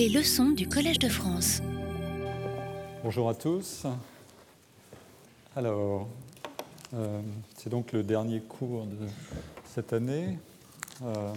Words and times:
Les 0.00 0.08
leçons 0.08 0.52
du 0.52 0.66
Collège 0.66 0.98
de 0.98 1.10
France. 1.10 1.60
Bonjour 3.04 3.28
à 3.28 3.34
tous. 3.34 3.84
Alors, 5.54 6.08
euh, 6.94 7.20
c'est 7.58 7.68
donc 7.68 7.92
le 7.92 8.02
dernier 8.02 8.40
cours 8.40 8.86
de 8.86 9.06
cette 9.66 9.92
année. 9.92 10.38
Euh, 11.04 11.34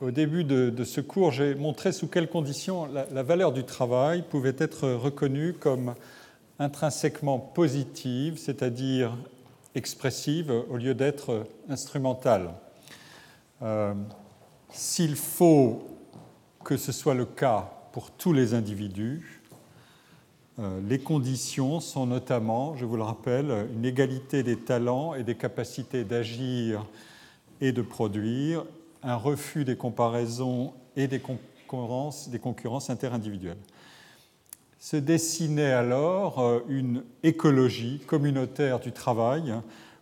au 0.00 0.10
début 0.10 0.42
de, 0.42 0.82
ce 0.82 1.00
cours, 1.00 1.30
j'ai 1.30 1.54
montré 1.54 1.92
sous 1.92 2.08
quelles 2.08 2.28
conditions 2.28 2.86
la, 2.86 3.22
valeur 3.22 3.52
du 3.52 3.62
travail 3.62 4.24
pouvait 4.28 4.56
être 4.58 4.88
reconnue 4.88 5.52
comme 5.52 5.94
intrinsèquement 6.58 7.38
positive, 7.38 8.36
c'est-à-dire 8.36 9.16
expressive, 9.76 10.50
au 10.68 10.76
lieu 10.76 10.94
d'être 10.96 11.46
instrumentale. 11.68 12.50
Euh, 13.62 13.94
s'il 14.72 15.14
faut 15.14 15.91
que 16.64 16.76
ce 16.76 16.92
soit 16.92 17.14
le 17.14 17.24
cas 17.24 17.70
pour 17.92 18.10
tous 18.10 18.32
les 18.32 18.54
individus, 18.54 19.42
euh, 20.58 20.80
les 20.86 20.98
conditions 20.98 21.80
sont 21.80 22.06
notamment, 22.06 22.76
je 22.76 22.84
vous 22.84 22.96
le 22.96 23.02
rappelle, 23.02 23.68
une 23.74 23.84
égalité 23.84 24.42
des 24.42 24.58
talents 24.58 25.14
et 25.14 25.24
des 25.24 25.34
capacités 25.34 26.04
d'agir 26.04 26.84
et 27.60 27.72
de 27.72 27.82
produire, 27.82 28.64
un 29.02 29.16
refus 29.16 29.64
des 29.64 29.76
comparaisons 29.76 30.74
et 30.96 31.08
des 31.08 31.20
concurrences, 31.20 32.28
des 32.28 32.38
concurrences 32.38 32.90
interindividuelles. 32.90 33.58
Se 34.78 34.96
dessinait 34.96 35.72
alors 35.72 36.40
euh, 36.40 36.60
une 36.68 37.02
écologie 37.22 38.00
communautaire 38.06 38.78
du 38.78 38.92
travail 38.92 39.54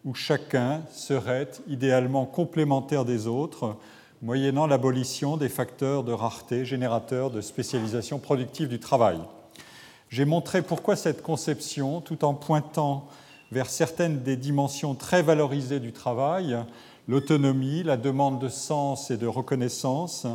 où 0.05 0.15
chacun 0.15 0.83
serait 0.91 1.51
idéalement 1.69 2.27
complémentaire 2.27 3.05
des 3.05 3.27
autres, 3.27 3.77
moyennant 4.23 4.67
l'abolition 4.67 5.37
des 5.37 5.49
facteurs 5.49 6.05
de 6.05 6.13
rareté 6.13 6.65
générateurs 6.65 7.31
de 7.31 7.41
spécialisation 7.41 8.19
productive 8.19 8.69
du 8.69 8.79
travail. 8.79 9.19
J'ai 10.11 10.25
montré 10.25 10.61
pourquoi 10.61 10.97
cette 10.97 11.23
conception, 11.23 12.01
tout 12.01 12.25
en 12.25 12.35
pointant 12.35 13.07
vers 13.51 13.71
certaines 13.71 14.23
des 14.23 14.37
dimensions 14.37 14.95
très 14.95 15.23
valorisées 15.23 15.81
du 15.81 15.93
travail, 15.93 16.57
l'autonomie, 17.09 17.83
la 17.83 17.97
demande 17.97 18.39
de 18.39 18.49
sens 18.49 19.11
et 19.11 19.17
de 19.17 19.27
reconnaissance, 19.27 20.27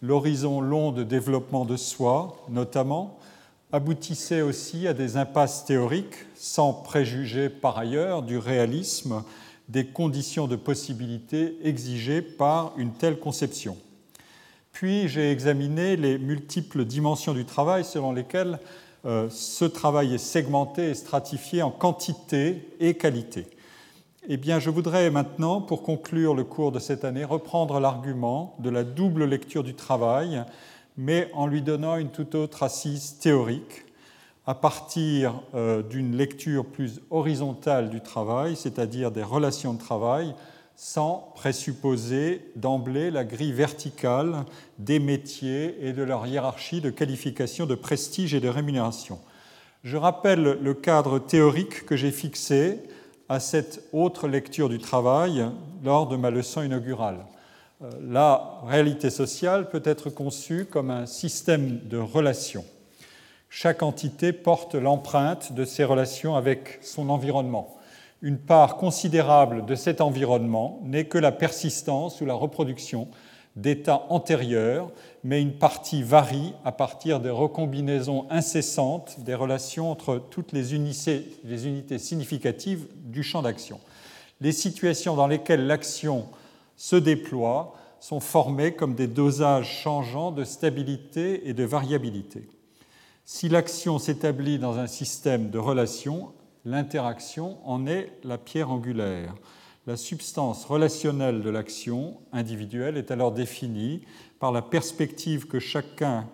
l'horizon 0.00 0.60
long 0.60 0.90
de 0.90 1.02
développement 1.02 1.64
de 1.64 1.76
soi 1.76 2.36
notamment, 2.48 3.18
aboutissait 3.72 4.42
aussi 4.42 4.88
à 4.88 4.94
des 4.94 5.16
impasses 5.16 5.64
théoriques, 5.64 6.16
sans 6.34 6.72
préjuger 6.72 7.50
par 7.50 7.76
ailleurs 7.76 8.22
du 8.22 8.38
réalisme 8.38 9.22
des 9.68 9.86
conditions 9.86 10.46
de 10.46 10.56
possibilité 10.56 11.56
exigées 11.62 12.22
par 12.22 12.72
une 12.76 12.92
telle 12.92 13.18
conception. 13.18 13.76
Puis 14.72 15.08
j'ai 15.08 15.30
examiné 15.30 15.96
les 15.96 16.18
multiples 16.18 16.84
dimensions 16.84 17.32
du 17.32 17.44
travail 17.44 17.84
selon 17.84 18.12
lesquelles 18.12 18.58
euh, 19.06 19.28
ce 19.30 19.64
travail 19.64 20.14
est 20.14 20.18
segmenté 20.18 20.90
et 20.90 20.94
stratifié 20.94 21.62
en 21.62 21.70
quantité 21.70 22.68
et 22.80 22.94
qualité. 22.94 23.46
Eh 24.28 24.36
bien, 24.36 24.58
je 24.58 24.70
voudrais 24.70 25.08
maintenant, 25.10 25.60
pour 25.60 25.82
conclure 25.82 26.34
le 26.34 26.42
cours 26.42 26.72
de 26.72 26.80
cette 26.80 27.04
année, 27.04 27.24
reprendre 27.24 27.78
l'argument 27.78 28.56
de 28.58 28.70
la 28.70 28.82
double 28.82 29.24
lecture 29.24 29.62
du 29.62 29.74
travail, 29.74 30.44
mais 30.96 31.30
en 31.32 31.46
lui 31.46 31.62
donnant 31.62 31.96
une 31.96 32.10
toute 32.10 32.34
autre 32.34 32.64
assise 32.64 33.18
théorique, 33.20 33.85
à 34.46 34.54
partir 34.54 35.42
euh, 35.54 35.82
d'une 35.82 36.16
lecture 36.16 36.64
plus 36.64 37.00
horizontale 37.10 37.90
du 37.90 38.00
travail, 38.00 38.54
c'est-à-dire 38.56 39.10
des 39.10 39.24
relations 39.24 39.74
de 39.74 39.78
travail, 39.78 40.34
sans 40.76 41.32
présupposer 41.34 42.52
d'emblée 42.54 43.10
la 43.10 43.24
grille 43.24 43.52
verticale 43.52 44.44
des 44.78 44.98
métiers 44.98 45.76
et 45.80 45.92
de 45.92 46.02
leur 46.02 46.26
hiérarchie 46.26 46.80
de 46.80 46.90
qualification, 46.90 47.66
de 47.66 47.74
prestige 47.74 48.34
et 48.34 48.40
de 48.40 48.48
rémunération. 48.48 49.18
Je 49.82 49.96
rappelle 49.96 50.58
le 50.60 50.74
cadre 50.74 51.18
théorique 51.18 51.86
que 51.86 51.96
j'ai 51.96 52.10
fixé 52.10 52.80
à 53.28 53.40
cette 53.40 53.88
autre 53.92 54.28
lecture 54.28 54.68
du 54.68 54.78
travail 54.78 55.46
lors 55.82 56.06
de 56.08 56.16
ma 56.16 56.30
leçon 56.30 56.62
inaugurale. 56.62 57.26
Euh, 57.82 57.90
la 58.08 58.60
réalité 58.64 59.10
sociale 59.10 59.70
peut 59.70 59.82
être 59.84 60.10
conçue 60.10 60.66
comme 60.66 60.90
un 60.90 61.06
système 61.06 61.80
de 61.88 61.98
relations. 61.98 62.64
Chaque 63.48 63.82
entité 63.82 64.32
porte 64.32 64.74
l'empreinte 64.74 65.52
de 65.52 65.64
ses 65.64 65.84
relations 65.84 66.36
avec 66.36 66.78
son 66.82 67.08
environnement. 67.08 67.76
Une 68.22 68.38
part 68.38 68.76
considérable 68.76 69.64
de 69.66 69.74
cet 69.74 70.00
environnement 70.00 70.80
n'est 70.84 71.04
que 71.04 71.18
la 71.18 71.32
persistance 71.32 72.20
ou 72.20 72.26
la 72.26 72.34
reproduction 72.34 73.08
d'états 73.56 74.04
antérieurs, 74.10 74.90
mais 75.24 75.40
une 75.40 75.54
partie 75.54 76.02
varie 76.02 76.52
à 76.64 76.72
partir 76.72 77.20
des 77.20 77.30
recombinaisons 77.30 78.26
incessantes 78.30 79.20
des 79.20 79.34
relations 79.34 79.90
entre 79.90 80.18
toutes 80.18 80.52
les 80.52 80.74
unités, 80.74 81.26
les 81.44 81.66
unités 81.66 81.98
significatives 81.98 82.86
du 83.04 83.22
champ 83.22 83.42
d'action. 83.42 83.80
Les 84.40 84.52
situations 84.52 85.16
dans 85.16 85.26
lesquelles 85.26 85.66
l'action 85.66 86.26
se 86.76 86.96
déploie 86.96 87.74
sont 88.00 88.20
formées 88.20 88.74
comme 88.74 88.94
des 88.94 89.06
dosages 89.06 89.70
changeants 89.82 90.30
de 90.30 90.44
stabilité 90.44 91.48
et 91.48 91.54
de 91.54 91.64
variabilité. 91.64 92.48
Si 93.28 93.48
l'action 93.48 93.98
s'établit 93.98 94.60
dans 94.60 94.78
un 94.78 94.86
système 94.86 95.50
de 95.50 95.58
relations, 95.58 96.32
l'interaction 96.64 97.58
en 97.64 97.88
est 97.88 98.12
la 98.22 98.38
pierre 98.38 98.70
angulaire. 98.70 99.34
La 99.88 99.96
substance 99.96 100.64
relationnelle 100.64 101.42
de 101.42 101.50
l'action 101.50 102.18
individuelle 102.32 102.96
est 102.96 103.10
alors 103.10 103.32
définie 103.32 104.02
par 104.38 104.52
la 104.52 104.62
perspective 104.62 105.48
que 105.48 105.58
chacun, 105.58 106.28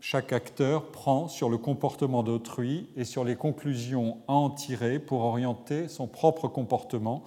chaque 0.00 0.32
acteur 0.32 0.90
prend 0.90 1.28
sur 1.28 1.48
le 1.48 1.56
comportement 1.56 2.24
d'autrui 2.24 2.88
et 2.96 3.04
sur 3.04 3.22
les 3.22 3.36
conclusions 3.36 4.18
à 4.26 4.32
en 4.32 4.50
tirer 4.50 4.98
pour 4.98 5.20
orienter 5.20 5.86
son 5.86 6.08
propre 6.08 6.48
comportement 6.48 7.22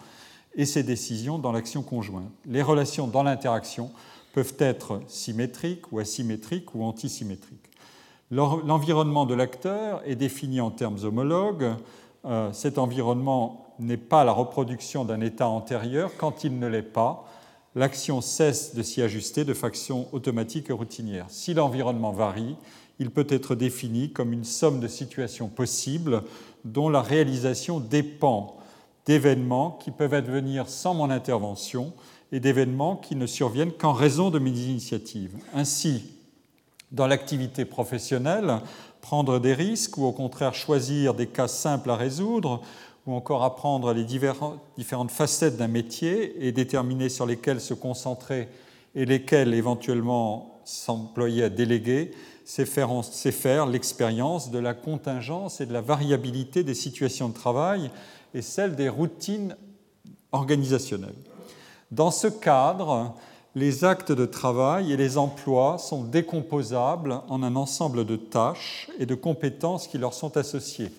et 0.56 0.66
ses 0.66 0.84
décisions 0.84 1.40
dans 1.40 1.54
l'action 1.54 1.82
conjointe. 1.82 2.30
Les 2.46 2.62
relations 2.62 3.08
dans 3.08 3.24
l'interaction 3.24 3.90
peuvent 4.34 4.56
être 4.60 5.02
symétriques 5.08 5.94
ou 5.94 6.00
asymétriques 6.00 6.76
ou 6.76 6.84
antisymétriques. 6.84 7.71
L'environnement 8.32 9.26
de 9.26 9.34
l'acteur 9.34 10.02
est 10.06 10.16
défini 10.16 10.62
en 10.62 10.72
termes 10.72 11.00
homologues. 11.04 11.72
Euh, 12.24 12.54
cet 12.54 12.78
environnement 12.78 13.74
n'est 13.78 13.98
pas 13.98 14.24
la 14.24 14.32
reproduction 14.32 15.04
d'un 15.04 15.20
état 15.20 15.50
antérieur, 15.50 16.12
quand 16.18 16.46
il 16.46 16.58
ne 16.58 16.68
l'est 16.68 16.82
pas, 16.82 17.28
l'action 17.76 18.22
cesse 18.22 18.74
de 18.74 18.84
s'y 18.84 19.02
ajuster 19.02 19.44
de 19.44 19.54
façon 19.54 20.08
automatique 20.14 20.70
et 20.70 20.74
routinière. 20.74 21.26
Si 21.28 21.54
l'environnement 21.54 22.12
varie, 22.12 22.56
il 23.00 23.10
peut 23.10 23.28
être 23.28 23.54
défini 23.56 24.12
comme 24.12 24.32
une 24.32 24.46
somme 24.46 24.80
de 24.80 24.88
situations 24.88 25.50
possibles 25.50 26.24
dont 26.64 26.88
la 26.88 27.02
réalisation 27.02 27.80
dépend 27.80 28.56
d'événements 29.06 29.72
qui 29.72 29.92
peuvent 29.92 30.14
advenir 30.14 30.70
sans 30.70 30.94
mon 30.94 31.10
intervention 31.10 31.92
et 32.32 32.40
d'événements 32.40 32.96
qui 32.96 33.16
ne 33.16 33.26
surviennent 33.26 33.74
qu'en 33.74 33.94
raison 33.94 34.30
de 34.30 34.40
mes 34.40 34.52
initiatives. 34.52 35.36
Ainsi, 35.54 36.21
dans 36.92 37.08
l'activité 37.08 37.66
professionnelle, 37.66 38.60
prendre 39.02 39.40
des 39.40 39.54
risques 39.54 39.98
ou 39.98 40.06
au 40.06 40.12
contraire 40.12 40.54
choisir 40.54 41.14
des 41.14 41.28
cas 41.28 41.48
simples 41.48 41.90
à 41.90 41.96
résoudre 41.96 42.62
ou 43.08 43.14
encore 43.14 43.44
apprendre 43.44 43.94
les 43.94 44.04
différentes 44.04 45.12
facettes 45.12 45.58
d'un 45.58 45.68
métier 45.68 46.46
et 46.46 46.52
déterminer 46.52 47.10
sur 47.10 47.26
lesquelles 47.26 47.62
se 47.62 47.74
concentrer 47.74 48.50
et 48.94 49.06
lesquelles 49.06 49.54
éventuellement 49.54 50.60
s'employer 50.66 51.44
à 51.46 51.50
déléguer, 51.50 52.12
c'est 52.46 52.66
faire, 52.66 52.90
faire 53.04 53.66
l'expérience 53.66 54.52
de 54.52 54.60
la 54.60 54.74
contingence 54.74 55.62
et 55.62 55.66
de 55.66 55.74
la 55.74 55.82
variabilité 55.82 56.64
des 56.64 56.74
situations 56.76 57.30
de 57.30 57.34
travail 57.34 57.90
et 58.34 58.42
celle 58.42 58.76
des 58.76 58.90
routines 58.90 59.56
organisationnelles. 60.32 61.16
Dans 61.92 62.12
ce 62.12 62.28
cadre, 62.28 63.16
les 63.56 63.84
actes 63.84 64.12
de 64.12 64.26
travail 64.26 64.92
et 64.92 64.98
les 64.98 65.18
emplois 65.18 65.78
sont 65.78 66.04
décomposables 66.04 67.22
en 67.28 67.44
un 67.44 67.56
ensemble 67.56 68.06
de 68.06 68.16
tâches 68.16 68.90
et 69.00 69.06
de 69.06 69.16
compétences 69.16 69.88
qui 69.88 69.98
leur 69.98 70.14
sont 70.14 70.38
associées 70.38 70.92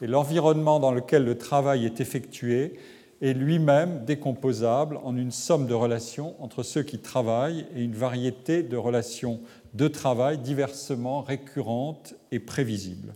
et 0.00 0.06
l'environnement 0.06 0.80
dans 0.80 0.92
lequel 0.92 1.24
le 1.24 1.36
travail 1.36 1.84
est 1.84 2.00
effectué 2.00 2.78
est 3.20 3.34
lui-même 3.34 4.04
décomposable 4.06 4.98
en 5.04 5.14
une 5.14 5.30
somme 5.30 5.66
de 5.66 5.74
relations 5.74 6.34
entre 6.42 6.62
ceux 6.62 6.82
qui 6.82 6.98
travaillent 6.98 7.66
et 7.76 7.82
une 7.82 7.94
variété 7.94 8.62
de 8.62 8.76
relations 8.78 9.40
de 9.74 9.88
travail 9.88 10.38
diversement 10.38 11.20
récurrentes 11.20 12.14
et 12.32 12.38
prévisibles. 12.38 13.12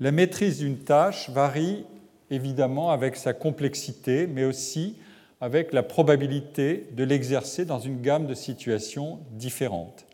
La 0.00 0.12
maîtrise 0.12 0.58
d'une 0.58 0.78
tâche 0.78 1.30
varie 1.30 1.86
évidemment 2.30 2.90
avec 2.90 3.16
sa 3.16 3.32
complexité, 3.32 4.26
mais 4.26 4.44
aussi 4.44 4.96
avec 5.40 5.72
la 5.72 5.82
probabilité 5.82 6.88
de 6.92 7.04
l'exercer 7.04 7.64
dans 7.64 7.78
une 7.78 8.00
gamme 8.00 8.26
de 8.26 8.34
situations 8.34 9.20
différentes. 9.32 10.06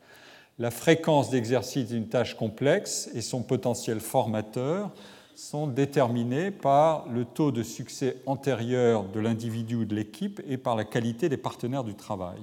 La 0.58 0.70
fréquence 0.70 1.30
d'exercice 1.30 1.88
d'une 1.88 2.08
tâche 2.08 2.34
complexe 2.34 3.08
et 3.14 3.22
son 3.22 3.42
potentiel 3.42 4.00
formateur 4.00 4.90
sont 5.34 5.66
déterminés 5.66 6.50
par 6.50 7.08
le 7.08 7.24
taux 7.24 7.52
de 7.52 7.62
succès 7.62 8.18
antérieur 8.26 9.04
de 9.04 9.20
l'individu 9.20 9.76
ou 9.76 9.84
de 9.84 9.94
l'équipe 9.94 10.42
et 10.46 10.58
par 10.58 10.76
la 10.76 10.84
qualité 10.84 11.28
des 11.28 11.36
partenaires 11.36 11.84
du 11.84 11.94
travail. 11.94 12.40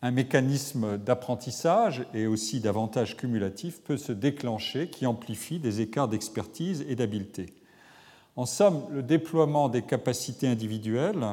un 0.00 0.10
mécanisme 0.12 0.96
d'apprentissage 0.96 2.04
et 2.14 2.28
aussi 2.28 2.60
d'avantages 2.60 3.16
cumulatifs 3.16 3.80
peut 3.82 3.96
se 3.96 4.12
déclencher 4.12 4.88
qui 4.88 5.06
amplifie 5.06 5.58
des 5.58 5.80
écarts 5.80 6.08
d'expertise 6.08 6.84
et 6.88 6.94
d'habileté. 6.94 7.46
En 8.36 8.46
somme, 8.46 8.84
le 8.92 9.02
déploiement 9.02 9.68
des 9.68 9.82
capacités 9.82 10.46
individuelles 10.46 11.26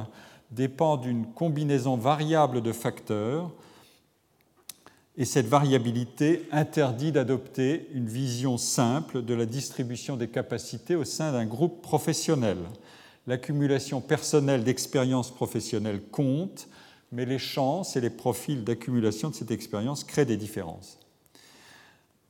dépend 0.51 0.97
d'une 0.97 1.25
combinaison 1.25 1.97
variable 1.97 2.61
de 2.61 2.71
facteurs 2.71 3.51
et 5.17 5.25
cette 5.25 5.47
variabilité 5.47 6.47
interdit 6.51 7.11
d'adopter 7.11 7.87
une 7.93 8.07
vision 8.07 8.57
simple 8.57 9.21
de 9.23 9.33
la 9.33 9.45
distribution 9.45 10.17
des 10.17 10.27
capacités 10.27 10.95
au 10.95 11.05
sein 11.05 11.31
d'un 11.31 11.45
groupe 11.45 11.81
professionnel. 11.81 12.57
L'accumulation 13.27 14.01
personnelle 14.01 14.63
d'expériences 14.63 15.31
professionnelles 15.31 16.01
compte, 16.11 16.67
mais 17.11 17.25
les 17.25 17.39
chances 17.39 17.95
et 17.95 18.01
les 18.01 18.09
profils 18.09 18.63
d'accumulation 18.63 19.29
de 19.29 19.35
cette 19.35 19.51
expérience 19.51 20.03
créent 20.03 20.25
des 20.25 20.37
différences. 20.37 20.99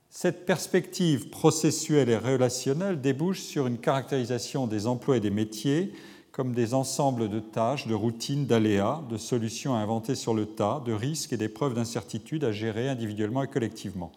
Cette 0.08 0.46
perspective 0.46 1.28
processuelle 1.28 2.08
et 2.08 2.16
relationnelle 2.16 3.00
débouche 3.00 3.42
sur 3.42 3.66
une 3.66 3.78
caractérisation 3.78 4.66
des 4.66 4.86
emplois 4.86 5.18
et 5.18 5.20
des 5.20 5.30
métiers 5.30 5.92
comme 6.36 6.52
des 6.52 6.74
ensembles 6.74 7.30
de 7.30 7.40
tâches, 7.40 7.86
de 7.86 7.94
routines, 7.94 8.44
d'aléas, 8.44 9.00
de 9.08 9.16
solutions 9.16 9.74
à 9.74 9.78
inventer 9.78 10.14
sur 10.14 10.34
le 10.34 10.44
tas, 10.44 10.82
de 10.84 10.92
risques 10.92 11.32
et 11.32 11.38
d'épreuves 11.38 11.72
d'incertitude 11.72 12.44
à 12.44 12.52
gérer 12.52 12.90
individuellement 12.90 13.42
et 13.42 13.48
collectivement. 13.48 14.12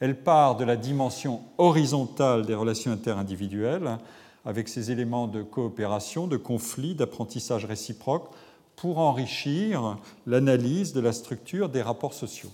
Elle 0.00 0.22
part 0.22 0.58
de 0.58 0.64
la 0.64 0.76
dimension 0.76 1.40
horizontale 1.56 2.44
des 2.44 2.54
relations 2.54 2.92
interindividuelles, 2.92 3.96
avec 4.44 4.68
ses 4.68 4.90
éléments 4.90 5.28
de 5.28 5.42
coopération, 5.42 6.26
de 6.26 6.36
conflit, 6.36 6.94
d'apprentissage 6.94 7.64
réciproque, 7.64 8.28
pour 8.76 8.98
enrichir 8.98 9.96
l'analyse 10.26 10.92
de 10.92 11.00
la 11.00 11.14
structure 11.14 11.70
des 11.70 11.80
rapports 11.80 12.12
sociaux. 12.12 12.50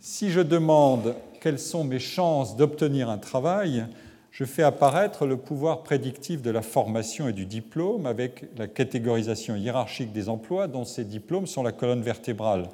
Si 0.00 0.30
je 0.30 0.40
demande 0.40 1.14
quelles 1.42 1.58
sont 1.58 1.84
mes 1.84 2.00
chances 2.00 2.56
d'obtenir 2.56 3.10
un 3.10 3.18
travail, 3.18 3.84
je 4.30 4.44
fais 4.44 4.62
apparaître 4.62 5.26
le 5.26 5.36
pouvoir 5.36 5.82
prédictif 5.82 6.42
de 6.42 6.50
la 6.50 6.62
formation 6.62 7.28
et 7.28 7.32
du 7.32 7.46
diplôme 7.46 8.06
avec 8.06 8.44
la 8.56 8.68
catégorisation 8.68 9.56
hiérarchique 9.56 10.12
des 10.12 10.28
emplois 10.28 10.68
dont 10.68 10.84
ces 10.84 11.04
diplômes 11.04 11.46
sont 11.46 11.62
la 11.62 11.72
colonne 11.72 12.02
vertébrale. 12.02 12.68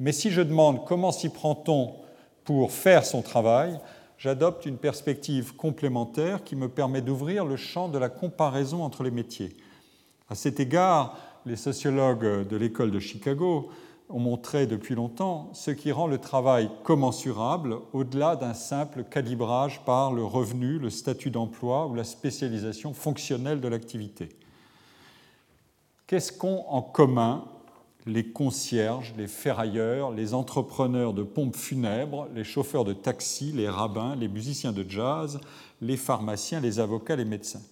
Mais 0.00 0.12
si 0.12 0.30
je 0.30 0.42
demande 0.42 0.84
comment 0.84 1.12
s'y 1.12 1.28
prend-on 1.28 1.94
pour 2.44 2.72
faire 2.72 3.04
son 3.04 3.22
travail, 3.22 3.78
j'adopte 4.18 4.66
une 4.66 4.78
perspective 4.78 5.54
complémentaire 5.54 6.42
qui 6.44 6.56
me 6.56 6.68
permet 6.68 7.02
d'ouvrir 7.02 7.44
le 7.44 7.56
champ 7.56 7.88
de 7.88 7.98
la 7.98 8.08
comparaison 8.08 8.82
entre 8.82 9.02
les 9.02 9.10
métiers. 9.10 9.56
À 10.28 10.34
cet 10.34 10.58
égard, 10.58 11.16
les 11.46 11.56
sociologues 11.56 12.46
de 12.48 12.56
l'école 12.56 12.90
de 12.90 12.98
Chicago 12.98 13.70
ont 14.08 14.20
montré 14.20 14.66
depuis 14.66 14.94
longtemps 14.94 15.50
ce 15.52 15.70
qui 15.70 15.92
rend 15.92 16.06
le 16.06 16.18
travail 16.18 16.70
commensurable 16.84 17.78
au-delà 17.92 18.36
d'un 18.36 18.54
simple 18.54 19.04
calibrage 19.04 19.84
par 19.84 20.12
le 20.12 20.24
revenu, 20.24 20.78
le 20.78 20.90
statut 20.90 21.30
d'emploi 21.30 21.86
ou 21.86 21.94
la 21.94 22.04
spécialisation 22.04 22.94
fonctionnelle 22.94 23.60
de 23.60 23.68
l'activité. 23.68 24.28
Qu'est-ce 26.06 26.32
qu'ont 26.32 26.64
en 26.68 26.82
commun 26.82 27.44
les 28.06 28.30
concierges, 28.30 29.12
les 29.18 29.26
ferrailleurs, 29.26 30.12
les 30.12 30.32
entrepreneurs 30.32 31.12
de 31.12 31.24
pompes 31.24 31.56
funèbres, 31.56 32.28
les 32.32 32.44
chauffeurs 32.44 32.84
de 32.84 32.92
taxi, 32.92 33.50
les 33.50 33.68
rabbins, 33.68 34.14
les 34.14 34.28
musiciens 34.28 34.70
de 34.70 34.88
jazz, 34.88 35.40
les 35.80 35.96
pharmaciens, 35.96 36.60
les 36.60 36.78
avocats, 36.78 37.16
les 37.16 37.24
médecins? 37.24 37.62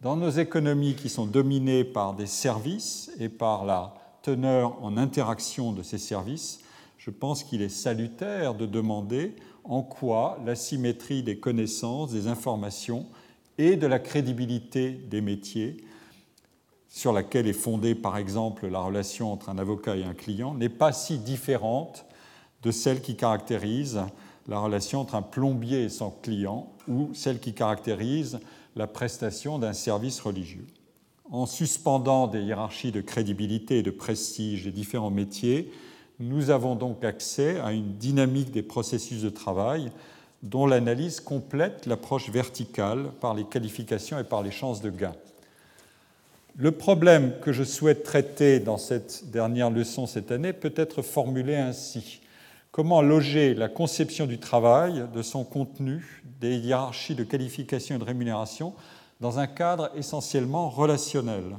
Dans 0.00 0.16
nos 0.16 0.30
économies 0.30 0.94
qui 0.94 1.10
sont 1.10 1.26
dominées 1.26 1.84
par 1.84 2.14
des 2.14 2.26
services 2.26 3.10
et 3.18 3.28
par 3.28 3.66
la 3.66 3.94
teneur 4.24 4.82
en 4.82 4.96
interaction 4.96 5.72
de 5.72 5.82
ces 5.82 5.98
services, 5.98 6.60
je 6.96 7.10
pense 7.10 7.44
qu'il 7.44 7.60
est 7.60 7.68
salutaire 7.68 8.54
de 8.54 8.64
demander 8.64 9.36
en 9.64 9.82
quoi 9.82 10.38
la 10.46 10.54
symétrie 10.54 11.22
des 11.22 11.38
connaissances, 11.38 12.10
des 12.10 12.26
informations 12.26 13.06
et 13.58 13.76
de 13.76 13.86
la 13.86 13.98
crédibilité 13.98 14.90
des 14.90 15.20
métiers, 15.20 15.76
sur 16.88 17.12
laquelle 17.12 17.46
est 17.46 17.52
fondée 17.52 17.94
par 17.94 18.16
exemple 18.16 18.66
la 18.66 18.80
relation 18.80 19.30
entre 19.30 19.50
un 19.50 19.58
avocat 19.58 19.96
et 19.96 20.04
un 20.04 20.14
client, 20.14 20.54
n'est 20.54 20.70
pas 20.70 20.92
si 20.92 21.18
différente 21.18 22.06
de 22.62 22.70
celle 22.70 23.02
qui 23.02 23.16
caractérise 23.16 24.00
la 24.48 24.58
relation 24.58 25.00
entre 25.00 25.16
un 25.16 25.22
plombier 25.22 25.84
et 25.84 25.88
son 25.90 26.10
client 26.10 26.72
ou 26.88 27.10
celle 27.12 27.40
qui 27.40 27.52
caractérise 27.52 28.40
la 28.74 28.86
prestation 28.86 29.58
d'un 29.58 29.74
service 29.74 30.20
religieux. 30.20 30.66
En 31.34 31.46
suspendant 31.46 32.28
des 32.28 32.42
hiérarchies 32.42 32.92
de 32.92 33.00
crédibilité 33.00 33.78
et 33.78 33.82
de 33.82 33.90
prestige 33.90 34.62
des 34.62 34.70
différents 34.70 35.10
métiers, 35.10 35.68
nous 36.20 36.50
avons 36.50 36.76
donc 36.76 37.02
accès 37.02 37.58
à 37.58 37.72
une 37.72 37.96
dynamique 37.96 38.52
des 38.52 38.62
processus 38.62 39.22
de 39.22 39.30
travail 39.30 39.90
dont 40.44 40.64
l'analyse 40.64 41.18
complète 41.18 41.86
l'approche 41.86 42.30
verticale 42.30 43.06
par 43.20 43.34
les 43.34 43.42
qualifications 43.42 44.16
et 44.16 44.22
par 44.22 44.44
les 44.44 44.52
chances 44.52 44.80
de 44.80 44.90
gain. 44.90 45.16
Le 46.54 46.70
problème 46.70 47.32
que 47.42 47.50
je 47.50 47.64
souhaite 47.64 48.04
traiter 48.04 48.60
dans 48.60 48.78
cette 48.78 49.28
dernière 49.32 49.70
leçon 49.70 50.06
cette 50.06 50.30
année 50.30 50.52
peut 50.52 50.74
être 50.76 51.02
formulé 51.02 51.56
ainsi. 51.56 52.20
Comment 52.70 53.02
loger 53.02 53.54
la 53.54 53.68
conception 53.68 54.26
du 54.26 54.38
travail, 54.38 55.02
de 55.12 55.22
son 55.22 55.42
contenu, 55.42 56.22
des 56.40 56.58
hiérarchies 56.58 57.16
de 57.16 57.24
qualification 57.24 57.96
et 57.96 57.98
de 57.98 58.04
rémunération 58.04 58.72
dans 59.24 59.38
un 59.38 59.46
cadre 59.46 59.90
essentiellement 59.96 60.68
relationnel 60.68 61.56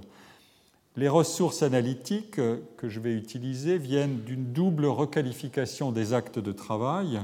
Les 0.97 1.09
ressources 1.09 1.63
analytiques 1.63 2.35
que 2.35 2.89
je 2.89 2.99
vais 2.99 3.13
utiliser 3.13 3.79
viennent 3.79 4.21
d'une 4.21 4.53
double 4.53 4.85
requalification 4.85 5.91
des 5.91 6.13
actes 6.13 6.37
de 6.37 6.51
travail, 6.51 7.19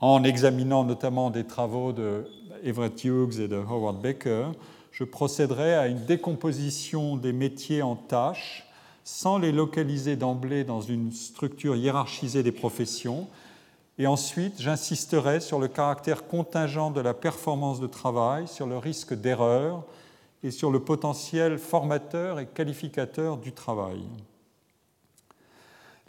en 0.00 0.22
examinant 0.22 0.84
notamment 0.84 1.30
des 1.30 1.44
travaux 1.44 1.94
de 1.94 2.26
Everett 2.62 3.02
Hughes 3.04 3.40
et 3.40 3.48
de 3.48 3.56
Howard 3.56 4.02
Baker, 4.02 4.48
je 4.90 5.04
procéderai 5.04 5.76
à 5.76 5.86
une 5.86 6.04
décomposition 6.04 7.16
des 7.16 7.32
métiers 7.32 7.80
en 7.80 7.96
tâches 7.96 8.68
sans 9.02 9.38
les 9.38 9.50
localiser 9.50 10.16
d'emblée 10.16 10.62
dans 10.62 10.82
une 10.82 11.10
structure 11.10 11.74
hiérarchisée 11.74 12.42
des 12.42 12.52
professions. 12.52 13.28
Et 14.02 14.08
ensuite, 14.08 14.60
j'insisterai 14.60 15.38
sur 15.38 15.60
le 15.60 15.68
caractère 15.68 16.26
contingent 16.26 16.90
de 16.90 17.00
la 17.00 17.14
performance 17.14 17.78
de 17.78 17.86
travail, 17.86 18.48
sur 18.48 18.66
le 18.66 18.76
risque 18.76 19.14
d'erreur 19.14 19.84
et 20.42 20.50
sur 20.50 20.72
le 20.72 20.80
potentiel 20.80 21.56
formateur 21.56 22.40
et 22.40 22.46
qualificateur 22.46 23.36
du 23.36 23.52
travail. 23.52 24.02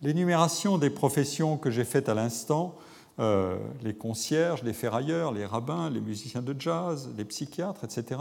L'énumération 0.01 0.79
des 0.79 0.89
professions 0.89 1.55
que 1.55 1.69
j'ai 1.69 1.83
faites 1.83 2.09
à 2.09 2.15
l'instant, 2.15 2.73
euh, 3.19 3.59
les 3.83 3.93
concierges, 3.93 4.63
les 4.63 4.73
ferrailleurs, 4.73 5.31
les 5.31 5.45
rabbins, 5.45 5.91
les 5.91 6.01
musiciens 6.01 6.41
de 6.41 6.59
jazz, 6.59 7.11
les 7.15 7.25
psychiatres, 7.25 7.83
etc., 7.83 8.19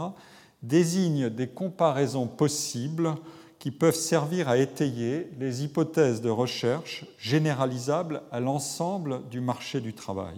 désignent 0.61 1.29
des 1.31 1.47
comparaisons 1.47 2.27
possibles 2.27 3.15
qui 3.63 3.71
peuvent 3.71 3.95
servir 3.95 4.49
à 4.49 4.57
étayer 4.57 5.29
les 5.39 5.63
hypothèses 5.63 6.19
de 6.19 6.29
recherche 6.29 7.05
généralisables 7.17 8.21
à 8.29 8.41
l'ensemble 8.41 9.21
du 9.31 9.39
marché 9.39 9.79
du 9.79 9.93
travail. 9.93 10.35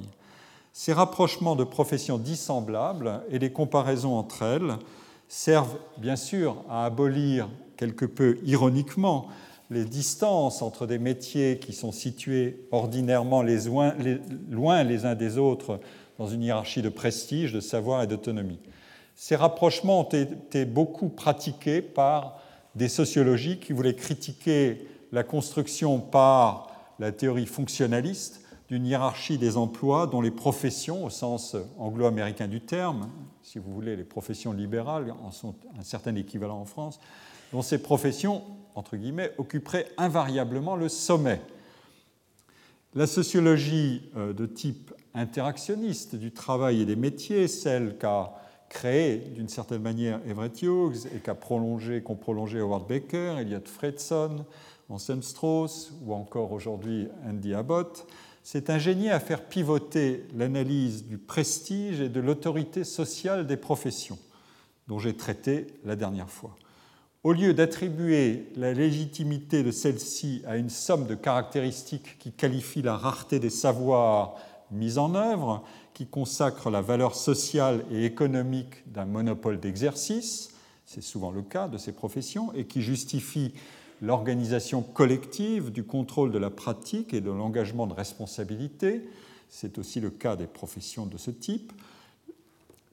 Ces 0.74 0.94
rapprochements 0.94 1.55
de 1.55 1.63
professions 1.63 2.20
dissemblables 2.20 3.24
et 3.32 3.39
les 3.39 3.51
comparaisons 3.51 4.13
entre 4.15 4.44
elles 4.44 4.75
servent 5.27 5.79
bien 5.98 6.17
sûr 6.17 6.58
à 6.70 6.86
abolir 6.86 7.50
quelque 7.77 8.05
peu 8.05 8.38
ironiquement 8.46 9.25
les 9.72 9.86
distances 9.86 10.62
entre 10.62 10.86
des 10.86 11.00
métiers 11.00 11.58
qui 11.58 11.74
sont 11.74 11.91
situés 11.91 12.67
ordinairement 12.72 13.41
loin 13.41 14.84
les 14.84 15.05
uns 15.05 15.15
des 15.15 15.39
autres 15.39 15.79
dans 16.20 16.27
une 16.27 16.44
hiérarchie 16.44 16.84
de 16.84 16.89
prestige, 16.89 17.53
de 17.53 17.60
savoir 17.60 18.03
et 18.03 18.08
d'autonomie. 18.08 18.60
Ces 19.15 19.36
rapprochements 19.36 20.01
ont 20.01 20.03
été 20.12 20.65
beaucoup 20.65 21.10
pratiqués 21.10 21.82
par 21.82 22.45
des 22.75 22.89
sociologies 22.89 23.60
qui 23.60 23.74
voulaient 23.74 23.96
critiquer 23.96 24.88
la 25.12 25.24
construction 25.24 26.00
par 26.00 26.72
la 27.00 27.12
théorie 27.12 27.46
fonctionnaliste 27.46 28.41
d'une 28.67 28.86
hiérarchie 28.86 29.38
des 29.38 29.58
emplois 29.58 30.08
dont 30.08 30.22
les 30.22 30.32
professions, 30.32 31.05
au 31.05 31.10
sens 31.10 31.55
anglo-américain 31.77 32.48
du 32.48 32.62
terme, 32.62 33.10
si 33.44 33.60
vous 33.60 33.74
voulez, 33.74 33.96
les 33.96 34.03
professions 34.03 34.53
libérales 34.53 35.13
en 35.24 35.32
sont 35.32 35.55
un 35.79 35.84
certain 35.84 36.15
équivalent 36.15 36.60
en 36.60 36.65
France, 36.65 37.00
dont 37.53 37.62
ces 37.62 37.77
professions, 37.77 38.41
entre 38.74 38.98
guillemets, 38.98 39.32
occuperaient 39.38 39.88
invariablement 39.98 40.75
le 40.75 40.89
sommet. 40.89 41.41
La 42.96 43.08
sociologie 43.08 44.10
euh, 44.17 44.34
de 44.34 44.46
type 44.46 44.94
interactionniste 45.13 46.15
du 46.15 46.32
travail 46.32 46.82
et 46.82 46.86
des 46.86 46.96
métiers, 46.96 47.48
celle 47.48 47.98
qu'a 47.98 48.34
créé 48.75 49.20
d'une 49.34 49.48
certaine 49.48 49.82
manière 49.82 50.20
Everett 50.27 50.62
Hughes 50.62 51.08
et 51.15 51.20
qu'a 51.20 51.34
prolongé, 51.34 52.01
qu'ont 52.01 52.17
prolongé 52.17 52.60
Howard 52.60 52.86
Baker, 52.88 53.38
Elliot 53.39 53.62
Fredson, 53.63 54.46
Anselm 54.89 55.24
Strauss 55.24 55.94
ou 56.05 56.13
encore 56.13 56.51
aujourd'hui 56.51 57.08
Andy 57.25 57.53
Abbott, 57.53 58.05
s'est 58.44 58.70
ingénié 58.70 59.12
à 59.12 59.22
faire 59.22 59.46
pivoter 59.46 60.25
l'analyse 60.36 61.05
du 61.05 61.17
prestige 61.17 62.01
et 62.01 62.10
de 62.10 62.20
l'autorité 62.20 62.84
sociale 62.84 63.48
des 63.48 63.55
professions, 63.55 64.20
dont 64.89 65.00
j'ai 65.00 65.15
traité 65.15 65.67
la 65.86 65.96
dernière 65.96 66.29
fois. 66.29 66.55
au 67.24 67.32
lieu 67.32 67.53
d'attribuer 67.53 68.50
la 68.55 68.74
légitimité 68.74 69.63
de 69.63 69.72
celle-ci 69.72 70.44
à 70.46 70.58
une 70.58 70.70
somme 70.70 71.08
de 71.08 71.15
caractéristiques 71.15 72.20
qui 72.20 72.32
qualifient 72.32 72.84
la 72.84 72.98
rareté 72.98 73.39
des 73.39 73.50
savoirs 73.50 74.36
mis 74.72 74.98
en 74.98 75.15
œuvre, 75.15 75.63
qui 75.93 76.05
consacrent 76.05 76.69
la 76.69 76.81
valeur 76.81 77.15
sociale 77.15 77.86
et 77.91 78.05
économique 78.05 78.91
d'un 78.91 79.05
monopole 79.05 79.60
d'exercice, 79.60 80.51
c'est 80.86 81.01
souvent 81.01 81.31
le 81.31 81.41
cas 81.41 81.67
de 81.67 81.77
ces 81.77 81.91
professions, 81.91 82.51
et 82.53 82.65
qui 82.65 82.81
justifient 82.81 83.53
l'organisation 84.01 84.81
collective 84.81 85.72
du 85.72 85.84
contrôle 85.84 86.31
de 86.31 86.38
la 86.38 86.50
pratique 86.50 87.13
et 87.13 87.22
de 87.22 87.31
l'engagement 87.31 87.88
de 87.88 87.93
responsabilité, 87.93 89.07
c'est 89.50 89.77
aussi 89.77 90.00
le 90.00 90.10
cas 90.10 90.36
des 90.36 90.48
professions 90.48 91.05
de 91.05 91.17
ce 91.17 91.31
type, 91.31 91.72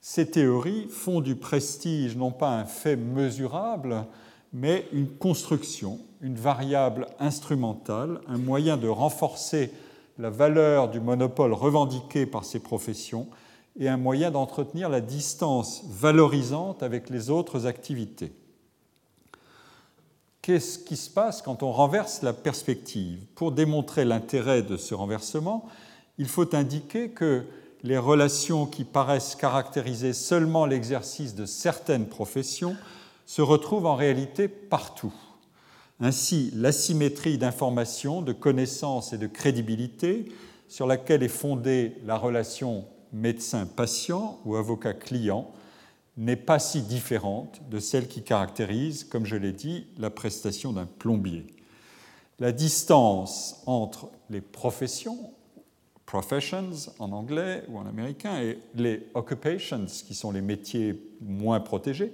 ces 0.05 0.29
théories 0.29 0.87
font 0.89 1.21
du 1.21 1.37
prestige 1.37 2.17
non 2.17 2.31
pas 2.31 2.57
un 2.57 2.65
fait 2.65 2.97
mesurable, 2.97 4.05
mais 4.51 4.85
une 4.91 5.07
construction, 5.07 5.97
une 6.21 6.35
variable 6.35 7.07
instrumentale, 7.19 8.19
un 8.27 8.37
moyen 8.37 8.75
de 8.75 8.89
renforcer 8.89 9.71
la 10.17 10.29
valeur 10.29 10.89
du 10.89 10.99
monopole 10.99 11.53
revendiqué 11.53 12.25
par 12.25 12.45
ces 12.45 12.59
professions 12.59 13.27
et 13.79 13.89
un 13.89 13.97
moyen 13.97 14.31
d'entretenir 14.31 14.89
la 14.89 15.01
distance 15.01 15.83
valorisante 15.89 16.83
avec 16.83 17.09
les 17.09 17.29
autres 17.29 17.65
activités. 17.65 18.31
Qu'est-ce 20.41 20.77
qui 20.77 20.97
se 20.97 21.09
passe 21.09 21.41
quand 21.41 21.63
on 21.63 21.71
renverse 21.71 22.21
la 22.21 22.33
perspective? 22.33 23.25
Pour 23.33 23.51
démontrer 23.51 24.05
l'intérêt 24.05 24.61
de 24.61 24.77
ce 24.77 24.93
renversement, 24.93 25.65
il 26.17 26.27
faut 26.27 26.53
indiquer 26.53 27.09
que 27.09 27.45
les 27.81 27.97
relations 27.97 28.65
qui 28.65 28.83
paraissent 28.83 29.35
caractériser 29.35 30.13
seulement 30.13 30.65
l'exercice 30.65 31.33
de 31.33 31.45
certaines 31.45 32.07
professions 32.07 32.75
se 33.25 33.41
retrouvent 33.41 33.85
en 33.85 33.95
réalité 33.95 34.47
partout. 34.47 35.13
Ainsi, 35.99 36.51
l'asymétrie 36.55 37.37
d'information, 37.37 38.21
de 38.21 38.33
connaissance 38.33 39.13
et 39.13 39.17
de 39.17 39.27
crédibilité 39.27 40.31
sur 40.67 40.87
laquelle 40.87 41.23
est 41.23 41.27
fondée 41.27 41.97
la 42.05 42.17
relation 42.17 42.85
médecin-patient 43.11 44.39
ou 44.43 44.55
avocat-client 44.55 45.51
n'est 46.17 46.35
pas 46.35 46.59
si 46.59 46.81
différente 46.81 47.61
de 47.69 47.79
celle 47.79 48.07
qui 48.07 48.23
caractérise, 48.23 49.03
comme 49.03 49.25
je 49.25 49.35
l'ai 49.35 49.51
dit, 49.51 49.87
la 49.97 50.09
prestation 50.09 50.73
d'un 50.73 50.85
plombier. 50.85 51.47
La 52.39 52.51
distance 52.51 53.61
entre 53.65 54.09
les 54.29 54.41
professions, 54.41 55.31
professions 56.05 56.91
en 56.99 57.11
anglais 57.11 57.63
ou 57.69 57.77
en 57.77 57.85
américain, 57.85 58.41
et 58.41 58.59
les 58.75 59.07
occupations, 59.13 59.85
qui 59.85 60.13
sont 60.13 60.31
les 60.31 60.41
métiers 60.41 60.99
moins 61.21 61.59
protégés, 61.59 62.13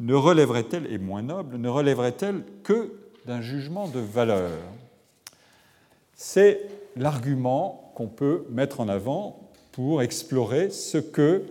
ne 0.00 0.14
relèverait-elle, 0.14 0.90
et 0.92 0.98
moins 0.98 1.22
nobles, 1.22 1.56
ne 1.56 1.68
relèverait-elle 1.68 2.44
que 2.62 2.92
d'un 3.26 3.40
jugement 3.40 3.88
de 3.88 4.00
valeur 4.00 4.50
C'est 6.14 6.68
l'argument 6.96 7.92
qu'on 7.94 8.08
peut 8.08 8.46
mettre 8.50 8.80
en 8.80 8.88
avant 8.88 9.50
pour 9.72 10.02
explorer 10.02 10.70
ce 10.70 10.98
que 10.98 11.44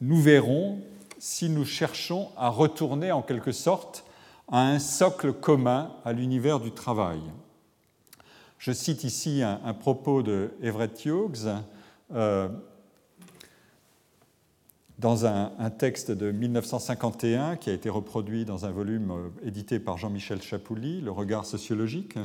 nous 0.00 0.20
verrons 0.20 0.78
si 1.18 1.48
nous 1.48 1.64
cherchons 1.64 2.28
à 2.36 2.48
retourner 2.48 3.12
en 3.12 3.22
quelque 3.22 3.52
sorte 3.52 4.04
à 4.50 4.60
un 4.60 4.78
socle 4.78 5.32
commun 5.32 5.92
à 6.04 6.12
l'univers 6.12 6.60
du 6.60 6.72
travail. 6.72 7.20
Je 8.58 8.72
cite 8.72 9.04
ici 9.04 9.42
un, 9.42 9.74
propos 9.74 10.22
de 10.22 10.50
Everett 10.62 11.04
Hughes 11.04 11.48
euh, 12.12 12.48
dans 15.02 15.26
un, 15.26 15.50
texte 15.78 16.12
de 16.12 16.30
1951 16.30 17.56
qui 17.56 17.70
a 17.70 17.72
été 17.72 17.90
reproduit 17.90 18.44
dans 18.44 18.66
un 18.66 18.70
volume 18.70 19.10
euh, 19.10 19.48
édité 19.48 19.80
par 19.80 19.98
Jean-Michel 19.98 20.40
Chapouli, 20.40 21.00
Le 21.00 21.10
regard 21.10 21.44
sociologique. 21.44 22.16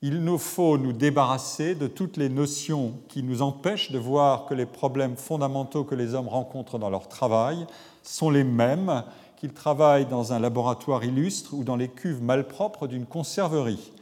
Il 0.00 0.24
nous 0.24 0.38
faut 0.38 0.78
nous 0.78 0.94
débarrasser 0.94 1.74
de 1.74 1.86
toutes 1.86 2.16
les 2.16 2.30
notions 2.30 2.94
qui 3.08 3.22
nous 3.22 3.42
empêchent 3.42 3.92
de 3.92 3.98
voir 3.98 4.46
que 4.46 4.54
les 4.54 4.64
problèmes 4.64 5.16
fondamentaux 5.16 5.84
que 5.84 5.94
les 5.94 6.14
hommes 6.14 6.28
rencontrent 6.28 6.78
dans 6.78 6.88
leur 6.88 7.08
travail 7.08 7.66
sont 8.02 8.30
les 8.30 8.44
mêmes 8.44 9.04
qu'ils 9.36 9.52
travaillent 9.52 10.06
dans 10.06 10.32
un 10.32 10.38
laboratoire 10.38 11.04
illustre 11.04 11.52
ou 11.52 11.62
dans 11.62 11.76
les 11.76 11.88
cuves 11.88 12.22
malpropres 12.22 12.88
d'une 12.88 13.06
conserverie. 13.06 13.92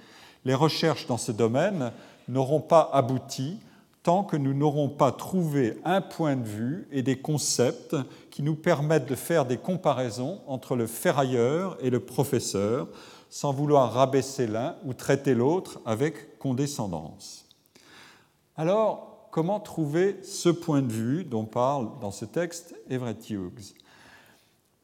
Les 0.45 0.55
recherches 0.55 1.09
dans 1.09 1.19
ce 1.19 1.33
domaine 1.33 1.91
n'auront 2.29 2.61
pas 2.61 2.89
abouti 2.93 3.59
tant 4.07 4.23
que 4.23 4.37
nous 4.37 4.55
n'aurons 4.55 4.89
pas 4.89 5.11
trouvé 5.11 5.81
un 5.85 6.01
point 6.01 6.37
de 6.37 6.47
vue 6.47 6.87
et 6.93 7.03
des 7.03 7.19
concepts 7.19 7.97
qui 8.31 8.45
nous 8.45 8.55
permettent 8.55 9.09
de 9.09 9.17
faire 9.17 9.47
des 9.47 9.57
comparaisons 9.57 10.43
entre 10.47 10.77
le 10.77 10.87
ferrailleur 10.87 11.77
et 11.81 11.91
le 11.91 11.99
professeur, 11.99 12.87
sans 13.31 13.53
vouloir 13.53 13.93
rabaisser 13.93 14.47
l'un 14.47 14.77
ou 14.85 14.95
traiter 14.95 15.35
l'autre 15.35 15.81
avec 15.85 16.39
condescendance. 16.39 17.47
Alors, 18.57 19.27
comment 19.33 19.59
trouver 19.59 20.21
ce 20.23 20.51
point 20.51 20.83
de 20.83 20.93
vue 20.93 21.25
dont 21.25 21.45
parle 21.45 21.89
dans 22.01 22.13
ce 22.13 22.27
texte 22.27 22.77
Everett 22.89 23.29
Hughes? 23.29 23.75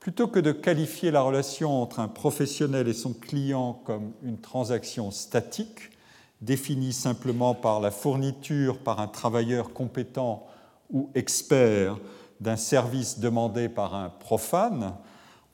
Plutôt 0.00 0.26
que 0.26 0.40
de 0.40 0.50
qualifier 0.50 1.12
la 1.12 1.22
relation 1.22 1.80
entre 1.80 2.00
un 2.00 2.08
professionnel 2.08 2.88
et 2.88 2.92
son 2.92 3.12
client 3.12 3.80
comme 3.84 4.14
une 4.24 4.40
transaction 4.40 5.12
statique, 5.12 5.92
définie 6.42 6.92
simplement 6.92 7.54
par 7.54 7.80
la 7.80 7.90
fourniture 7.90 8.78
par 8.78 9.00
un 9.00 9.06
travailleur 9.06 9.72
compétent 9.72 10.44
ou 10.90 11.08
expert 11.14 11.96
d'un 12.40 12.56
service 12.56 13.20
demandé 13.20 13.68
par 13.68 13.94
un 13.94 14.10
profane, 14.10 14.94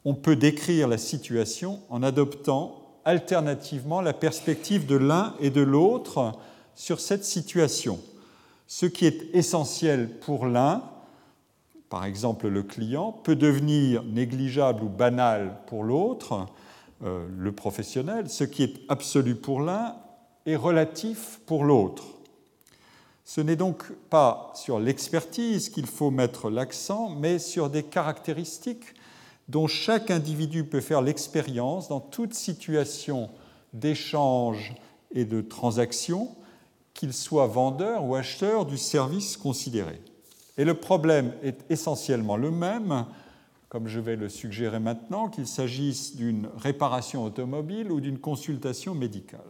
on 0.05 0.15
peut 0.15 0.37
décrire 0.37 0.89
la 0.89 0.99
situation 0.99 1.81
en 1.91 2.03
adoptant 2.03 2.83
alternativement 3.05 4.01
la 4.01 4.15
perspective 4.15 4.87
de 4.87 4.97
l'un 4.97 5.35
et 5.41 5.51
de 5.51 5.61
l'autre 5.61 6.33
sur 6.75 7.01
cette 7.01 7.25
situation. 7.25 8.01
Ce 8.67 8.87
qui 8.87 9.07
est 9.07 9.35
essentiel 9.35 10.09
pour 10.21 10.47
l'un, 10.47 10.83
par 11.91 12.05
exemple 12.05 12.49
le 12.49 12.63
client, 12.63 13.13
peut 13.13 13.37
devenir 13.37 14.03
négligeable 14.05 14.85
ou 14.85 14.89
banal 14.89 15.59
pour 15.67 15.85
l'autre, 15.85 16.47
euh, 17.05 17.27
le 17.37 17.53
professionnel. 17.53 18.29
Ce 18.29 18.45
qui 18.45 18.63
est 18.63 18.81
absolu 18.89 19.35
pour 19.35 19.61
l'un 19.61 19.95
est 20.49 20.57
relatif 20.57 21.41
pour 21.47 21.65
l'autre. 21.65 22.05
Ce 23.25 23.43
n'est 23.43 23.57
donc 23.57 23.85
pas 24.09 24.51
sur 24.55 24.81
l'expertise 24.81 25.69
qu'il 25.69 25.87
faut 25.87 26.11
mettre 26.11 26.49
l'accent, 26.49 27.11
mais 27.11 27.39
sur 27.39 27.69
des 27.69 27.83
caractéristiques 27.83 28.95
dont 29.49 29.67
chaque 29.67 30.11
individu 30.11 30.65
peut 30.65 30.81
faire 30.81 31.03
l'expérience 31.03 31.89
dans 31.89 32.01
toute 32.01 32.33
situation 32.33 33.29
d'échange 33.75 34.75
et 35.13 35.25
de 35.25 35.43
transaction, 35.43 36.35
qu'il 36.95 37.13
soit 37.13 37.47
vendeur 37.47 38.05
ou 38.05 38.15
acheteur 38.15 38.65
du 38.65 38.79
service 38.79 39.37
considéré. 39.37 40.01
Et 40.57 40.65
le 40.65 40.75
problème 40.75 41.33
est 41.43 41.65
essentiellement 41.71 42.37
le 42.37 42.51
même, 42.51 43.07
comme 43.69 43.87
je 43.87 44.01
vais 44.01 44.17
le 44.17 44.29
suggérer 44.29 44.81
maintenant, 44.81 45.29
qu'il 45.29 45.47
s'agisse 45.47 46.17
d'une 46.17 46.49
réparation 46.57 47.25
automobile 47.25 47.93
ou 47.93 48.01
d'une 48.01 48.19
consultation 48.19 48.95
médicale. 48.95 49.41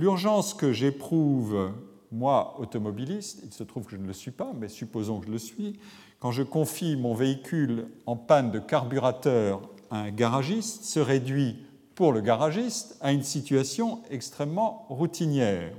L'urgence 0.00 0.54
que 0.54 0.72
j'éprouve, 0.72 1.72
moi, 2.10 2.58
automobiliste, 2.58 3.42
il 3.44 3.52
se 3.52 3.62
trouve 3.62 3.84
que 3.84 3.90
je 3.90 3.96
ne 3.98 4.06
le 4.06 4.14
suis 4.14 4.30
pas, 4.30 4.50
mais 4.58 4.68
supposons 4.68 5.20
que 5.20 5.26
je 5.26 5.32
le 5.32 5.38
suis, 5.38 5.78
quand 6.20 6.32
je 6.32 6.42
confie 6.42 6.96
mon 6.96 7.12
véhicule 7.12 7.86
en 8.06 8.16
panne 8.16 8.50
de 8.50 8.58
carburateur 8.58 9.60
à 9.90 9.98
un 9.98 10.10
garagiste 10.10 10.84
se 10.84 11.00
réduit 11.00 11.66
pour 11.94 12.12
le 12.12 12.22
garagiste 12.22 12.96
à 13.02 13.12
une 13.12 13.22
situation 13.22 14.00
extrêmement 14.08 14.86
routinière. 14.88 15.70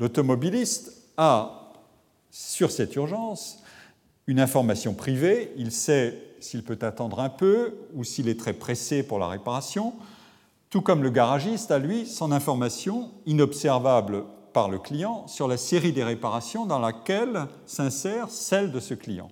L'automobiliste 0.00 1.12
a, 1.16 1.70
sur 2.32 2.72
cette 2.72 2.96
urgence, 2.96 3.62
une 4.26 4.40
information 4.40 4.94
privée, 4.94 5.52
il 5.56 5.70
sait 5.70 6.20
s'il 6.40 6.64
peut 6.64 6.78
attendre 6.80 7.20
un 7.20 7.30
peu 7.30 7.76
ou 7.94 8.02
s'il 8.02 8.28
est 8.28 8.40
très 8.40 8.52
pressé 8.52 9.04
pour 9.04 9.20
la 9.20 9.28
réparation, 9.28 9.94
tout 10.72 10.80
comme 10.80 11.02
le 11.02 11.10
garagiste 11.10 11.70
a, 11.70 11.78
lui, 11.78 12.06
son 12.06 12.32
information 12.32 13.10
inobservable 13.26 14.24
par 14.54 14.70
le 14.70 14.78
client 14.78 15.26
sur 15.26 15.46
la 15.46 15.58
série 15.58 15.92
des 15.92 16.02
réparations 16.02 16.64
dans 16.64 16.78
laquelle 16.78 17.46
s'insère 17.66 18.30
celle 18.30 18.72
de 18.72 18.80
ce 18.80 18.94
client. 18.94 19.28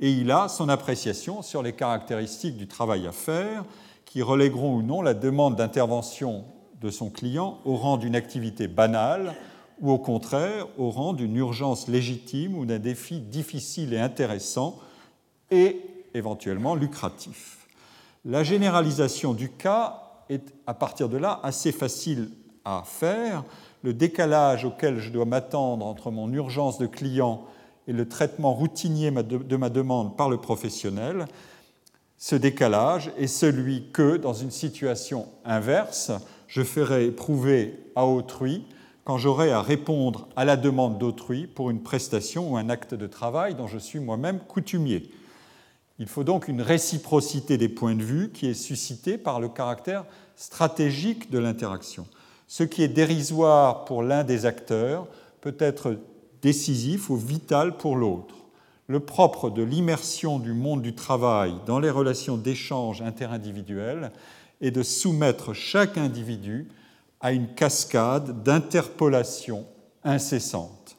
Et 0.00 0.12
il 0.12 0.30
a 0.30 0.46
son 0.46 0.68
appréciation 0.68 1.42
sur 1.42 1.64
les 1.64 1.72
caractéristiques 1.72 2.56
du 2.56 2.68
travail 2.68 3.04
à 3.08 3.10
faire 3.10 3.64
qui 4.04 4.22
relègueront 4.22 4.76
ou 4.76 4.82
non 4.82 5.02
la 5.02 5.14
demande 5.14 5.56
d'intervention 5.56 6.44
de 6.80 6.90
son 6.90 7.10
client 7.10 7.58
au 7.64 7.74
rang 7.74 7.96
d'une 7.96 8.14
activité 8.14 8.68
banale 8.68 9.34
ou 9.80 9.90
au 9.90 9.98
contraire 9.98 10.68
au 10.78 10.90
rang 10.90 11.14
d'une 11.14 11.34
urgence 11.34 11.88
légitime 11.88 12.56
ou 12.56 12.64
d'un 12.64 12.78
défi 12.78 13.18
difficile 13.18 13.92
et 13.92 13.98
intéressant 13.98 14.78
et 15.50 15.80
éventuellement 16.14 16.76
lucratif. 16.76 17.66
La 18.24 18.44
généralisation 18.44 19.34
du 19.34 19.50
cas 19.50 20.05
est 20.28 20.54
à 20.66 20.74
partir 20.74 21.08
de 21.08 21.16
là 21.16 21.40
assez 21.42 21.72
facile 21.72 22.30
à 22.64 22.82
faire 22.84 23.44
le 23.82 23.94
décalage 23.94 24.64
auquel 24.64 24.98
je 24.98 25.10
dois 25.10 25.24
m'attendre 25.24 25.86
entre 25.86 26.10
mon 26.10 26.32
urgence 26.32 26.78
de 26.78 26.86
client 26.86 27.44
et 27.86 27.92
le 27.92 28.08
traitement 28.08 28.52
routinier 28.52 29.10
de 29.10 29.56
ma 29.56 29.70
demande 29.70 30.16
par 30.16 30.28
le 30.28 30.38
professionnel 30.38 31.26
Ce 32.18 32.34
décalage 32.34 33.12
est 33.18 33.26
celui 33.26 33.90
que, 33.92 34.16
dans 34.16 34.32
une 34.32 34.50
situation 34.50 35.26
inverse, 35.44 36.10
je 36.48 36.62
ferai 36.62 37.06
éprouver 37.06 37.78
à 37.94 38.06
autrui 38.06 38.64
quand 39.04 39.18
j'aurai 39.18 39.52
à 39.52 39.62
répondre 39.62 40.26
à 40.34 40.44
la 40.44 40.56
demande 40.56 40.98
d'autrui 40.98 41.46
pour 41.46 41.70
une 41.70 41.82
prestation 41.82 42.52
ou 42.52 42.56
un 42.56 42.68
acte 42.70 42.94
de 42.94 43.06
travail 43.06 43.54
dont 43.54 43.68
je 43.68 43.78
suis 43.78 44.00
moi-même 44.00 44.40
coutumier. 44.40 45.10
Il 45.98 46.06
faut 46.06 46.24
donc 46.24 46.48
une 46.48 46.60
réciprocité 46.60 47.56
des 47.56 47.68
points 47.68 47.94
de 47.94 48.02
vue 48.02 48.30
qui 48.30 48.46
est 48.46 48.54
suscitée 48.54 49.16
par 49.16 49.40
le 49.40 49.48
caractère 49.48 50.04
stratégique 50.34 51.30
de 51.30 51.38
l'interaction. 51.38 52.06
Ce 52.48 52.62
qui 52.62 52.82
est 52.82 52.88
dérisoire 52.88 53.84
pour 53.84 54.02
l'un 54.02 54.22
des 54.22 54.44
acteurs 54.46 55.08
peut 55.40 55.56
être 55.58 55.98
décisif 56.42 57.08
ou 57.08 57.16
vital 57.16 57.76
pour 57.76 57.96
l'autre. 57.96 58.34
Le 58.88 59.00
propre 59.00 59.50
de 59.50 59.62
l'immersion 59.62 60.38
du 60.38 60.52
monde 60.52 60.82
du 60.82 60.94
travail 60.94 61.54
dans 61.66 61.80
les 61.80 61.90
relations 61.90 62.36
d'échange 62.36 63.02
interindividuelles 63.02 64.12
est 64.60 64.70
de 64.70 64.82
soumettre 64.82 65.54
chaque 65.54 65.98
individu 65.98 66.68
à 67.20 67.32
une 67.32 67.48
cascade 67.54 68.42
d'interpolation 68.42 69.66
incessante. 70.04 70.96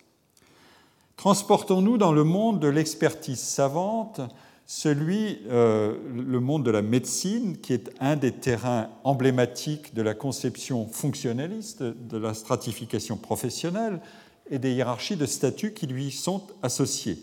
Transportons-nous 1.15 1.97
dans 1.97 2.11
le 2.11 2.23
monde 2.23 2.59
de 2.59 2.67
l'expertise 2.67 3.39
savante, 3.39 4.21
celui, 4.67 5.39
euh, 5.49 5.95
le 6.13 6.41
monde 6.41 6.65
de 6.65 6.71
la 6.71 6.81
médecine, 6.81 7.57
qui 7.57 7.71
est 7.71 7.89
un 8.01 8.17
des 8.17 8.33
terrains 8.33 8.89
emblématiques 9.05 9.95
de 9.95 10.01
la 10.01 10.13
conception 10.13 10.87
fonctionnaliste 10.87 11.81
de 11.81 12.17
la 12.17 12.33
stratification 12.33 13.15
professionnelle 13.15 14.01
et 14.51 14.59
des 14.59 14.73
hiérarchies 14.73 15.15
de 15.15 15.25
statut 15.25 15.71
qui 15.71 15.87
lui 15.87 16.11
sont 16.11 16.43
associées. 16.61 17.17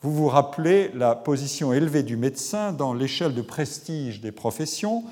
Vous 0.00 0.12
vous 0.12 0.26
rappelez 0.26 0.90
la 0.96 1.14
position 1.14 1.72
élevée 1.72 2.02
du 2.02 2.16
médecin 2.16 2.72
dans 2.72 2.94
l'échelle 2.94 3.34
de 3.34 3.42
prestige 3.42 4.20
des 4.20 4.32
professions, 4.32 5.04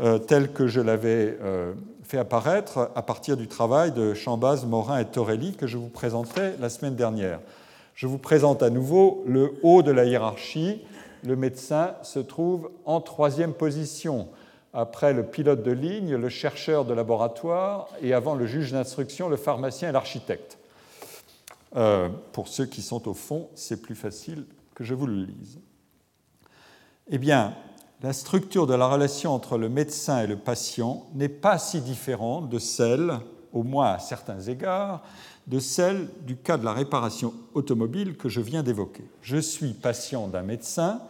euh, 0.00 0.18
telle 0.18 0.52
que 0.52 0.66
je 0.66 0.82
l'avais 0.82 1.38
euh, 1.40 1.72
fait 2.02 2.18
apparaître 2.18 2.90
à 2.94 3.00
partir 3.00 3.38
du 3.38 3.48
travail 3.48 3.92
de 3.92 4.12
Chambaz, 4.12 4.66
Morin 4.66 4.98
et 4.98 5.06
Torelli 5.06 5.54
que 5.54 5.66
je 5.66 5.78
vous 5.78 5.88
présentais 5.88 6.54
la 6.60 6.68
semaine 6.68 6.96
dernière. 6.96 7.40
Je 7.94 8.06
vous 8.06 8.18
présente 8.18 8.62
à 8.62 8.68
nouveau 8.68 9.24
le 9.26 9.54
haut 9.62 9.82
de 9.82 9.90
la 9.90 10.04
hiérarchie. 10.04 10.82
Le 11.24 11.36
médecin 11.36 11.94
se 12.02 12.18
trouve 12.18 12.70
en 12.84 13.00
troisième 13.00 13.54
position, 13.54 14.28
après 14.74 15.12
le 15.12 15.24
pilote 15.24 15.62
de 15.62 15.70
ligne, 15.70 16.16
le 16.16 16.28
chercheur 16.28 16.84
de 16.84 16.92
laboratoire 16.92 17.88
et 18.02 18.12
avant 18.12 18.34
le 18.34 18.46
juge 18.46 18.72
d'instruction, 18.72 19.28
le 19.28 19.36
pharmacien 19.36 19.88
et 19.88 19.92
l'architecte. 19.92 20.58
Euh, 21.76 22.08
pour 22.32 22.48
ceux 22.48 22.66
qui 22.66 22.82
sont 22.82 23.08
au 23.08 23.14
fond, 23.14 23.48
c'est 23.54 23.80
plus 23.80 23.94
facile 23.94 24.44
que 24.74 24.84
je 24.84 24.94
vous 24.94 25.06
le 25.06 25.24
lise. 25.24 25.60
Eh 27.08 27.18
bien, 27.18 27.54
la 28.02 28.12
structure 28.12 28.66
de 28.66 28.74
la 28.74 28.86
relation 28.86 29.32
entre 29.32 29.56
le 29.56 29.68
médecin 29.68 30.22
et 30.22 30.26
le 30.26 30.36
patient 30.36 31.06
n'est 31.14 31.28
pas 31.28 31.58
si 31.58 31.80
différente 31.80 32.48
de 32.50 32.58
celle, 32.58 33.18
au 33.52 33.62
moins 33.62 33.92
à 33.92 33.98
certains 33.98 34.40
égards, 34.40 35.02
de 35.46 35.58
celle 35.58 36.08
du 36.26 36.36
cas 36.36 36.56
de 36.56 36.64
la 36.64 36.72
réparation 36.72 37.34
automobile 37.54 38.16
que 38.16 38.28
je 38.28 38.40
viens 38.40 38.62
d'évoquer. 38.62 39.04
Je 39.22 39.36
suis 39.36 39.72
patient 39.72 40.28
d'un 40.28 40.42
médecin 40.42 41.00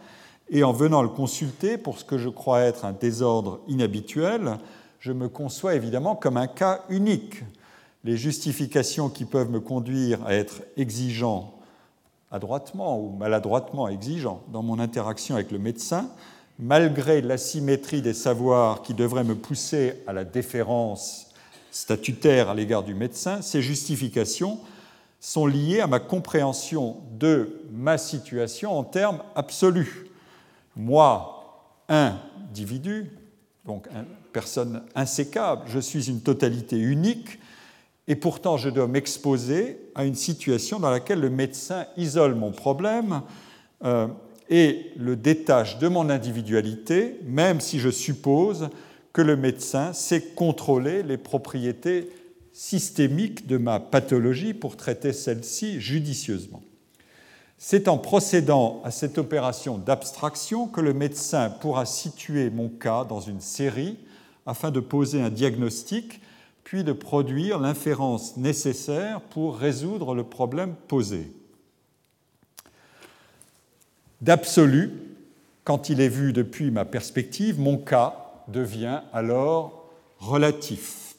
et 0.49 0.63
en 0.63 0.73
venant 0.73 1.01
le 1.01 1.09
consulter 1.09 1.77
pour 1.77 1.97
ce 1.97 2.03
que 2.05 2.17
je 2.17 2.29
crois 2.29 2.61
être 2.61 2.85
un 2.85 2.91
désordre 2.91 3.61
inhabituel, 3.67 4.57
je 4.99 5.11
me 5.11 5.29
conçois 5.29 5.75
évidemment 5.75 6.15
comme 6.15 6.37
un 6.37 6.47
cas 6.47 6.81
unique 6.89 7.43
les 8.05 8.17
justifications 8.17 9.09
qui 9.09 9.25
peuvent 9.25 9.49
me 9.49 9.59
conduire 9.59 10.25
à 10.25 10.35
être 10.35 10.61
exigeant 10.77 11.55
adroitement 12.31 12.99
ou 12.99 13.09
maladroitement 13.09 13.87
exigeant 13.87 14.43
dans 14.51 14.61
mon 14.61 14.79
interaction 14.79 15.35
avec 15.35 15.51
le 15.51 15.57
médecin, 15.57 16.07
malgré 16.59 17.21
l'asymétrie 17.21 18.01
des 18.01 18.13
savoirs 18.13 18.83
qui 18.83 18.93
devraient 18.93 19.23
me 19.23 19.35
pousser 19.35 20.03
à 20.05 20.13
la 20.13 20.23
déférence 20.23 21.33
statutaire 21.75 22.49
à 22.49 22.55
l'égard 22.55 22.83
du 22.83 22.95
médecin, 22.95 23.41
ces 23.41 23.61
justifications 23.61 24.59
sont 25.19 25.45
liées 25.45 25.81
à 25.81 25.87
ma 25.87 25.99
compréhension 25.99 27.01
de 27.19 27.59
ma 27.69 27.97
situation 27.97 28.77
en 28.77 28.85
termes 28.85 29.21
absolus. 29.35 30.05
Moi, 30.77 31.83
individu, 31.89 33.11
donc 33.65 33.89
personne 34.31 34.83
insécable, 34.95 35.63
je 35.67 35.79
suis 35.79 36.09
une 36.09 36.21
totalité 36.21 36.77
unique 36.77 37.39
et 38.07 38.15
pourtant, 38.15 38.55
je 38.55 38.69
dois 38.69 38.87
m'exposer 38.87 39.77
à 39.95 40.05
une 40.05 40.15
situation 40.15 40.79
dans 40.79 40.91
laquelle 40.91 41.19
le 41.19 41.29
médecin 41.29 41.87
isole 41.97 42.35
mon 42.35 42.51
problème 42.51 43.21
euh, 43.83 44.07
et 44.49 44.91
le 44.95 45.17
détache 45.17 45.77
de 45.79 45.89
mon 45.89 46.09
individualité, 46.09 47.19
même 47.25 47.59
si 47.59 47.79
je 47.79 47.89
suppose 47.89 48.69
que 49.15 49.21
le 49.21 49.37
médecin 49.37 49.93
sait 49.93 50.19
contrôler 50.19 51.01
les 51.01 51.15
propriétés 51.15 52.09
systémiques 52.51 53.47
de 53.47 53.55
ma 53.55 53.79
pathologie 53.79 54.53
pour 54.53 54.75
traiter 54.75 55.13
celle-ci 55.13 55.79
judicieusement. 55.79 56.61
C'est 57.57 57.87
en 57.87 57.97
procédant 57.97 58.81
à 58.83 58.91
cette 58.91 59.17
opération 59.17 59.77
d'abstraction 59.77 60.67
que 60.67 60.81
le 60.81 60.93
médecin 60.93 61.49
pourra 61.49 61.85
situer 61.85 62.49
mon 62.49 62.67
cas 62.67 63.05
dans 63.05 63.21
une 63.21 63.39
série 63.39 63.97
afin 64.45 64.69
de 64.69 64.81
poser 64.81 65.21
un 65.21 65.29
diagnostic 65.29 66.19
puis 66.65 66.83
de 66.83 66.91
produire 66.91 67.57
l'inférence 67.57 68.35
nécessaire 68.35 69.21
pour 69.21 69.57
résoudre 69.57 70.13
le 70.13 70.25
problème 70.25 70.75
posé. 70.89 71.31
D'absolu, 74.19 74.91
quand 75.63 75.87
il 75.87 76.01
est 76.01 76.09
vu 76.09 76.33
depuis 76.33 76.69
ma 76.69 76.83
perspective, 76.83 77.61
mon 77.61 77.77
cas 77.77 78.24
devient 78.47 79.01
alors 79.13 79.89
relatif. 80.19 81.15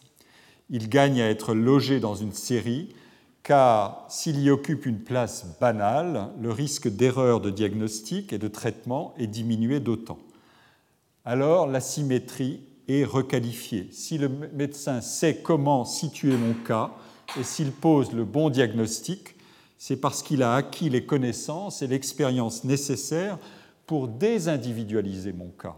Il 0.70 0.88
gagne 0.88 1.20
à 1.20 1.30
être 1.30 1.54
logé 1.54 2.00
dans 2.00 2.14
une 2.14 2.32
série, 2.32 2.94
car 3.42 4.06
s'il 4.08 4.40
y 4.40 4.50
occupe 4.50 4.86
une 4.86 4.98
place 4.98 5.46
banale, 5.60 6.30
le 6.40 6.50
risque 6.50 6.88
d'erreur 6.88 7.40
de 7.40 7.50
diagnostic 7.50 8.32
et 8.32 8.38
de 8.38 8.48
traitement 8.48 9.14
est 9.18 9.28
diminué 9.28 9.78
d'autant. 9.78 10.18
Alors 11.24 11.66
la 11.66 11.80
symétrie 11.80 12.60
et 12.88 13.04
requalifié. 13.04 13.88
Si 13.92 14.18
le 14.18 14.28
médecin 14.28 15.00
sait 15.00 15.36
comment 15.36 15.84
situer 15.84 16.36
mon 16.36 16.54
cas 16.54 16.90
et 17.38 17.42
s'il 17.42 17.72
pose 17.72 18.12
le 18.12 18.24
bon 18.24 18.50
diagnostic, 18.50 19.36
c'est 19.78 19.96
parce 19.96 20.22
qu'il 20.22 20.42
a 20.42 20.54
acquis 20.54 20.88
les 20.88 21.04
connaissances 21.04 21.82
et 21.82 21.86
l'expérience 21.86 22.64
nécessaires 22.64 23.38
pour 23.86 24.08
désindividualiser 24.08 25.32
mon 25.32 25.48
cas. 25.50 25.76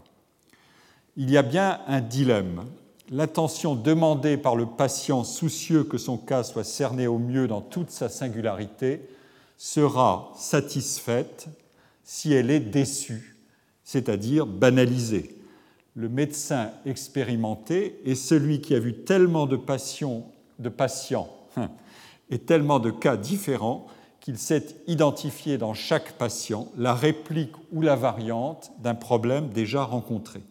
Il 1.17 1.29
y 1.29 1.37
a 1.37 1.41
bien 1.41 1.79
un 1.87 2.01
dilemme. 2.01 2.65
L'attention 3.11 3.75
demandée 3.75 4.37
par 4.37 4.55
le 4.55 4.65
patient 4.65 5.23
soucieux 5.23 5.83
que 5.83 5.97
son 5.97 6.17
cas 6.17 6.43
soit 6.43 6.63
cerné 6.63 7.07
au 7.07 7.17
mieux 7.17 7.47
dans 7.47 7.61
toute 7.61 7.91
sa 7.91 8.09
singularité 8.09 9.01
sera 9.57 10.31
satisfaite 10.37 11.47
si 12.03 12.33
elle 12.33 12.51
est 12.51 12.59
déçue, 12.59 13.37
c'est-à-dire 13.83 14.45
banalisée 14.45 15.39
le 15.99 16.07
médecin 16.07 16.71
expérimenté 16.85 17.99
est 18.05 18.15
celui 18.15 18.61
qui 18.61 18.73
a 18.73 18.79
vu 18.79 19.03
tellement 19.03 19.47
de, 19.47 19.57
patients 19.57 20.25
hein, 21.57 21.69
et 22.29 22.39
tellement 22.39 22.79
de 22.79 22.89
cas 22.89 23.17
différents 23.17 23.85
qu'il 24.21 24.37
sait 24.37 24.65
identifier 24.87 25.57
dans 25.57 25.73
chaque 25.73 26.13
patient 26.13 26.69
la 26.77 26.93
réplique 26.93 27.51
ou 27.73 27.81
la 27.81 27.97
variante 27.97 28.71
d'un 28.79 28.95
problème 28.95 29.49
déjà 29.49 29.83
rencontré. 29.83 30.41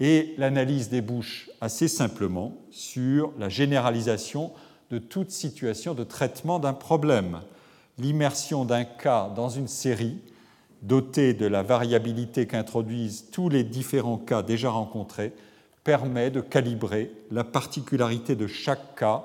Et 0.00 0.34
l'analyse 0.38 0.88
débouche 0.88 1.50
assez 1.60 1.88
simplement 1.88 2.56
sur 2.70 3.32
la 3.38 3.48
généralisation 3.48 4.52
de 4.90 4.98
toute 4.98 5.30
situation 5.30 5.94
de 5.94 6.04
traitement 6.04 6.58
d'un 6.58 6.72
problème. 6.72 7.40
L'immersion 7.98 8.64
d'un 8.64 8.84
cas 8.84 9.28
dans 9.34 9.48
une 9.48 9.68
série 9.68 10.18
doté 10.82 11.34
de 11.34 11.46
la 11.46 11.62
variabilité 11.62 12.46
qu'introduisent 12.46 13.26
tous 13.32 13.48
les 13.48 13.64
différents 13.64 14.18
cas 14.18 14.42
déjà 14.42 14.70
rencontrés, 14.70 15.32
permet 15.84 16.30
de 16.30 16.40
calibrer 16.40 17.10
la 17.30 17.44
particularité 17.44 18.36
de 18.36 18.46
chaque 18.46 18.94
cas 18.94 19.24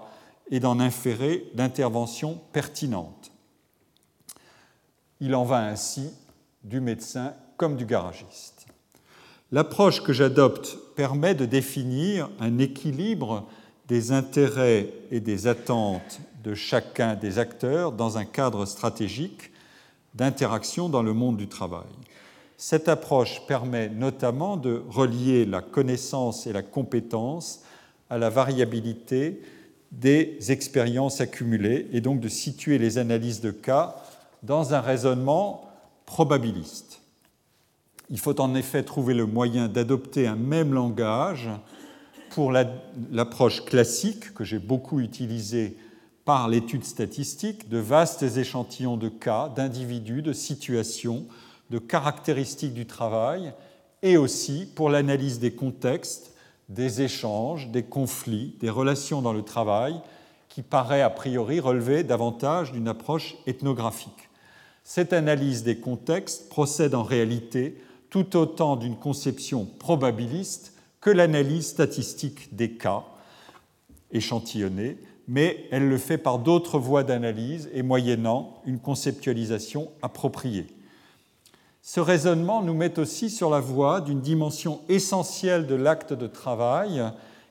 et 0.49 0.59
d'en 0.59 0.79
inférer 0.79 1.45
d'interventions 1.53 2.39
pertinentes. 2.51 3.31
Il 5.19 5.35
en 5.35 5.43
va 5.43 5.59
ainsi 5.59 6.11
du 6.63 6.79
médecin 6.79 7.33
comme 7.57 7.75
du 7.75 7.85
garagiste. 7.85 8.62
L'approche 9.53 10.01
que 10.01 10.13
j'adopte 10.13 10.79
permet 10.95 11.35
de 11.35 11.45
définir 11.45 12.27
un 12.39 12.57
équilibre 12.57 13.47
des 13.87 14.11
intérêts 14.11 14.89
et 15.11 15.19
des 15.19 15.45
attentes 15.45 16.21
de 16.43 16.55
chacun 16.55 17.13
des 17.13 17.37
acteurs 17.37 17.91
dans 17.91 18.17
un 18.17 18.25
cadre 18.25 18.65
stratégique 18.65 19.51
d'interaction 20.15 20.89
dans 20.89 21.03
le 21.03 21.13
monde 21.13 21.37
du 21.37 21.47
travail. 21.47 21.85
Cette 22.57 22.89
approche 22.89 23.45
permet 23.45 23.89
notamment 23.89 24.57
de 24.57 24.83
relier 24.89 25.45
la 25.45 25.61
connaissance 25.61 26.47
et 26.47 26.51
la 26.51 26.63
compétence 26.63 27.61
à 28.09 28.17
la 28.17 28.31
variabilité 28.31 29.39
des 29.91 30.51
expériences 30.51 31.21
accumulées 31.21 31.89
et 31.91 32.01
donc 32.01 32.19
de 32.21 32.27
situer 32.27 32.79
les 32.79 32.97
analyses 32.97 33.41
de 33.41 33.51
cas 33.51 33.97
dans 34.41 34.73
un 34.73 34.81
raisonnement 34.81 35.69
probabiliste. 36.07 36.92
Il 38.13 38.19
faut 38.19 38.39
en 38.39 38.53
effet 38.53 38.83
trouver 38.83 39.15
le 39.15 39.25
moyen 39.25 39.67
d'adopter 39.67 40.27
un 40.27 40.35
même 40.35 40.71
langage 40.71 41.49
pour 42.29 42.51
l'approche 42.51 43.65
classique 43.65 44.35
que 44.35 44.43
j'ai 44.43 44.59
beaucoup 44.59 44.99
utilisée 44.99 45.75
par 46.23 46.47
l'étude 46.47 46.83
statistique 46.83 47.69
de 47.69 47.79
vastes 47.79 48.21
échantillons 48.21 48.97
de 48.97 49.09
cas, 49.09 49.49
d'individus, 49.49 50.21
de 50.21 50.31
situations, 50.31 51.25
de 51.71 51.79
caractéristiques 51.79 52.75
du 52.75 52.85
travail, 52.85 53.51
et 54.03 54.15
aussi 54.15 54.67
pour 54.75 54.91
l'analyse 54.91 55.39
des 55.39 55.55
contextes, 55.55 56.35
des 56.69 57.01
échanges, 57.01 57.69
des 57.69 57.81
conflits, 57.81 58.55
des 58.59 58.69
relations 58.69 59.23
dans 59.23 59.33
le 59.33 59.41
travail, 59.41 59.99
qui 60.49 60.61
paraît 60.61 61.01
a 61.01 61.09
priori 61.09 61.59
relever 61.59 62.03
davantage 62.03 62.73
d'une 62.73 62.89
approche 62.89 63.37
ethnographique. 63.47 64.29
Cette 64.83 65.13
analyse 65.13 65.63
des 65.63 65.79
contextes 65.79 66.47
procède 66.49 66.93
en 66.93 67.01
réalité 67.01 67.81
tout 68.13 68.37
autant 68.37 68.75
d'une 68.75 68.95
conception 68.95 69.65
probabiliste 69.79 70.73
que 71.01 71.09
l'analyse 71.09 71.65
statistique 71.65 72.55
des 72.55 72.73
cas 72.73 73.05
échantillonnés, 74.11 74.99
mais 75.27 75.65
elle 75.71 75.89
le 75.89 75.97
fait 75.97 76.19
par 76.19 76.37
d'autres 76.37 76.77
voies 76.77 77.01
d'analyse 77.01 77.71
et 77.73 77.81
moyennant 77.81 78.61
une 78.67 78.77
conceptualisation 78.77 79.89
appropriée. 80.03 80.67
Ce 81.81 81.99
raisonnement 81.99 82.61
nous 82.61 82.75
met 82.75 82.99
aussi 82.99 83.31
sur 83.31 83.49
la 83.49 83.59
voie 83.59 83.99
d'une 83.99 84.21
dimension 84.21 84.81
essentielle 84.89 85.65
de 85.65 85.73
l'acte 85.73 86.13
de 86.13 86.27
travail, 86.27 87.03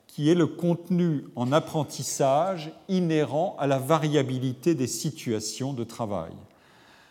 qui 0.07 0.29
est 0.29 0.35
le 0.35 0.47
contenu 0.47 1.25
en 1.35 1.51
apprentissage 1.51 2.71
inhérent 2.87 3.57
à 3.59 3.67
la 3.67 3.79
variabilité 3.79 4.75
des 4.75 4.87
situations 4.87 5.73
de 5.73 5.83
travail. 5.83 6.31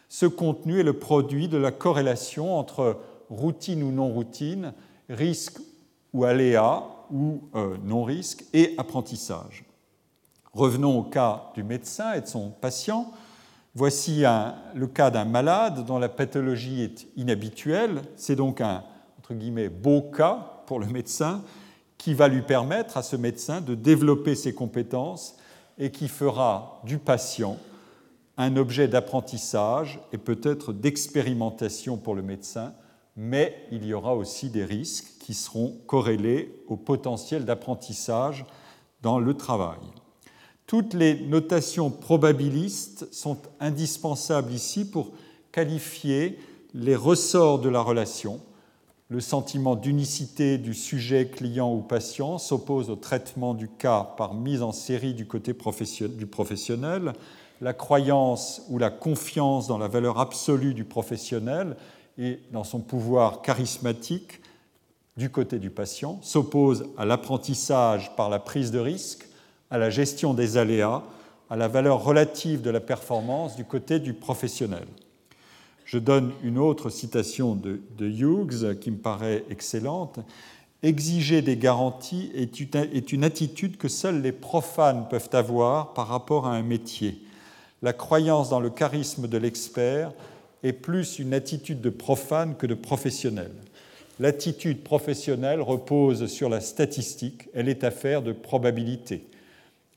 Ce 0.08 0.24
contenu 0.24 0.80
est 0.80 0.84
le 0.84 0.98
produit 0.98 1.48
de 1.48 1.58
la 1.58 1.70
corrélation 1.70 2.58
entre 2.58 2.98
routine 3.32 3.82
ou 3.82 3.90
non-routine, 3.90 4.72
risque 5.08 5.58
ou 6.12 6.24
aléa 6.24 6.84
ou 7.10 7.42
euh, 7.54 7.76
non-risque 7.84 8.44
et 8.52 8.74
apprentissage. 8.78 9.64
Revenons 10.52 10.98
au 10.98 11.02
cas 11.02 11.50
du 11.54 11.62
médecin 11.62 12.12
et 12.12 12.20
de 12.20 12.26
son 12.26 12.50
patient. 12.50 13.10
Voici 13.74 14.22
le 14.74 14.86
cas 14.86 15.10
d'un 15.10 15.24
malade 15.24 15.86
dont 15.86 15.98
la 15.98 16.10
pathologie 16.10 16.82
est 16.82 17.06
inhabituelle. 17.16 18.02
C'est 18.16 18.36
donc 18.36 18.60
un 18.60 18.84
entre 19.22 19.34
guillemets, 19.34 19.68
beau 19.68 20.02
cas 20.02 20.64
pour 20.66 20.80
le 20.80 20.86
médecin 20.86 21.42
qui 21.96 22.12
va 22.12 22.26
lui 22.26 22.42
permettre 22.42 22.96
à 22.96 23.02
ce 23.04 23.14
médecin 23.14 23.60
de 23.60 23.76
développer 23.76 24.34
ses 24.34 24.52
compétences 24.52 25.36
et 25.78 25.92
qui 25.92 26.08
fera 26.08 26.80
du 26.84 26.98
patient 26.98 27.56
un 28.36 28.56
objet 28.56 28.88
d'apprentissage 28.88 30.00
et 30.12 30.18
peut-être 30.18 30.72
d'expérimentation 30.72 31.96
pour 31.96 32.16
le 32.16 32.22
médecin, 32.22 32.74
mais 33.16 33.66
il 33.70 33.84
y 33.84 33.94
aura 33.94 34.14
aussi 34.14 34.50
des 34.50 34.64
risques 34.64 35.06
qui 35.20 35.34
seront 35.34 35.76
corrélés 35.86 36.54
au 36.68 36.76
potentiel 36.76 37.44
d'apprentissage 37.44 38.44
dans 39.02 39.18
le 39.18 39.34
travail. 39.34 39.80
Toutes 40.66 40.94
les 40.94 41.20
notations 41.26 41.90
probabilistes 41.90 43.12
sont 43.12 43.36
indispensables 43.60 44.52
ici 44.52 44.88
pour 44.88 45.12
qualifier 45.50 46.38
les 46.72 46.96
ressorts 46.96 47.58
de 47.58 47.68
la 47.68 47.82
relation. 47.82 48.40
Le 49.08 49.20
sentiment 49.20 49.76
d'unicité 49.76 50.56
du 50.56 50.72
sujet, 50.72 51.28
client 51.28 51.74
ou 51.74 51.82
patient 51.82 52.38
s'oppose 52.38 52.88
au 52.88 52.96
traitement 52.96 53.52
du 53.52 53.68
cas 53.68 54.14
par 54.16 54.32
mise 54.32 54.62
en 54.62 54.72
série 54.72 55.12
du 55.12 55.26
côté 55.26 55.52
du 55.52 56.26
professionnel. 56.26 57.12
La 57.60 57.74
croyance 57.74 58.62
ou 58.70 58.78
la 58.78 58.88
confiance 58.88 59.66
dans 59.66 59.76
la 59.76 59.88
valeur 59.88 60.18
absolue 60.18 60.72
du 60.72 60.84
professionnel 60.84 61.76
et 62.18 62.40
dans 62.52 62.64
son 62.64 62.80
pouvoir 62.80 63.42
charismatique 63.42 64.40
du 65.16 65.30
côté 65.30 65.58
du 65.58 65.70
patient 65.70 66.18
s'oppose 66.22 66.86
à 66.96 67.04
l'apprentissage 67.04 68.14
par 68.16 68.28
la 68.30 68.38
prise 68.38 68.70
de 68.70 68.78
risque 68.78 69.26
à 69.70 69.78
la 69.78 69.88
gestion 69.88 70.34
des 70.34 70.58
aléas, 70.58 71.02
à 71.48 71.56
la 71.56 71.66
valeur 71.66 72.04
relative 72.04 72.60
de 72.60 72.70
la 72.70 72.80
performance 72.80 73.56
du 73.56 73.64
côté 73.64 73.98
du 73.98 74.12
professionnel. 74.12 74.86
Je 75.86 75.98
donne 75.98 76.32
une 76.42 76.58
autre 76.58 76.90
citation 76.90 77.54
de, 77.54 77.80
Hughes 77.98 78.78
qui 78.80 78.90
me 78.90 78.98
paraît 78.98 79.44
excellente. 79.50 80.20
Exiger 80.82 81.42
des 81.42 81.56
garanties 81.56 82.30
est 82.34 83.12
une, 83.12 83.24
attitude 83.24 83.76
que 83.78 83.88
seuls 83.88 84.20
les 84.20 84.32
profanes 84.32 85.06
peuvent 85.08 85.30
avoir 85.32 85.94
par 85.94 86.08
rapport 86.08 86.46
à 86.46 86.54
un 86.54 86.62
métier. 86.62 87.22
La 87.80 87.92
croyance 87.92 88.50
dans 88.50 88.60
le 88.60 88.70
charisme 88.70 89.26
de 89.26 89.38
l'expert 89.38 90.12
est 90.62 90.72
plus 90.72 91.18
une 91.18 91.34
attitude 91.34 91.80
de 91.80 91.90
profane 91.90 92.56
que 92.56 92.66
de 92.66 92.74
professionnel. 92.74 93.52
L'attitude 94.20 94.82
professionnelle 94.82 95.60
repose 95.60 96.26
sur 96.26 96.48
la 96.48 96.60
statistique, 96.60 97.48
elle 97.54 97.68
est 97.68 97.84
affaire 97.84 98.22
de 98.22 98.32
probabilité 98.32 99.26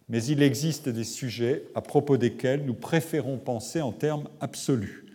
mais 0.10 0.24
il 0.24 0.44
existe 0.44 0.90
des 0.90 1.04
sujets 1.04 1.64
à 1.74 1.82
propos 1.82 2.18
desquels 2.18 2.64
nous 2.66 2.74
préférons 2.74 3.38
penser 3.38 3.82
en 3.82 3.92
termes 3.92 4.28
absolus. 4.40 5.06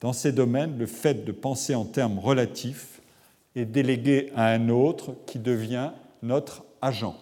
Dans 0.00 0.12
ces 0.12 0.32
domaines, 0.32 0.78
le 0.78 0.86
fait 0.86 1.24
de 1.24 1.32
penser 1.32 1.74
en 1.74 1.84
termes 1.84 2.18
relatifs 2.18 3.00
est 3.56 3.64
délégué 3.64 4.30
à 4.36 4.48
un 4.48 4.68
autre 4.68 5.14
qui 5.26 5.38
devient 5.38 5.90
notre 6.22 6.64
agent. 6.82 7.16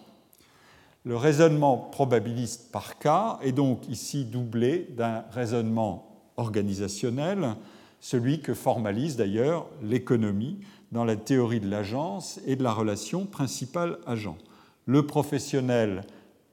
Le 1.05 1.15
raisonnement 1.15 1.77
probabiliste 1.77 2.71
par 2.71 2.99
cas 2.99 3.39
est 3.41 3.53
donc 3.53 3.87
ici 3.87 4.25
doublé 4.25 4.89
d'un 4.95 5.23
raisonnement 5.31 6.06
organisationnel, 6.37 7.55
celui 7.99 8.41
que 8.41 8.53
formalise 8.53 9.15
d'ailleurs 9.15 9.67
l'économie 9.83 10.59
dans 10.91 11.03
la 11.03 11.15
théorie 11.15 11.59
de 11.59 11.69
l'agence 11.69 12.39
et 12.45 12.55
de 12.55 12.63
la 12.63 12.71
relation 12.71 13.25
principal-agent. 13.25 14.37
Le 14.85 15.05
professionnel 15.05 16.05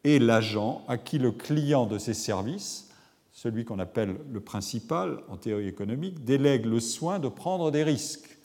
et 0.03 0.19
l'agent 0.19 0.83
à 0.89 0.99
qui 0.99 1.19
le 1.19 1.31
client 1.31 1.87
de 1.87 1.99
ses 1.99 2.15
services, 2.15 2.91
celui 3.33 3.65
qu'on 3.65 3.79
appelle 3.79 4.17
le 4.33 4.41
principal 4.41 5.19
en 5.29 5.37
théorie 5.37 5.69
économique, 5.69 6.25
délègue 6.25 6.67
le 6.67 6.81
soin 6.81 7.19
de 7.19 7.29
prendre 7.29 7.71
des 7.71 7.85
risques. 7.85 8.39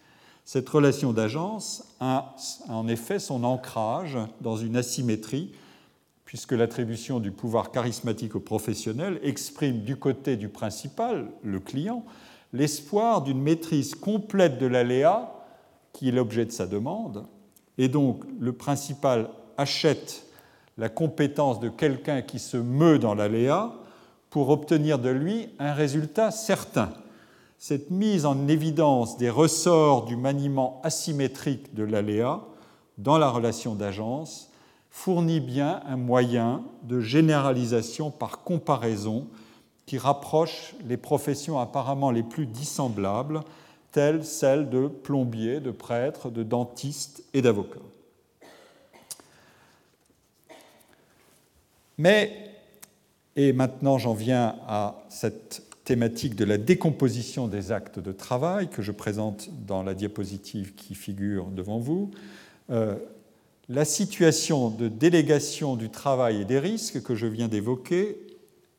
Cette 0.45 0.67
relation 0.67 1.13
d'agence 1.13 1.83
a 1.99 2.35
en 2.69 2.87
effet 2.87 3.19
son 3.19 3.43
ancrage 3.43 4.17
dans 4.41 4.57
une 4.57 4.75
asymétrie, 4.75 5.51
puisque 6.29 6.51
l'attribution 6.51 7.19
du 7.19 7.31
pouvoir 7.31 7.71
charismatique 7.71 8.35
au 8.35 8.39
professionnel 8.39 9.19
exprime 9.23 9.79
du 9.79 9.95
côté 9.95 10.37
du 10.37 10.47
principal, 10.47 11.31
le 11.41 11.59
client, 11.59 12.05
l'espoir 12.53 13.23
d'une 13.23 13.41
maîtrise 13.41 13.95
complète 13.95 14.59
de 14.59 14.67
l'aléa 14.67 15.33
qui 15.91 16.07
est 16.07 16.11
l'objet 16.11 16.45
de 16.45 16.51
sa 16.51 16.67
demande, 16.67 17.25
et 17.79 17.87
donc 17.87 18.25
le 18.39 18.53
principal 18.53 19.31
achète 19.57 20.27
la 20.77 20.87
compétence 20.87 21.59
de 21.59 21.67
quelqu'un 21.67 22.21
qui 22.21 22.37
se 22.37 22.57
meut 22.57 22.99
dans 22.99 23.15
l'aléa 23.15 23.73
pour 24.29 24.49
obtenir 24.49 24.99
de 24.99 25.09
lui 25.09 25.49
un 25.57 25.73
résultat 25.73 26.29
certain. 26.29 26.93
Cette 27.57 27.89
mise 27.89 28.27
en 28.27 28.47
évidence 28.47 29.17
des 29.17 29.31
ressorts 29.31 30.05
du 30.05 30.15
maniement 30.15 30.79
asymétrique 30.83 31.73
de 31.73 31.81
l'aléa 31.81 32.41
dans 32.99 33.17
la 33.17 33.31
relation 33.31 33.73
d'agence 33.73 34.48
fournit 34.89 35.39
bien 35.39 35.81
un 35.85 35.97
moyen 35.97 36.63
de 36.83 36.99
généralisation 36.99 38.11
par 38.11 38.43
comparaison 38.43 39.27
qui 39.85 39.97
rapproche 39.97 40.75
les 40.85 40.97
professions 40.97 41.59
apparemment 41.59 42.11
les 42.11 42.23
plus 42.23 42.45
dissemblables, 42.45 43.41
telles 43.91 44.23
celles 44.23 44.69
de 44.69 44.87
plombier, 44.87 45.59
de 45.59 45.71
prêtre, 45.71 46.29
de 46.29 46.43
dentiste 46.43 47.23
et 47.33 47.41
d'avocat. 47.41 47.79
Mais, 51.97 52.53
et 53.35 53.51
maintenant 53.51 53.97
j'en 53.97 54.13
viens 54.13 54.55
à 54.67 55.03
cette 55.09 55.63
thématique 55.83 56.35
de 56.35 56.45
la 56.45 56.59
décomposition 56.59 57.47
des 57.47 57.71
actes 57.71 57.97
de 57.97 58.11
travail 58.11 58.69
que 58.69 58.83
je 58.83 58.91
présente 58.91 59.49
dans 59.65 59.81
la 59.81 59.95
diapositive 59.95 60.75
qui 60.75 60.93
figure 60.93 61.47
devant 61.47 61.79
vous, 61.79 62.11
euh, 62.69 62.95
la 63.69 63.85
situation 63.85 64.71
de 64.71 64.87
délégation 64.87 65.75
du 65.75 65.89
travail 65.91 66.41
et 66.41 66.45
des 66.45 66.57
risques 66.57 67.03
que 67.03 67.13
je 67.13 67.27
viens 67.27 67.47
d'évoquer, 67.47 68.17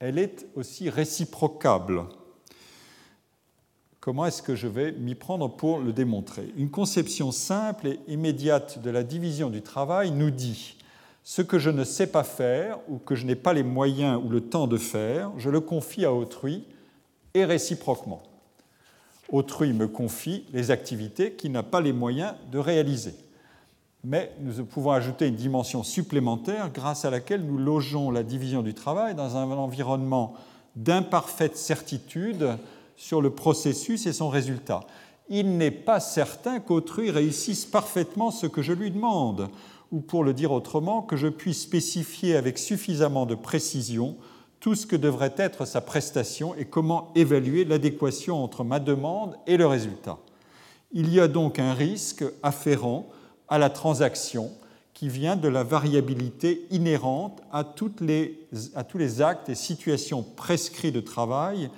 elle 0.01 0.19
est 0.19 0.49
aussi 0.57 0.91
réciprocable. 0.91 2.03
Comment 4.01 4.27
est-ce 4.27 4.43
que 4.43 4.57
je 4.57 4.67
vais 4.67 4.91
m'y 4.93 5.15
prendre 5.15 5.49
pour 5.49 5.79
le 5.79 5.93
démontrer? 5.93 6.53
Une 6.57 6.71
conception 6.71 7.31
simple 7.31 7.87
et 7.87 8.01
immédiate 8.09 8.83
de 8.83 8.91
la 8.91 9.05
division 9.05 9.49
du 9.49 9.63
travail 9.63 10.11
nous 10.11 10.31
dit 10.31 10.77
ce 11.23 11.43
que 11.43 11.61
je 11.61 11.71
ne 11.71 11.85
sais 11.85 12.09
pas 12.09 12.25
faire 12.25 12.79
ou 12.89 12.99
que 12.99 13.15
je 13.15 13.27
n'ai 13.27 13.37
pas 13.37 13.53
les 13.53 13.63
moyens 13.63 14.21
ou 14.25 14.29
le 14.29 14.41
temps 14.41 14.67
de 14.67 14.79
faire, 14.79 15.31
je 15.37 15.51
le 15.51 15.61
confie 15.61 16.05
à 16.05 16.13
autrui 16.13 16.65
et 17.35 17.45
réciproquement. 17.45 18.23
Autrui 19.29 19.73
me 19.73 19.87
confie 19.87 20.47
les 20.53 20.73
activités 20.73 21.35
qu'il 21.35 21.53
n'a 21.53 21.63
pas 21.63 21.81
les 21.81 21.93
moyens 21.93 22.35
de 22.51 22.59
réaliser. 22.59 23.15
Mais 24.03 24.33
nous 24.41 24.65
pouvons 24.65 24.93
ajouter 24.93 25.29
une 25.29 25.35
dimension 25.35 25.83
supplémentaire 25.83 26.71
grâce 26.73 27.05
à 27.05 27.11
laquelle 27.11 27.45
nous 27.45 27.59
logeons 27.59 28.11
la 28.11 28.23
division 28.23 28.63
du 28.63 28.73
travail 28.73 29.15
dans 29.15 29.37
un 29.37 29.51
environnement 29.51 30.35
d'imparfaite 30.75 31.57
certitude 31.57 32.57
sur 32.97 33.21
le 33.21 33.31
processus 33.31 34.07
et 34.07 34.13
son 34.13 34.29
résultat. 34.29 34.81
il 35.29 35.57
n'est 35.57 35.71
pas 35.71 36.01
certain 36.01 36.61
qu'autrui 36.61 37.11
réussisse 37.11 37.65
parfaitement 37.65 38.31
ce 38.31 38.47
que 38.47 38.63
je 38.63 38.73
lui 38.73 38.91
demande, 38.91 39.49
ou 39.93 40.01
pour 40.01 40.25
le 40.25 40.33
dire 40.35 40.53
autrement, 40.53 41.03
que 41.03 41.17
je 41.17 41.29
puisse 41.29 41.63
spécifier 41.63 42.37
avec 42.37 42.59
suffisamment 42.59 43.27
de 43.27 43.35
précision 43.35 44.17
tout 44.61 44.75
ce 44.75 44.87
que 44.87 44.97
devrait 44.97 45.35
être 45.37 45.65
sa 45.65 45.81
prestation 45.81 46.55
et 46.55 46.65
comment 46.65 47.11
évaluer 47.15 47.65
l'adéquation 47.65 48.43
entre 48.43 48.65
ma 48.65 48.81
demande 48.81 49.37
et 49.47 49.57
le 49.57 49.67
résultat. 49.67 50.19
Il 50.93 51.13
y 51.13 51.21
a 51.21 51.29
donc 51.29 51.59
un 51.59 51.75
risque 51.75 52.25
afférent 52.43 53.07
à 53.51 53.59
la 53.59 53.69
transaction 53.69 54.51
qui 54.95 55.09
vient 55.09 55.37
de 55.37 55.49
la 55.49 55.65
variabilité 55.65 56.67
inhérente 56.71 57.41
à, 57.53 57.65
tous 57.65 57.93
les 58.01 59.23
actes 59.23 59.49
et 59.49 59.55
situations 59.55 60.23
prescrits 60.23 60.93
de 60.93 61.01
travail 61.01 61.71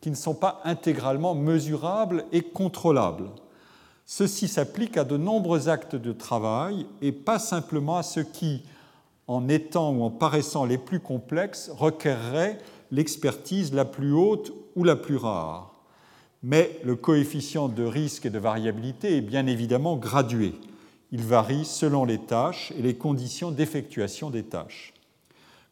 qui 0.00 0.10
ne 0.10 0.14
sont 0.14 0.34
pas 0.34 0.60
intégralement 0.64 1.34
mesurables 1.34 2.24
et 2.32 2.42
contrôlables. 2.42 3.30
Ceci 4.06 4.48
s'applique 4.48 4.96
à 4.96 5.04
de 5.04 5.16
nombreux 5.16 5.68
actes 5.68 5.96
de 5.96 6.12
travail 6.12 6.86
et 7.02 7.12
pas 7.12 7.38
simplement 7.38 7.98
à 7.98 8.02
ceux 8.02 8.22
qui, 8.22 8.62
en 9.26 9.48
étant 9.48 9.92
ou 9.92 10.02
en 10.02 10.10
paraissant 10.10 10.64
les 10.64 10.78
plus 10.78 11.00
complexes, 11.00 11.70
requerraient 11.76 12.58
l'expertise 12.90 13.74
la 13.74 13.84
plus 13.84 14.12
haute 14.12 14.52
ou 14.76 14.84
la 14.84 14.96
plus 14.96 15.16
rare. 15.16 15.74
Mais 16.42 16.80
le 16.84 16.94
coefficient 16.96 17.68
de 17.68 17.82
risque 17.82 18.24
et 18.24 18.30
de 18.30 18.38
variabilité 18.38 19.16
est 19.16 19.20
bien 19.20 19.46
évidemment 19.46 19.96
gradué. 19.96 20.54
Il 21.10 21.22
varie 21.22 21.64
selon 21.64 22.04
les 22.04 22.18
tâches 22.18 22.72
et 22.78 22.82
les 22.82 22.96
conditions 22.96 23.50
d'effectuation 23.50 24.30
des 24.30 24.42
tâches. 24.42 24.92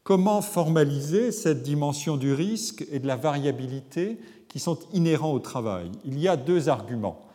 Comment 0.03 0.41
formaliser 0.41 1.33
cette 1.33 1.63
dimension 1.63 2.17
du 2.17 2.33
risque 2.33 2.87
et 2.93 3.01
de 3.01 3.07
la 3.07 3.17
variabilité 3.17 4.19
qui 4.49 4.61
sont 4.61 4.79
inhérents 4.93 5.33
au 5.33 5.41
travail? 5.41 5.91
Il 6.05 6.19
y 6.19 6.29
a 6.29 6.37
deux 6.37 6.69
arguments. 6.69 7.27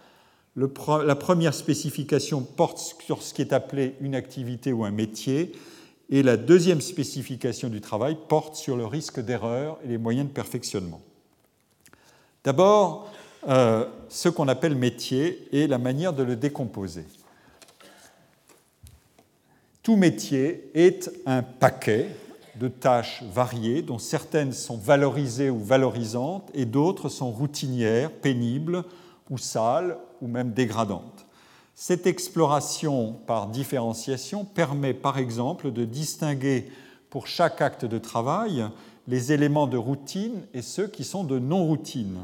la 0.56 1.16
première 1.16 1.54
spécification 1.54 2.42
porte 2.42 2.96
sur 3.06 3.22
ce 3.22 3.34
qui 3.34 3.42
est 3.42 3.54
appelé 3.54 3.96
une 4.00 4.16
activité 4.16 4.72
ou 4.74 4.86
un 4.86 4.92
métier, 4.92 5.52
et 6.10 6.24
la 6.24 6.38
deuxième 6.38 6.82
spécification 6.82 7.70
du 7.70 7.82
travail 7.82 8.18
porte 8.28 8.56
sur 8.56 8.76
le 8.76 8.86
risque 8.86 9.20
d'erreur 9.22 9.78
et 9.84 9.88
les 9.88 9.98
moyens 9.98 10.28
de 10.28 10.34
perfectionnement. 10.34 11.02
D'abord, 12.44 13.10
euh, 13.48 13.86
ce 14.10 14.30
qu'on 14.30 14.48
appelle 14.48 14.76
métier 14.76 15.48
et 15.52 15.68
la 15.68 15.78
manière 15.78 16.14
de 16.14 16.24
le 16.24 16.36
décomposer. 16.36 17.06
Tout 19.84 19.96
métier 19.96 20.70
est 20.76 21.10
un 21.26 21.41
paquet 21.41 22.10
de 22.60 22.67
tâches 22.67 23.24
variées 23.34 23.82
dont 23.82 23.98
certaines 23.98 24.54
sont 24.54 24.78
valorisées 24.78 25.50
ou 25.50 25.58
valorisantes 25.58 26.52
et 26.54 26.65
d'autres 26.65 27.10
sont 27.10 27.32
routinières, 27.32 28.12
pénibles 28.12 28.84
ou 29.32 29.39
sales 29.39 29.98
ou 30.22 30.28
même 30.28 30.52
dégradantes. 30.52 31.26
Cette 31.74 32.06
exploration 32.06 33.13
par 33.26 33.48
différenciation 33.48 34.46
permet 34.46 34.94
par 34.94 35.17
exemple 35.17 35.72
de 35.72 35.84
distinguer 35.84 36.67
pour 37.10 37.26
chaque 37.26 37.60
acte 37.60 37.86
de 37.86 37.98
travail 37.98 38.67
les 39.08 39.32
éléments 39.32 39.65
de 39.65 39.78
routine 39.78 40.44
et 40.54 40.62
ceux 40.62 40.86
qui 40.86 41.04
sont 41.04 41.24
de 41.24 41.39
non-routine. 41.39 42.20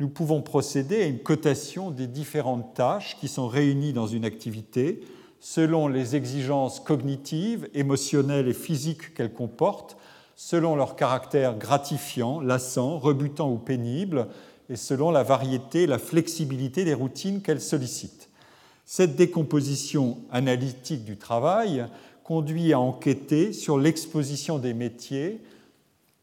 Nous 0.00 0.10
pouvons 0.10 0.42
procéder 0.42 1.02
à 1.02 1.06
une 1.06 1.20
cotation 1.20 1.90
des 1.90 2.06
différentes 2.06 2.74
tâches 2.74 3.16
qui 3.18 3.28
sont 3.28 3.48
réunies 3.48 3.94
dans 3.94 4.06
une 4.06 4.26
activité 4.26 5.00
selon 5.40 5.88
les 5.88 6.16
exigences 6.16 6.80
cognitives, 6.80 7.68
émotionnelles 7.74 8.48
et 8.48 8.54
physiques 8.54 9.14
qu'elles 9.14 9.32
comportent, 9.32 9.96
selon 10.36 10.76
leur 10.76 10.96
caractère 10.96 11.58
gratifiant, 11.58 12.40
lassant, 12.40 12.98
rebutant 12.98 13.50
ou 13.50 13.58
pénible, 13.58 14.28
et 14.68 14.76
selon 14.76 15.10
la 15.10 15.22
variété 15.22 15.82
et 15.82 15.86
la 15.86 15.98
flexibilité 15.98 16.84
des 16.84 16.94
routines 16.94 17.42
qu'elles 17.42 17.60
sollicitent. 17.60 18.28
Cette 18.84 19.16
décomposition 19.16 20.18
analytique 20.30 21.04
du 21.04 21.16
travail 21.16 21.86
conduit 22.22 22.72
à 22.72 22.78
enquêter 22.78 23.52
sur 23.52 23.78
l'exposition 23.78 24.58
des 24.58 24.74
métiers, 24.74 25.40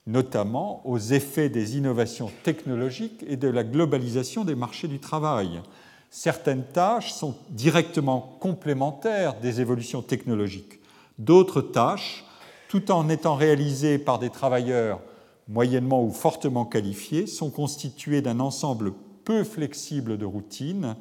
notamment 0.06 0.82
aux 0.88 1.00
effets 1.00 1.50
des 1.50 1.78
innovations 1.78 2.32
technologiques 2.44 3.26
et 3.28 3.36
de 3.36 3.50
la 3.50 3.64
globalisation 3.64 4.46
des 4.46 4.56
marchés 4.56 4.88
du 4.88 5.00
travail 5.00 5.62
certaines 6.18 6.64
tâches 6.64 7.14
sont 7.14 7.36
directement 7.52 8.38
complémentaires 8.40 9.40
des 9.40 9.62
évolutions 9.62 10.02
technologiques. 10.02 10.80
D'autres 11.20 11.62
tâches, 11.62 12.26
tout 12.70 12.90
en 12.90 13.08
étant 13.08 13.36
réalisées 13.36 14.00
par 14.00 14.18
des 14.18 14.32
travailleurs 14.32 15.00
moyennement 15.48 16.04
ou 16.04 16.10
fortement 16.10 16.66
qualifiés, 16.66 17.28
sont 17.28 17.52
constituées 17.52 18.24
d'un 18.24 18.40
ensemble 18.40 18.94
peu 19.26 19.44
flexible 19.44 20.18
de 20.18 20.26
routines 20.26 20.96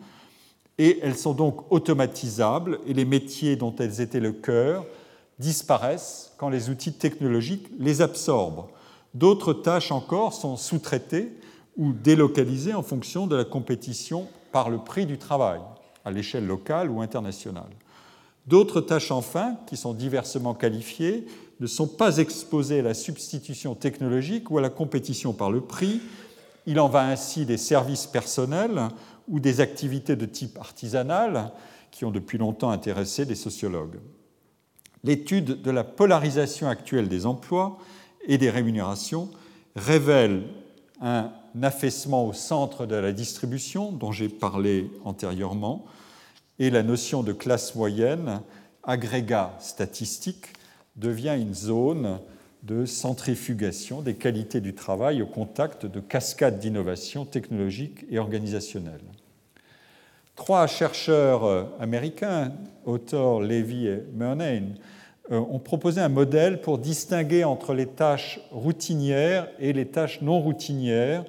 et 0.77 0.99
elles 1.03 1.17
sont 1.17 1.33
donc 1.33 1.73
automatisables 1.73 2.79
et 2.87 2.93
les 2.93 3.07
métiers 3.07 3.57
dont 3.57 3.75
elles 3.79 4.03
étaient 4.03 4.21
le 4.21 4.33
cœur 4.33 4.85
disparaissent 5.39 6.35
quand 6.37 6.51
les 6.51 6.69
outils 6.69 6.93
technologiques 6.93 7.69
les 7.79 8.03
absorbent. 8.03 8.67
D'autres 9.15 9.55
tâches 9.55 9.93
encore 9.93 10.35
sont 10.35 10.59
sous-traitées 10.59 11.33
ou 11.79 11.95
délocalisées 11.95 12.75
en 12.75 12.83
fonction 12.83 13.27
de 13.27 13.37
la 13.37 13.47
compétition 13.47 14.29
par 14.57 14.71
le 14.71 14.79
prix 14.79 15.05
du 15.05 15.19
travail, 15.19 15.61
à 16.07 16.11
l'échelle 16.11 16.47
locale 16.47 16.91
ou 16.91 17.03
internationale. 17.03 17.69
D'autres 18.47 18.81
tâches, 18.81 19.11
enfin, 19.11 19.59
qui 19.67 19.77
sont 19.77 19.93
diversement 19.93 20.55
qualifiées, 20.55 21.27
ne 21.61 21.67
sont 21.67 21.87
pas 21.87 22.17
exposées 22.17 22.79
à 22.79 22.83
la 22.83 22.95
substitution 22.95 23.75
technologique 23.75 24.51
ou 24.51 24.57
à 24.57 24.63
la 24.63 24.71
compétition 24.71 25.35
par 25.35 25.51
le 25.51 25.61
prix. 25.61 26.01
Il 26.65 26.81
en 26.81 26.89
va 26.89 27.07
ainsi 27.07 27.45
des 27.45 27.59
services 27.59 28.07
personnels 28.07 28.89
ou 29.29 29.41
des 29.41 29.61
activités 29.61 30.17
de 30.17 30.25
type 30.25 30.57
artisanal 30.57 31.53
qui 31.91 32.07
ont 32.07 32.11
depuis 32.11 32.39
longtemps 32.39 32.71
intéressé 32.71 33.27
des 33.27 33.35
sociologues. 33.35 34.01
L'étude 35.05 35.61
de 35.61 35.71
la 35.71 35.85
polarisation 35.85 36.67
actuelle 36.67 37.11
des 37.11 37.27
emplois 37.27 37.77
et 38.27 38.39
des 38.39 38.49
rémunérations 38.49 39.29
révèle 39.75 40.45
un 41.03 41.31
affaissement 41.63 42.27
au 42.27 42.33
centre 42.33 42.87
de 42.87 42.97
la 42.97 43.13
distribution 43.13 43.93
dont 43.93 44.13
j'ai 44.13 44.29
parlé 44.29 44.91
antérieurement, 45.05 45.85
et 46.59 46.71
la 46.71 46.83
notion 46.83 47.23
de 47.23 47.33
classe 47.33 47.75
moyenne, 47.75 48.41
agrégat 48.83 49.55
statistique, 49.61 50.47
devient 50.97 51.37
une 51.39 51.55
zone 51.55 52.19
de 52.63 52.85
centrifugation 52.85 54.03
des 54.03 54.15
qualités 54.15 54.61
du 54.61 54.75
travail 54.75 55.23
au 55.23 55.27
contact 55.27 55.87
de 55.87 56.01
cascades 56.01 56.59
d'innovation 56.59 57.25
technologiques 57.25 58.05
et 58.11 58.19
organisationnelles. 58.19 59.05
Trois 60.35 60.67
chercheurs 60.67 61.69
américains, 61.81 62.53
Autor, 62.85 63.41
Levy 63.41 63.87
et 63.87 64.03
Murnane, 64.15 64.75
euh, 64.75 64.96
ont 65.31 65.59
proposé 65.59 66.01
un 66.01 66.09
modèle 66.09 66.61
pour 66.61 66.79
distinguer 66.79 67.45
entre 67.45 67.75
les 67.75 67.87
tâches 67.87 68.41
routinières 68.51 69.49
et 69.59 69.73
les 69.73 69.87
tâches 69.87 70.21
non 70.23 70.41
routinières, 70.41 71.25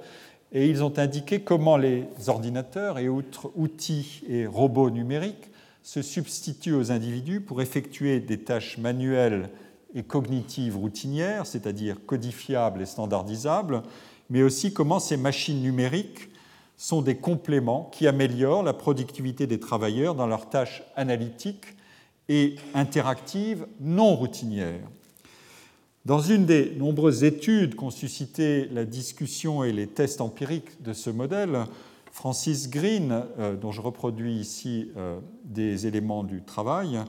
et 0.51 0.67
ils 0.67 0.83
ont 0.83 0.97
indiqué 0.97 1.41
comment 1.41 1.77
les 1.77 2.05
ordinateurs 2.27 2.99
et 2.99 3.09
autres 3.09 3.51
outils 3.55 4.23
et 4.29 4.45
robots 4.45 4.89
numériques 4.89 5.49
se 5.83 6.01
substituent 6.01 6.73
aux 6.73 6.91
individus 6.91 7.41
pour 7.41 7.61
effectuer 7.61 8.19
des 8.19 8.39
tâches 8.39 8.77
manuelles 8.77 9.49
et 9.95 10.03
cognitives 10.03 10.77
routinières, 10.77 11.45
c'est-à-dire 11.45 11.97
codifiables 12.05 12.81
et 12.81 12.85
standardisables, 12.85 13.83
mais 14.29 14.43
aussi 14.43 14.73
comment 14.73 14.99
ces 14.99 15.17
machines 15.17 15.61
numériques 15.61 16.29
sont 16.75 17.01
des 17.01 17.15
compléments 17.15 17.89
qui 17.91 18.07
améliorent 18.07 18.63
la 18.63 18.73
productivité 18.73 19.47
des 19.47 19.59
travailleurs 19.59 20.13
dans 20.13 20.27
leurs 20.27 20.49
tâches 20.49 20.83
analytiques 20.95 21.76
et 22.29 22.55
interactive 22.73 23.67
non 23.79 24.15
routinière. 24.15 24.81
Dans 26.05 26.21
une 26.21 26.45
des 26.45 26.73
nombreuses 26.77 27.25
études 27.25 27.75
qu'ont 27.75 27.89
suscité 27.89 28.69
la 28.71 28.85
discussion 28.85 29.63
et 29.63 29.73
les 29.73 29.87
tests 29.87 30.21
empiriques 30.21 30.81
de 30.81 30.93
ce 30.93 31.09
modèle, 31.09 31.65
Francis 32.13 32.69
Green, 32.69 33.25
euh, 33.39 33.55
dont 33.55 33.71
je 33.71 33.81
reproduis 33.81 34.35
ici 34.35 34.89
euh, 34.95 35.19
des 35.43 35.85
éléments 35.85 36.23
du 36.23 36.41
travail, 36.41 36.99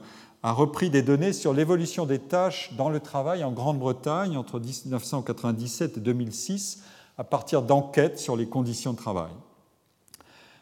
a 0.43 0.51
repris 0.51 0.89
des 0.89 1.01
données 1.01 1.33
sur 1.33 1.53
l'évolution 1.53 2.05
des 2.05 2.19
tâches 2.19 2.73
dans 2.77 2.89
le 2.89 2.99
travail 2.99 3.43
en 3.43 3.51
Grande-Bretagne 3.51 4.37
entre 4.37 4.59
1997 4.59 5.97
et 5.97 5.99
2006 6.01 6.83
à 7.17 7.23
partir 7.23 7.61
d'enquêtes 7.61 8.19
sur 8.19 8.35
les 8.35 8.47
conditions 8.47 8.93
de 8.93 8.97
travail. 8.97 9.31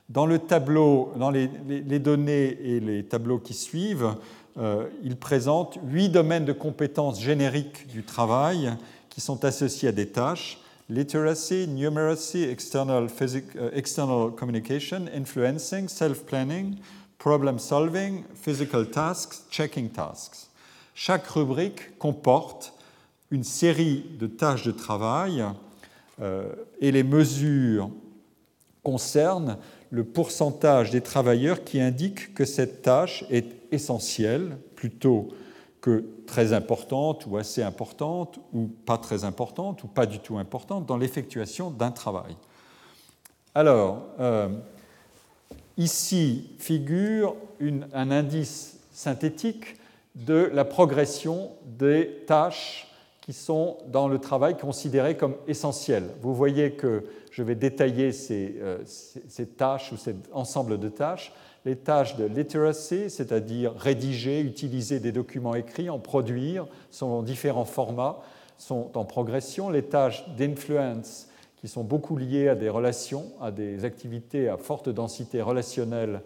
Dans 0.09 0.25
le 0.25 0.39
tableau, 0.39 1.11
dans 1.17 1.29
les, 1.29 1.49
les 1.67 1.99
données 1.99 2.57
et 2.61 2.79
les 2.79 3.03
tableaux 3.03 3.39
qui 3.39 3.53
suivent, 3.53 4.15
euh, 4.57 4.87
il 5.03 5.15
présente 5.17 5.77
huit 5.85 6.09
domaines 6.09 6.45
de 6.45 6.53
compétences 6.53 7.21
génériques 7.21 7.87
du 7.87 8.03
travail 8.03 8.73
qui 9.09 9.21
sont 9.21 9.45
associés 9.45 9.89
à 9.89 9.91
des 9.91 10.07
tâches 10.07 10.59
literacy, 10.89 11.67
numeracy, 11.67 12.43
external, 12.43 13.07
uh, 13.07 13.69
external 13.73 14.31
communication, 14.31 15.07
influencing, 15.13 15.87
self-planning, 15.87 16.77
problem 17.17 17.59
solving, 17.59 18.23
physical 18.35 18.89
tasks, 18.89 19.43
checking 19.49 19.89
tasks. 19.89 20.47
Chaque 20.95 21.27
rubrique 21.27 21.97
comporte 21.99 22.73
une 23.31 23.43
série 23.43 24.05
de 24.17 24.27
tâches 24.27 24.63
de 24.63 24.71
travail 24.71 25.43
euh, 26.21 26.53
et 26.79 26.91
les 26.91 27.03
mesures 27.03 27.89
concernent 28.83 29.57
le 29.89 30.03
pourcentage 30.03 30.91
des 30.91 31.01
travailleurs 31.01 31.63
qui 31.63 31.81
indiquent 31.81 32.33
que 32.33 32.45
cette 32.45 32.81
tâche 32.81 33.25
est 33.29 33.56
essentielle 33.71 34.57
plutôt 34.75 35.29
que 35.81 36.05
très 36.25 36.53
importante 36.53 37.25
ou 37.27 37.37
assez 37.37 37.61
importante 37.61 38.39
ou 38.53 38.67
pas 38.67 38.97
très 38.97 39.23
importante 39.23 39.83
ou 39.83 39.87
pas 39.87 40.05
du 40.05 40.19
tout 40.19 40.37
importante 40.37 40.85
dans 40.85 40.97
l'effectuation 40.97 41.71
d'un 41.71 41.91
travail. 41.91 42.35
Alors, 43.55 44.03
euh, 44.19 44.49
ici 45.77 46.49
figure 46.59 47.35
un 47.93 48.11
indice 48.11 48.79
synthétique 48.91 49.77
de 50.15 50.49
la 50.53 50.65
progression 50.65 51.51
des 51.65 52.23
tâches 52.25 52.87
qui 53.21 53.33
sont 53.33 53.77
dans 53.87 54.07
le 54.07 54.19
travail 54.19 54.57
considérées 54.57 55.17
comme 55.17 55.35
essentielles. 55.47 56.09
Vous 56.21 56.33
voyez 56.33 56.71
que 56.71 57.03
je 57.29 57.43
vais 57.43 57.55
détailler 57.55 58.11
ces, 58.11 58.55
euh, 58.59 58.77
tâches 59.57 59.91
ou 59.91 59.97
cet 59.97 60.15
ensemble 60.31 60.79
de 60.79 60.89
tâches. 60.89 61.31
Les 61.67 61.75
tâches 61.75 62.15
de 62.15 62.23
literacy, 62.23 63.09
c'est-à-dire 63.09 63.73
rédiger, 63.75 64.39
utiliser 64.39 65.01
des 65.01 65.11
documents 65.11 65.53
écrits, 65.53 65.89
en 65.89 65.99
produire, 65.99 66.65
sont 66.91 67.07
en 67.07 67.23
différents 67.23 67.65
formats, 67.65 68.21
sont 68.57 68.97
en 68.97 69.03
progression. 69.03 69.69
Les 69.69 69.83
tâches 69.83 70.23
d'influence, 70.37 71.27
qui 71.57 71.67
sont 71.67 71.83
beaucoup 71.83 72.15
liées 72.15 72.47
à 72.47 72.55
des 72.55 72.69
relations, 72.69 73.25
à 73.41 73.51
des 73.51 73.83
activités 73.83 74.47
à 74.47 74.55
forte 74.55 74.87
densité 74.87 75.41
relationnelle, 75.41 76.21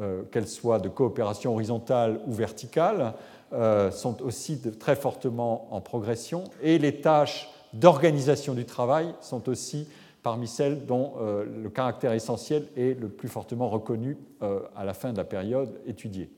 euh, 0.00 0.22
qu'elles 0.32 0.48
soient 0.48 0.78
de 0.78 0.88
coopération 0.88 1.52
horizontale 1.52 2.18
ou 2.26 2.32
verticale, 2.32 3.12
euh, 3.52 3.90
sont 3.90 4.22
aussi 4.22 4.62
très 4.80 4.96
fortement 4.96 5.68
en 5.72 5.82
progression 5.82 6.44
et 6.62 6.78
les 6.78 7.02
tâches 7.02 7.50
d'organisation 7.74 8.54
du 8.54 8.64
travail 8.64 9.14
sont 9.20 9.46
aussi 9.50 9.88
parmi 10.26 10.48
celles 10.48 10.86
dont 10.86 11.12
euh, 11.20 11.44
le 11.62 11.70
caractère 11.70 12.12
essentiel 12.12 12.66
est 12.76 12.98
le 12.98 13.08
plus 13.08 13.28
fortement 13.28 13.68
reconnu 13.68 14.16
euh, 14.42 14.58
à 14.74 14.84
la 14.84 14.92
fin 14.92 15.12
de 15.12 15.16
la 15.16 15.24
période 15.24 15.80
étudiée. 15.86 16.30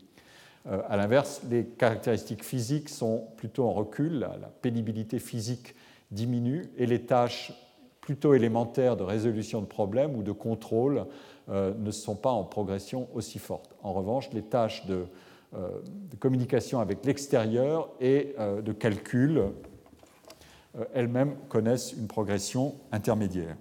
A 0.91 0.99
l'inverse, 0.99 1.41
les 1.49 1.65
caractéristiques 1.65 2.45
physiques 2.45 2.91
sont 2.91 3.25
plutôt 3.39 3.65
en 3.65 3.73
recul, 3.73 4.19
la 4.19 4.51
pénibilité 4.61 5.19
physique 5.19 5.75
diminue 6.11 6.69
et 6.77 6.85
les 6.85 7.07
tâches 7.07 7.55
plutôt 8.03 8.35
élémentaires 8.35 8.95
de 8.95 9.03
résolution 9.03 9.63
de 9.63 9.67
problèmes 9.67 10.15
ou 10.15 10.23
de 10.23 10.33
contrôle 10.33 11.07
ne 11.49 11.91
sont 11.91 12.17
pas 12.17 12.33
en 12.33 12.45
progression 12.45 13.09
aussi 13.15 13.39
forte. 13.39 13.75
En 13.83 13.95
revanche, 13.95 14.29
les 14.35 14.43
tâches 14.43 14.85
de 14.85 15.07
euh, 15.55 15.81
de 16.11 16.17
communication 16.17 16.79
avec 16.79 17.07
l'extérieur 17.07 17.89
et 18.03 18.35
euh, 18.39 18.61
de 18.61 18.73
calcul 18.73 19.39
euh, 19.39 20.85
elles-mêmes 20.93 21.37
connaissent 21.49 21.95
une 21.95 22.07
progression 22.07 22.75
intermédiaire. 22.93 23.57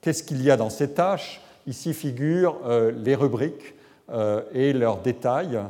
Qu'est-ce 0.00 0.22
qu'il 0.22 0.42
y 0.42 0.50
a 0.50 0.56
dans 0.56 0.70
ces 0.70 0.90
tâches? 0.90 1.40
Ici 1.66 1.94
figurent 1.94 2.56
les 2.96 3.14
rubriques 3.14 3.74
et 4.54 4.72
leurs 4.72 4.98
détails. 4.98 5.60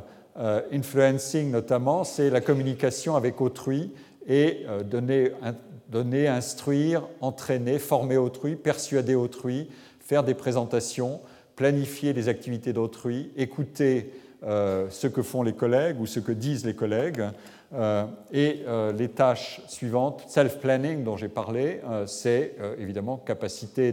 influencing 0.73 1.51
notamment, 1.51 2.05
c'est 2.05 2.31
la 2.31 2.41
communication 2.41 3.17
avec 3.17 3.41
autrui 3.41 3.93
et 4.27 4.65
donner, 4.85 5.33
donner, 5.91 6.29
instruire, 6.29 7.03
entraîner, 7.21 7.79
former 7.79 8.17
autrui, 8.17 8.57
persuader 8.57 9.15
autrui, 9.15 9.69
faire 9.99 10.23
des 10.25 10.35
présentations, 10.35 11.21
planifier 11.57 12.13
les 12.13 12.29
activités 12.29 12.73
d'autrui, 12.73 13.31
écouter 13.37 14.13
euh, 14.43 14.87
ce 14.91 15.07
que 15.07 15.23
font 15.23 15.43
les 15.43 15.53
collègues 15.53 16.01
ou 16.01 16.07
ce 16.07 16.21
que 16.21 16.33
disent 16.33 16.65
les 16.65 16.75
collègues. 16.75 17.23
Euh, 17.73 18.05
et 18.33 18.63
euh, 18.67 18.93
les 18.93 19.09
tâches 19.09 19.61
suivantes, 19.69 20.25
self-planning 20.27 21.05
dont 21.05 21.17
j'ai 21.17 21.29
parlé, 21.29 21.81
c'est 22.07 22.57
évidemment 22.79 23.17
capacité 23.17 23.93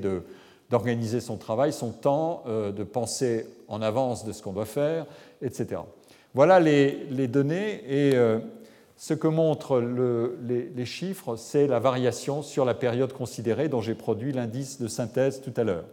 d'organiser 0.69 1.19
son 1.19 1.37
travail, 1.37 1.71
son 1.73 1.91
temps, 1.91 2.43
de 2.47 2.83
penser 2.83 3.45
en 3.67 3.81
avance 3.81 4.25
de 4.25 4.31
ce 4.31 4.41
qu'on 4.41 4.53
doit 4.53 4.65
faire, 4.65 5.05
etc. 5.41 5.81
Voilà 6.33 6.59
les, 6.59 7.05
les 7.09 7.27
données 7.27 7.81
et 7.87 8.15
ce 8.97 9.13
que 9.13 9.27
montrent 9.27 9.79
le, 9.79 10.39
les, 10.43 10.71
les, 10.75 10.85
chiffres, 10.85 11.35
c'est 11.35 11.67
la 11.67 11.79
variation 11.79 12.41
sur 12.41 12.65
la 12.65 12.73
période 12.73 13.13
considérée 13.13 13.69
dont 13.69 13.81
j'ai 13.81 13.93
produit 13.93 14.33
l'indice 14.33 14.81
de 14.81 14.87
synthèse 14.87 15.41
tout 15.41 15.53
à 15.55 15.63
l'heure. 15.63 15.85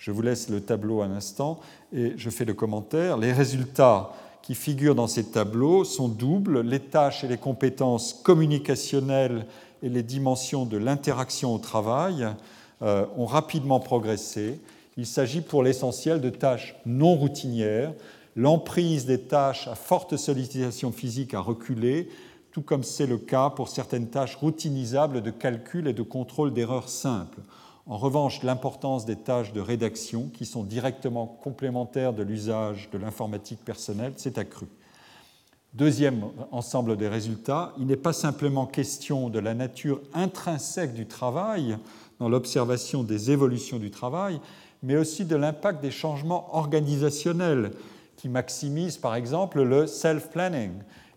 Je 0.00 0.10
vous 0.10 0.22
laisse 0.22 0.48
le 0.48 0.60
tableau 0.60 1.02
un 1.02 1.10
instant 1.10 1.60
et 1.92 2.14
je 2.16 2.30
fais 2.30 2.44
le 2.44 2.54
commentaire. 2.54 3.18
Les 3.18 3.32
résultats 3.32 4.10
qui 4.42 4.54
figurent 4.54 4.94
dans 4.94 5.06
ces 5.06 5.24
tableaux 5.24 5.84
sont 5.84 6.08
doubles. 6.08 6.60
Les 6.60 6.80
tâches 6.80 7.24
et 7.24 7.28
les 7.28 7.36
compétences 7.36 8.12
communicationnelles 8.12 9.46
et 9.82 9.88
les 9.88 10.02
dimensions 10.02 10.66
de 10.66 10.76
l'interaction 10.76 11.54
au 11.54 11.58
travail 11.58 12.26
euh, 12.82 13.06
ont 13.16 13.26
rapidement 13.26 13.80
progressé. 13.80 14.60
Il 14.96 15.06
s'agit 15.06 15.40
pour 15.40 15.62
l'essentiel 15.62 16.20
de 16.20 16.30
tâches 16.30 16.76
non 16.86 17.14
routinières. 17.14 17.92
L'emprise 18.36 19.06
des 19.06 19.20
tâches 19.20 19.68
à 19.68 19.74
forte 19.74 20.16
sollicitation 20.16 20.92
physique 20.92 21.34
a 21.34 21.40
reculé, 21.40 22.08
tout 22.52 22.62
comme 22.62 22.84
c'est 22.84 23.06
le 23.06 23.18
cas 23.18 23.50
pour 23.50 23.68
certaines 23.68 24.08
tâches 24.08 24.36
routinisables 24.36 25.22
de 25.22 25.30
calcul 25.30 25.88
et 25.88 25.92
de 25.92 26.02
contrôle 26.02 26.52
d'erreurs 26.52 26.88
simples. 26.88 27.40
En 27.86 27.96
revanche, 27.96 28.42
l'importance 28.42 29.06
des 29.06 29.16
tâches 29.16 29.52
de 29.52 29.60
rédaction, 29.60 30.30
qui 30.32 30.46
sont 30.46 30.64
directement 30.64 31.26
complémentaires 31.26 32.12
de 32.12 32.22
l'usage 32.22 32.90
de 32.92 32.98
l'informatique 32.98 33.64
personnelle, 33.64 34.12
s'est 34.16 34.38
accrue. 34.38 34.68
Deuxième 35.72 36.24
ensemble 36.50 36.96
des 36.96 37.08
résultats, 37.08 37.72
il 37.78 37.86
n'est 37.86 37.96
pas 37.96 38.12
simplement 38.12 38.66
question 38.66 39.28
de 39.28 39.38
la 39.38 39.54
nature 39.54 40.00
intrinsèque 40.14 40.94
du 40.94 41.06
travail 41.06 41.78
dans 42.18 42.28
l'observation 42.28 43.04
des 43.04 43.30
évolutions 43.30 43.78
du 43.78 43.90
travail, 43.90 44.40
mais 44.82 44.96
aussi 44.96 45.24
de 45.24 45.36
l'impact 45.36 45.80
des 45.80 45.92
changements 45.92 46.54
organisationnels 46.56 47.70
qui 48.16 48.28
maximisent 48.28 48.98
par 48.98 49.14
exemple 49.14 49.62
le 49.62 49.86
self-planning 49.86 50.72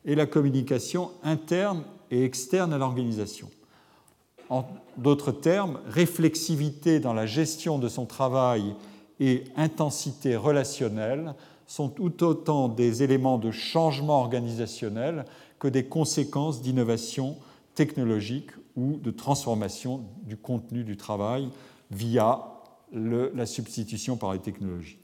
et 0.05 0.15
la 0.15 0.25
communication 0.25 1.11
interne 1.23 1.83
et 2.11 2.23
externe 2.23 2.73
à 2.73 2.77
l'organisation. 2.77 3.49
En 4.49 4.65
d'autres 4.97 5.31
termes, 5.31 5.79
réflexivité 5.87 6.99
dans 6.99 7.13
la 7.13 7.25
gestion 7.25 7.79
de 7.79 7.87
son 7.87 8.05
travail 8.05 8.75
et 9.19 9.43
intensité 9.55 10.35
relationnelle 10.35 11.33
sont 11.67 11.89
tout 11.89 12.23
autant 12.23 12.67
des 12.67 13.03
éléments 13.03 13.37
de 13.37 13.51
changement 13.51 14.19
organisationnel 14.19 15.25
que 15.59 15.67
des 15.67 15.85
conséquences 15.85 16.61
d'innovation 16.61 17.37
technologique 17.73 18.51
ou 18.75 18.97
de 18.97 19.11
transformation 19.11 20.03
du 20.23 20.37
contenu 20.37 20.83
du 20.83 20.97
travail 20.97 21.49
via 21.89 22.41
la 22.91 23.45
substitution 23.45 24.17
par 24.17 24.33
les 24.33 24.39
technologies. 24.39 24.99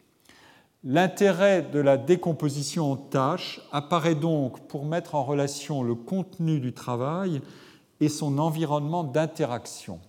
L'intérêt 0.84 1.62
de 1.62 1.80
la 1.80 1.98
décomposition 1.98 2.92
en 2.92 2.96
tâches 2.96 3.62
apparaît 3.72 4.16
donc 4.16 4.62
pour 4.68 4.86
mettre 4.86 5.16
en 5.16 5.24
relation 5.24 5.84
le 5.84 5.96
contenu 5.96 6.60
du 6.60 6.72
travail 6.72 7.42
et 8.02 8.10
son 8.10 8.38
environnement 8.38 9.04
d'interaction 9.04 10.00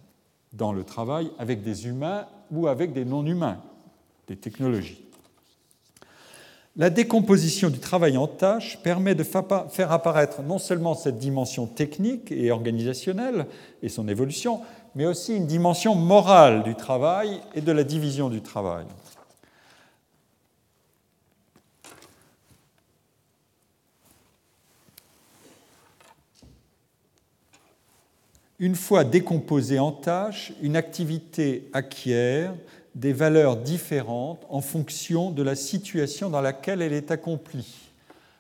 dans 0.53 0.73
le 0.73 0.85
travail 0.85 1.31
avec 1.39 1.63
des 1.63 1.87
humains 1.87 2.27
ou 2.51 2.67
avec 2.67 2.93
des 2.93 3.05
non-humains, 3.05 3.59
des 4.27 4.37
technologies. 4.37 5.03
La 6.77 6.89
décomposition 6.89 7.69
du 7.69 7.79
travail 7.79 8.17
en 8.17 8.29
tâches 8.29 8.81
permet 8.83 9.15
de 9.15 9.25
faire 9.25 9.93
apparaître 9.93 10.43
non 10.43 10.59
seulement 10.59 10.95
cette 10.95 11.19
dimension 11.19 11.67
technique 11.67 12.31
et 12.31 12.51
organisationnelle 12.53 13.47
et 13.83 13.89
son 13.89 14.09
évolution, 14.09 14.61
mais 14.95 15.07
aussi 15.07 15.37
une 15.37 15.47
dimension 15.47 15.95
morale 15.95 16.63
du 16.63 16.75
travail 16.75 17.41
et 17.55 17.61
de 17.61 17.73
la 17.73 17.85
division 17.85 18.29
du 18.29 18.41
travail. 18.41 18.87
Une 28.61 28.75
fois 28.75 29.05
décomposée 29.05 29.79
en 29.79 29.91
tâches, 29.91 30.53
une 30.61 30.77
activité 30.77 31.71
acquiert 31.73 32.55
des 32.95 33.15
valeurs 33.15 33.57
différentes 33.57 34.45
en 34.51 34.61
fonction 34.61 35.31
de 35.31 35.43
la 35.43 35.55
situation 35.55 36.29
dans 36.29 36.43
laquelle 36.43 36.83
elle 36.83 36.93
est 36.93 37.11
accomplie. 37.11 37.75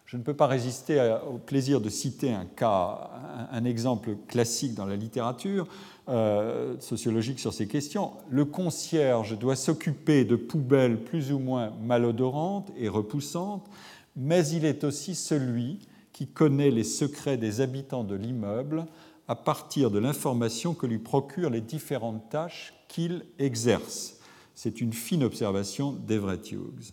Je 0.05 0.18
ne 0.18 0.23
peux 0.23 0.35
pas 0.35 0.47
résister 0.47 1.16
au 1.27 1.39
plaisir 1.39 1.81
de 1.81 1.89
citer 1.89 2.35
un 2.35 2.45
cas, 2.45 3.11
un 3.51 3.64
exemple 3.64 4.11
classique 4.29 4.75
dans 4.75 4.85
la 4.85 4.97
littérature 4.97 5.66
euh, 6.11 6.75
sociologique 6.81 7.41
sur 7.41 7.55
ces 7.55 7.66
questions. 7.66 8.11
Le 8.29 8.45
concierge 8.45 9.39
doit 9.39 9.57
s'occuper 9.57 10.27
de 10.27 10.37
poubelles 10.37 10.99
plus 11.03 11.33
ou 11.33 11.39
moins 11.39 11.73
malodorantes 11.83 12.71
et 12.77 12.91
repoussantes, 12.91 13.71
mais 14.16 14.47
il 14.49 14.66
est 14.66 14.85
aussi 14.85 15.14
celui 15.14 15.79
qui 16.12 16.27
connaît 16.27 16.71
les 16.71 16.85
secrets 16.85 17.39
des 17.39 17.62
habitants 17.62 18.05
de 18.05 18.16
l'immeuble 18.16 18.85
à 19.31 19.37
partir 19.37 19.93
de 19.93 20.01
l'information 20.01 20.74
que 20.74 20.89
lui 20.89 20.99
procurent 20.99 21.51
les 21.51 21.61
différentes 21.61 22.28
tâches 22.31 22.74
qu'il 22.89 23.24
exerce. 23.39 24.18
C'est 24.57 24.81
une 24.81 24.93
fine 24.93 25.22
observation 25.22 25.93
d'Everett 25.93 26.51
Hughes. 26.51 26.91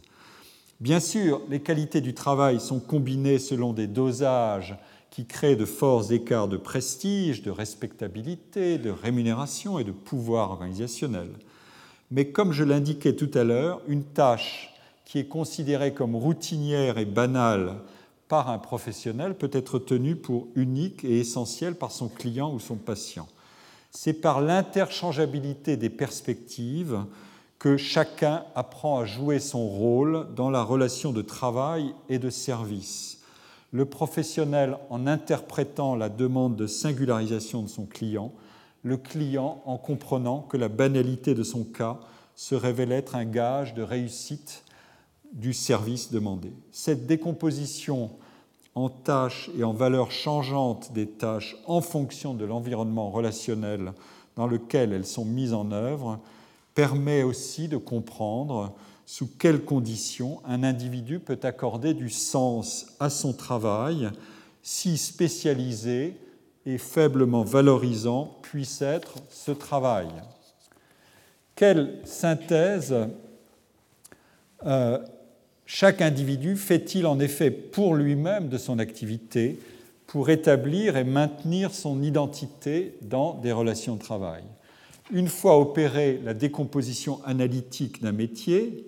Bien 0.79 0.99
sûr, 0.99 1.41
les 1.49 1.61
qualités 1.61 1.99
du 1.99 2.13
travail 2.13 2.59
sont 2.59 2.79
combinées 2.79 3.39
selon 3.39 3.73
des 3.73 3.87
dosages 3.87 4.77
qui 5.09 5.25
créent 5.25 5.55
de 5.55 5.65
forts 5.65 6.11
écarts 6.11 6.47
de 6.47 6.57
prestige, 6.57 7.41
de 7.41 7.49
respectabilité, 7.49 8.77
de 8.77 8.91
rémunération 8.91 9.79
et 9.79 9.83
de 9.83 9.91
pouvoir 9.91 10.51
organisationnel. 10.51 11.29
Mais 12.11 12.29
comme 12.29 12.51
je 12.51 12.63
l'indiquais 12.63 13.15
tout 13.15 13.31
à 13.33 13.45
l'heure, 13.45 13.81
une 13.87 14.03
tâche 14.03 14.75
qui 15.05 15.17
est 15.17 15.27
considérée 15.27 15.95
comme 15.95 16.15
routinière 16.15 16.99
et 16.99 17.05
banale 17.05 17.77
par 18.27 18.49
un 18.49 18.59
professionnel 18.59 19.35
peut 19.35 19.49
être 19.53 19.79
tenue 19.79 20.15
pour 20.15 20.47
unique 20.55 21.03
et 21.03 21.19
essentielle 21.19 21.75
par 21.75 21.91
son 21.91 22.09
client 22.09 22.53
ou 22.53 22.59
son 22.59 22.75
patient. 22.75 23.27
C'est 23.91 24.13
par 24.13 24.41
l'interchangeabilité 24.41 25.77
des 25.77 25.89
perspectives 25.89 26.99
que 27.59 27.77
chacun 27.77 28.43
apprend 28.53 28.99
à 28.99 29.05
jouer 29.05 29.39
son 29.39 29.67
rôle 29.67 30.27
dans 30.35 30.49
la 30.49 30.61
relation 30.61 31.11
de 31.11 31.21
travail 31.21 31.93
et 32.09 32.19
de 32.19 32.29
service. 32.29 33.21
Le 33.71 33.85
professionnel 33.85 34.77
en 34.89 35.07
interprétant 35.07 35.95
la 35.95 36.09
demande 36.09 36.55
de 36.55 36.67
singularisation 36.67 37.63
de 37.63 37.67
son 37.67 37.85
client, 37.85 38.31
le 38.83 38.97
client 38.97 39.61
en 39.65 39.77
comprenant 39.77 40.41
que 40.41 40.57
la 40.57 40.69
banalité 40.69 41.33
de 41.33 41.43
son 41.43 41.63
cas 41.63 41.97
se 42.35 42.55
révèle 42.55 42.91
être 42.91 43.15
un 43.15 43.25
gage 43.25 43.73
de 43.73 43.81
réussite 43.81 44.63
du 45.33 45.53
service 45.53 46.11
demandé. 46.11 46.51
Cette 46.71 47.05
décomposition 47.05 48.11
en 48.75 48.89
tâches 48.89 49.49
et 49.57 49.63
en 49.63 49.73
valeurs 49.73 50.11
changeantes 50.11 50.93
des 50.93 51.07
tâches 51.07 51.55
en 51.65 51.81
fonction 51.81 52.33
de 52.33 52.45
l'environnement 52.45 53.09
relationnel 53.09 53.93
dans 54.35 54.47
lequel 54.47 54.93
elles 54.93 55.05
sont 55.05 55.25
mises 55.25 55.53
en 55.53 55.71
œuvre 55.71 56.19
permet 56.75 57.23
aussi 57.23 57.67
de 57.67 57.77
comprendre 57.77 58.75
sous 59.07 59.27
quelles 59.39 59.63
conditions 59.63 60.41
un 60.45 60.63
individu 60.63 61.19
peut 61.19 61.39
accorder 61.41 61.93
du 61.93 62.09
sens 62.09 62.87
à 62.99 63.09
son 63.09 63.33
travail, 63.33 64.11
si 64.61 64.97
spécialisé 64.97 66.15
et 66.65 66.77
faiblement 66.77 67.43
valorisant 67.43 68.37
puisse 68.43 68.81
être 68.81 69.15
ce 69.29 69.51
travail. 69.51 70.09
Quelle 71.55 71.99
synthèse 72.03 72.93
euh, 74.65 74.99
chaque 75.67 76.01
individu 76.01 76.55
fait-il 76.55 77.05
en 77.05 77.19
effet 77.19 77.51
pour 77.51 77.93
lui-même 77.93 78.47
de 78.47 78.57
son 78.57 78.79
activité 78.79 79.59
pour 80.07 80.29
établir 80.29 80.95
et 80.95 81.03
maintenir 81.03 81.73
son 81.73 82.01
identité 82.01 82.95
dans 83.01 83.33
des 83.33 83.51
relations 83.51 83.95
de 83.95 84.01
travail 84.01 84.43
Une 85.11 85.27
fois 85.27 85.59
opérée 85.59 86.21
la 86.23 86.33
décomposition 86.33 87.19
analytique 87.25 88.01
d'un 88.01 88.13
métier, 88.13 88.85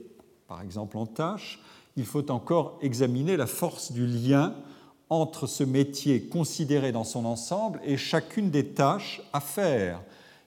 par 0.47 0.61
exemple 0.61 0.97
en 0.97 1.05
tâches, 1.05 1.59
il 1.97 2.05
faut 2.05 2.31
encore 2.31 2.79
examiner 2.81 3.35
la 3.35 3.45
force 3.45 3.91
du 3.91 4.07
lien 4.07 4.55
entre 5.09 5.47
ce 5.47 5.65
métier 5.65 6.21
considéré 6.21 6.93
dans 6.93 7.03
son 7.03 7.25
ensemble 7.25 7.81
et 7.83 7.97
chacune 7.97 8.51
des 8.51 8.67
tâches 8.67 9.21
à 9.33 9.41
faire. 9.41 10.01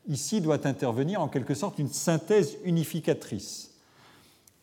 Ici 0.09 0.41
doit 0.41 0.66
intervenir 0.66 1.20
en 1.20 1.28
quelque 1.28 1.55
sorte 1.55 1.78
une 1.78 1.93
synthèse 1.93 2.57
unificatrice 2.64 3.72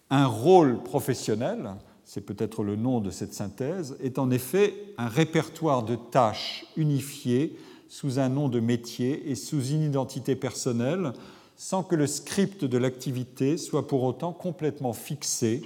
un 0.10 0.26
rôle 0.26 0.82
professionnel, 0.84 1.76
c'est 2.04 2.22
peut-être 2.22 2.64
le 2.64 2.76
nom 2.76 3.02
de 3.02 3.12
cette 3.12 3.34
synthèse, 3.34 3.96
est 4.02 4.18
en 4.18 4.32
effet 4.32 4.74
un 4.98 5.08
répertoire 5.08 5.84
de 5.84 5.96
tâches 5.96 6.66
unifiées 6.76 7.56
sous 7.88 8.20
un 8.20 8.30
nom 8.30 8.50
de 8.50 8.60
métier 8.60 9.30
et 9.30 9.36
sous 9.36 9.64
une 9.68 9.84
identité 9.84 10.36
personnelle, 10.36 11.14
sans 11.56 11.84
que 11.84 11.96
le 11.96 12.08
script 12.08 12.66
de 12.66 12.78
l'activité 12.78 13.58
soit 13.58 13.88
pour 13.88 14.04
autant 14.04 14.32
complètement 14.32 14.94
fixé, 14.94 15.62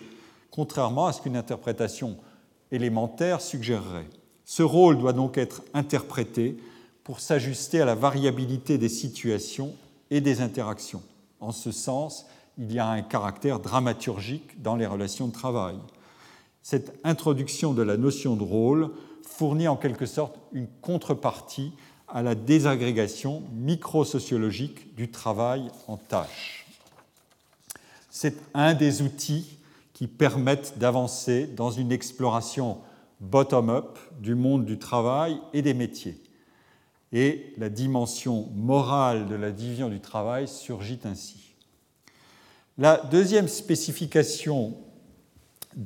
contrairement 0.52 1.08
à 1.08 1.14
ce 1.14 1.22
qu'une 1.22 1.38
interprétation 1.38 2.18
élémentaire 2.72 3.42
suggérerait. 3.42 4.10
Ce 4.46 4.64
rôle 4.64 4.98
doit 4.98 5.14
donc 5.14 5.38
être 5.38 5.62
interprété 5.74 6.58
pour 7.04 7.20
s'ajuster 7.20 7.82
à 7.82 7.86
la 7.86 7.96
variabilité 7.96 8.78
des 8.78 8.90
situations 8.90 9.74
et 10.10 10.22
des 10.22 10.42
interactions. 10.42 11.02
En 11.40 11.52
ce 11.52 11.72
sens, 11.72 12.26
il 12.58 12.72
y 12.72 12.80
a 12.80 12.88
un 12.88 13.02
caractère 13.02 13.60
dramaturgique 13.60 14.62
dans 14.62 14.76
les 14.76 14.86
relations 14.86 15.28
de 15.28 15.34
travail. 15.34 15.76
Cette 16.62 17.00
introduction 17.04 17.74
de 17.74 17.82
la 17.82 17.98
notion 17.98 18.36
de 18.36 18.44
rôle 18.44 18.92
fournit 19.22 19.68
en 19.68 19.76
quelque 19.76 20.06
sorte 20.06 20.40
une 20.54 20.68
contrepartie 20.82 21.74
à 22.08 22.22
la 22.22 22.36
désagrégation 22.36 23.44
microsociologique 23.54 24.96
du 24.96 25.10
travail 25.10 25.70
en 25.88 25.98
tâches. 25.98 26.66
C'est 28.10 28.36
un 28.54 28.76
des 28.76 29.02
outils 29.02 29.58
qui 29.94 30.08
permettent 30.08 30.78
d'avancer 30.78 31.48
dans 31.48 31.72
une 31.72 31.92
exploration 31.92 32.78
bottom-up 33.20 33.98
du 34.20 34.36
monde 34.36 34.66
du 34.66 34.78
travail 34.78 35.40
et 35.54 35.62
des 35.62 35.74
métiers. 35.74 36.22
Et 37.12 37.54
la 37.58 37.70
dimension 37.70 38.50
morale 38.54 39.28
de 39.28 39.36
la 39.36 39.52
division 39.52 39.90
du 39.90 40.00
travail 40.00 40.48
surgit 40.48 41.00
ainsi. 41.06 41.43
La 42.80 42.98
deuxième 42.98 43.48
spécification 43.48 44.74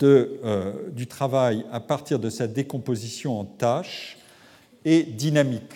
euh, 0.01 0.89
du 0.91 1.05
travail 1.05 1.65
à 1.69 1.81
partir 1.81 2.17
de 2.17 2.29
sa 2.29 2.47
décomposition 2.47 3.38
en 3.41 3.43
tâches 3.43 4.17
est 4.85 5.03
dynamique. 5.03 5.73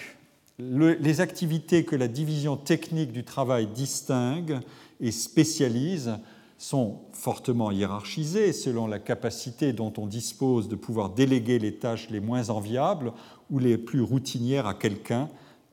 les 0.58 1.20
activités 1.20 1.84
que 1.84 1.98
la 1.98 2.08
division 2.08 2.56
technique 2.56 3.12
du 3.12 3.26
travail 3.26 3.68
distingue 3.68 4.60
et 5.02 5.12
spécialise 5.12 6.14
sont 6.58 7.00
fortement 7.12 7.72
hiérarchisées 7.72 8.54
selon 8.54 8.88
la 8.88 9.00
capacité 9.00 9.74
dont 9.74 9.92
on 9.98 10.08
dispose 10.08 10.70
de 10.70 10.76
pouvoir 10.76 11.10
déléguer 11.10 11.60
les 11.60 11.76
tâches 11.76 12.10
les 12.10 12.22
moins 12.22 12.50
enviables 12.50 13.12
ou 13.50 13.60
les 13.60 13.78
plus 13.78 14.02
routinières 14.02 14.68
à 14.68 14.76
quelqu'un 14.76 15.28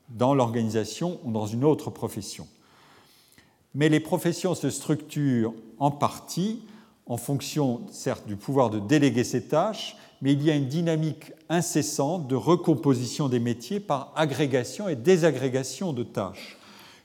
dans 0.08 0.34
l'organisation 0.34 1.20
ou 1.22 1.30
dans 1.30 1.46
une 1.46 1.62
autre 1.62 1.90
profession 1.90 2.48
mais 3.74 3.88
les 3.88 4.00
professions 4.00 4.54
se 4.54 4.70
structurent 4.70 5.54
en 5.78 5.90
partie 5.90 6.62
en 7.06 7.16
fonction, 7.16 7.80
certes, 7.90 8.26
du 8.26 8.36
pouvoir 8.36 8.68
de 8.68 8.78
déléguer 8.78 9.24
ces 9.24 9.48
tâches, 9.48 9.96
mais 10.20 10.32
il 10.32 10.42
y 10.42 10.50
a 10.50 10.54
une 10.54 10.68
dynamique 10.68 11.32
incessante 11.48 12.28
de 12.28 12.36
recomposition 12.36 13.28
des 13.28 13.40
métiers 13.40 13.80
par 13.80 14.12
agrégation 14.14 14.88
et 14.88 14.96
désagrégation 14.96 15.92
de 15.92 16.02
tâches. 16.02 16.58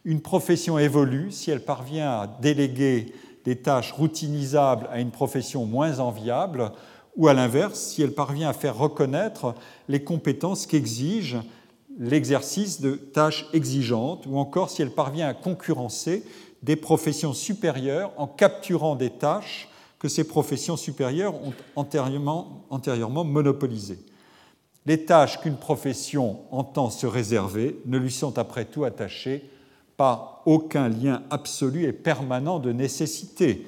Une 0.04 0.20
profession 0.20 0.78
évolue 0.78 1.32
si 1.32 1.52
elle 1.52 1.64
parvient 1.64 2.10
à 2.10 2.28
déléguer 2.42 3.14
des 3.46 3.56
tâches 3.56 3.94
routinisables 3.94 4.90
à 4.92 5.00
une 5.00 5.12
profession 5.12 5.66
moins 5.66 6.00
enviable, 6.00 6.72
ou 7.16 7.28
à 7.28 7.34
l'inverse, 7.34 7.80
si 7.80 8.02
elle 8.02 8.14
parvient 8.14 8.50
à 8.50 8.54
faire 8.54 8.78
reconnaître 8.78 9.56
les 9.88 10.04
compétences 10.04 10.66
qu'exige 10.66 11.38
l'exercice 12.00 12.82
de 12.82 12.96
tâches 12.96 13.48
exigeantes, 13.54 14.26
ou 14.28 14.38
encore 14.38 14.70
si 14.70 14.82
elle 14.82 14.92
parvient 14.92 15.28
à 15.28 15.34
concurrencer 15.34 16.24
des 16.64 16.78
professions 16.78 17.34
supérieures 17.34 18.12
en 18.18 18.26
capturant 18.26 18.96
des 18.96 19.10
tâches 19.10 19.68
que 20.00 20.08
ces 20.08 20.24
professions 20.24 20.78
supérieures 20.78 21.36
ont 21.36 21.54
antérieurement, 21.76 23.24
monopolisées. 23.24 24.00
Les 24.86 25.06
tâches 25.06 25.40
qu'une 25.40 25.58
profession 25.58 26.40
entend 26.52 26.90
se 26.90 27.06
réserver 27.06 27.80
ne 27.86 27.98
lui 27.98 28.12
sont 28.12 28.38
après 28.38 28.66
tout 28.66 28.84
attachées 28.84 29.50
par 29.96 30.42
aucun 30.46 30.90
lien 30.90 31.24
absolu 31.30 31.84
et 31.84 31.94
permanent 31.94 32.60
de 32.60 32.72
nécessité 32.72 33.66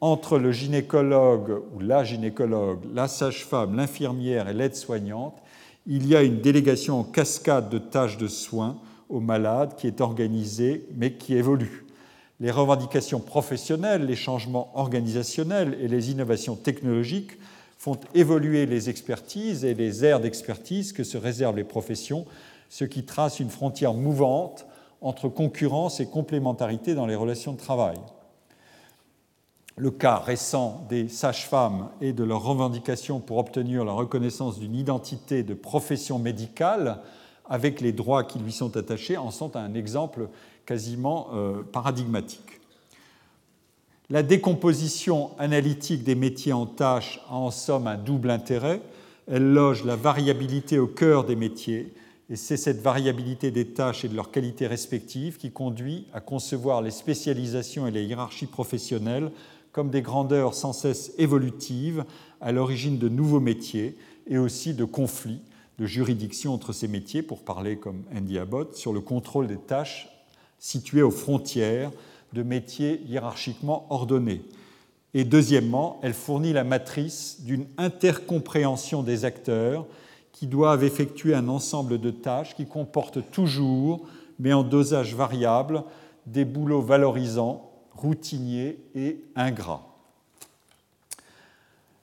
entre 0.00 0.38
le 0.38 0.52
gynécologue 0.52 1.62
ou 1.74 1.80
la 1.80 2.04
gynécologue, 2.04 2.80
la 2.92 3.08
sage-femme, 3.08 3.76
l'infirmière 3.76 4.48
et 4.48 4.54
l'aide-soignante. 4.54 5.38
Il 5.86 6.06
y 6.06 6.14
a 6.14 6.22
une 6.22 6.40
délégation 6.40 7.00
en 7.00 7.04
cascade 7.04 7.70
de 7.70 7.78
tâches 7.78 8.18
de 8.18 8.28
soins 8.28 8.78
aux 9.08 9.20
malades 9.20 9.74
qui 9.76 9.86
est 9.86 10.00
organisée 10.00 10.86
mais 10.96 11.14
qui 11.14 11.34
évolue 11.34 11.86
les 12.42 12.50
revendications 12.50 13.20
professionnelles, 13.20 14.04
les 14.04 14.16
changements 14.16 14.72
organisationnels 14.74 15.78
et 15.80 15.86
les 15.86 16.10
innovations 16.10 16.56
technologiques 16.56 17.38
font 17.78 17.96
évoluer 18.14 18.66
les 18.66 18.90
expertises 18.90 19.64
et 19.64 19.74
les 19.74 20.04
aires 20.04 20.18
d'expertise 20.18 20.92
que 20.92 21.04
se 21.04 21.16
réservent 21.16 21.54
les 21.54 21.62
professions, 21.62 22.26
ce 22.68 22.84
qui 22.84 23.04
trace 23.04 23.38
une 23.38 23.48
frontière 23.48 23.94
mouvante 23.94 24.66
entre 25.00 25.28
concurrence 25.28 26.00
et 26.00 26.06
complémentarité 26.06 26.96
dans 26.96 27.06
les 27.06 27.14
relations 27.14 27.52
de 27.52 27.58
travail. 27.58 27.96
Le 29.76 29.92
cas 29.92 30.16
récent 30.16 30.84
des 30.88 31.08
sages-femmes 31.08 31.90
et 32.00 32.12
de 32.12 32.24
leurs 32.24 32.42
revendications 32.42 33.20
pour 33.20 33.38
obtenir 33.38 33.84
la 33.84 33.92
reconnaissance 33.92 34.58
d'une 34.58 34.74
identité 34.74 35.44
de 35.44 35.54
profession 35.54 36.18
médicale 36.18 37.02
avec 37.48 37.80
les 37.80 37.92
droits 37.92 38.24
qui 38.24 38.40
lui 38.40 38.52
sont 38.52 38.76
attachés 38.76 39.16
en 39.16 39.30
sont 39.30 39.56
un 39.56 39.74
exemple 39.74 40.28
quasiment 40.66 41.28
euh, 41.34 41.62
paradigmatique. 41.62 42.60
La 44.10 44.22
décomposition 44.22 45.30
analytique 45.38 46.04
des 46.04 46.14
métiers 46.14 46.52
en 46.52 46.66
tâches 46.66 47.20
a 47.28 47.34
en 47.34 47.50
somme 47.50 47.86
un 47.86 47.96
double 47.96 48.30
intérêt. 48.30 48.82
Elle 49.26 49.52
loge 49.52 49.84
la 49.84 49.96
variabilité 49.96 50.78
au 50.78 50.86
cœur 50.86 51.24
des 51.24 51.36
métiers, 51.36 51.94
et 52.28 52.36
c'est 52.36 52.56
cette 52.56 52.80
variabilité 52.80 53.50
des 53.50 53.68
tâches 53.68 54.04
et 54.04 54.08
de 54.08 54.14
leurs 54.14 54.30
qualités 54.30 54.66
respectives 54.66 55.36
qui 55.36 55.50
conduit 55.50 56.06
à 56.12 56.20
concevoir 56.20 56.82
les 56.82 56.90
spécialisations 56.90 57.86
et 57.86 57.90
les 57.90 58.04
hiérarchies 58.04 58.46
professionnelles 58.46 59.30
comme 59.72 59.90
des 59.90 60.02
grandeurs 60.02 60.54
sans 60.54 60.72
cesse 60.72 61.12
évolutives 61.18 62.04
à 62.40 62.52
l'origine 62.52 62.98
de 62.98 63.08
nouveaux 63.08 63.40
métiers 63.40 63.96
et 64.26 64.38
aussi 64.38 64.74
de 64.74 64.84
conflits 64.84 65.40
de 65.78 65.86
juridiction 65.86 66.52
entre 66.52 66.72
ces 66.72 66.86
métiers, 66.86 67.22
pour 67.22 67.42
parler 67.42 67.76
comme 67.76 68.04
Andy 68.14 68.38
Abbott, 68.38 68.76
sur 68.76 68.92
le 68.92 69.00
contrôle 69.00 69.46
des 69.46 69.56
tâches 69.56 70.08
situées 70.62 71.02
aux 71.02 71.10
frontières 71.10 71.90
de 72.32 72.44
métiers 72.44 73.02
hiérarchiquement 73.08 73.84
ordonnés. 73.90 74.42
Et 75.12 75.24
deuxièmement, 75.24 75.98
elle 76.02 76.14
fournit 76.14 76.52
la 76.52 76.62
matrice 76.62 77.38
d'une 77.40 77.66
intercompréhension 77.78 79.02
des 79.02 79.24
acteurs 79.24 79.84
qui 80.30 80.46
doivent 80.46 80.84
effectuer 80.84 81.34
un 81.34 81.48
ensemble 81.48 82.00
de 82.00 82.10
tâches 82.10 82.54
qui 82.54 82.66
comportent 82.66 83.28
toujours, 83.32 84.06
mais 84.38 84.52
en 84.52 84.62
dosage 84.62 85.16
variable, 85.16 85.82
des 86.26 86.44
boulots 86.44 86.80
valorisants, 86.80 87.68
routiniers 87.96 88.78
et 88.94 89.18
ingrats. 89.34 89.84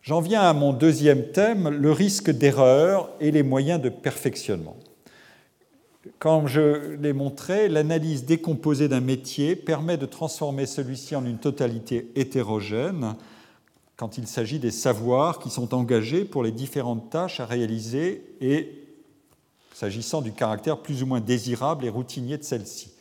J'en 0.01 0.19
viens 0.19 0.41
à 0.41 0.53
mon 0.53 0.73
deuxième 0.73 1.31
thème, 1.31 1.69
le 1.69 1.91
risque 1.93 2.29
d'erreur 2.29 3.09
et 3.21 3.31
les 3.31 3.43
moyens 3.43 3.81
de 3.81 3.89
perfectionnement. 3.89 4.75
Comme 6.19 6.47
je 6.47 6.95
l'ai 6.95 7.13
montré, 7.13 7.69
l'analyse 7.69 8.25
décomposée 8.25 8.89
d'un 8.89 8.99
métier 8.99 9.55
permet 9.55 9.95
de 9.95 10.05
transformer 10.05 10.65
celui-ci 10.65 11.15
en 11.15 11.25
une 11.25 11.37
totalité 11.37 12.11
hétérogène 12.15 13.15
quand 13.95 14.17
il 14.17 14.27
s'agit 14.27 14.59
des 14.59 14.71
savoirs 14.71 15.39
qui 15.39 15.49
sont 15.49 15.73
engagés 15.73 16.25
pour 16.25 16.43
les 16.43 16.51
différentes 16.51 17.09
tâches 17.09 17.39
à 17.39 17.45
réaliser 17.45 18.23
et 18.41 18.83
s'agissant 19.73 20.21
du 20.21 20.33
caractère 20.33 20.79
plus 20.79 21.03
ou 21.03 21.05
moins 21.05 21.21
désirable 21.21 21.85
et 21.85 21.89
routinier 21.89 22.37
de 22.37 22.43
celle-ci. 22.43 22.91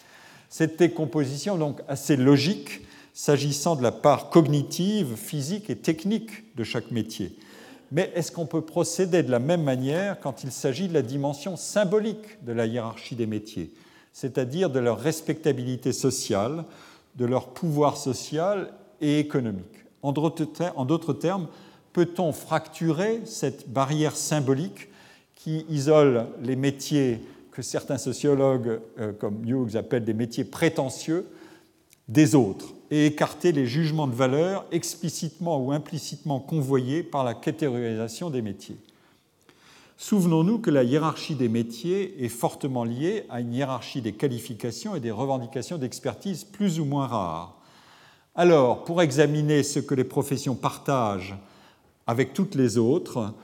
Cette 0.49 0.79
décomposition 0.79 1.59
donc 1.59 1.81
assez 1.89 2.17
logique 2.17 2.83
s'agissant 3.15 3.75
de 3.75 3.83
la 3.83 3.91
part 3.91 4.31
cognitive, 4.31 5.17
physique 5.17 5.71
et 5.71 5.77
technique 5.77 6.55
de 6.55 6.63
chaque 6.63 6.93
métier. 6.93 7.37
Mais 7.91 8.13
est-ce 8.15 8.31
qu'on 8.31 8.47
peut 8.47 8.61
procéder 8.61 9.23
de 9.23 9.31
la 9.31 9.39
même 9.39 9.63
manière 9.63 10.21
quand 10.21 10.45
il 10.45 10.53
s'agit 10.53 10.89
de 10.89 10.95
la 10.95 11.03
dimension 11.03 11.57
symbolique 11.57 12.45
de 12.45 12.53
la 12.53 12.67
hiérarchie 12.67 13.15
des 13.15 13.27
métiers, 13.27 13.73
c'est-à-dire 14.13 14.71
de 14.71 14.79
leur 14.79 14.99
respectabilité 14.99 15.93
sociale, 15.93 16.65
de 17.17 17.25
leur 17.25 17.49
pouvoir 17.49 17.97
social 17.97 18.73
et 19.01 19.19
économique? 19.19 19.65
En 20.03 20.13
d'autres 20.13 21.15
termes, 21.15 21.49
peut-on 21.93 22.33
fracturer 22.33 23.23
cette 23.25 23.71
barrière 23.71 24.17
symbolique 24.17 24.89
qui 25.35 25.65
isole 25.69 26.27
les 26.43 26.57
métiers 26.57 27.21
que 27.53 27.63
certains 27.63 27.99
sociologues 27.99 28.81
euh, 29.01 29.13
comme 29.13 29.45
Hughes 29.45 29.77
appellent 29.77 30.05
des 30.05 30.15
métiers 30.15 30.45
prétentieux 30.45 31.27
des 32.07 32.35
autres? 32.35 32.75
Et 32.91 33.07
écarter 33.07 33.53
les 33.53 33.67
jugements 33.67 34.07
de 34.07 34.15
valeur 34.15 34.65
explicitement 34.73 35.59
ou 35.59 35.73
implicitement 35.73 36.41
convoyés 36.41 37.03
par 37.03 37.25
la 37.25 37.35
catégorisation 37.35 38.31
des 38.31 38.43
métiers. 38.43 38.79
Souvenons-nous 39.97 40.61
que 40.61 40.71
la 40.71 40.85
hiérarchie 40.85 41.35
des 41.35 41.49
métiers 41.49 42.25
est 42.25 42.29
fortement 42.29 42.85
liée 42.85 43.25
à 43.29 43.41
une 43.41 43.53
hiérarchie 43.53 44.01
des 44.01 44.13
qualifications 44.13 44.95
et 44.95 45.01
des 45.01 45.11
revendications 45.11 45.77
d'expertise 45.77 46.45
plus 46.45 46.79
ou 46.79 46.85
moins 46.85 47.09
rares. 47.09 47.57
Alors, 48.37 48.85
pour 48.85 49.03
examiner 49.03 49.65
ce 49.65 49.81
que 49.81 49.97
les 49.97 50.05
professions 50.05 50.55
partagent 50.55 51.37
avec 52.07 52.33
toutes 52.33 52.55
les 52.55 52.79
autres, 52.79 53.35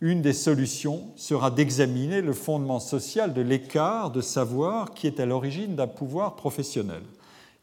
une 0.00 0.22
des 0.22 0.32
solutions 0.32 1.02
sera 1.16 1.50
d'examiner 1.50 2.20
le 2.20 2.32
fondement 2.32 2.78
social 2.78 3.34
de 3.34 3.40
l'écart 3.40 4.10
de 4.10 4.20
savoir 4.20 4.94
qui 4.94 5.08
est 5.08 5.18
à 5.18 5.26
l'origine 5.26 5.74
d'un 5.74 5.88
pouvoir 5.88 6.36
professionnel. 6.36 7.02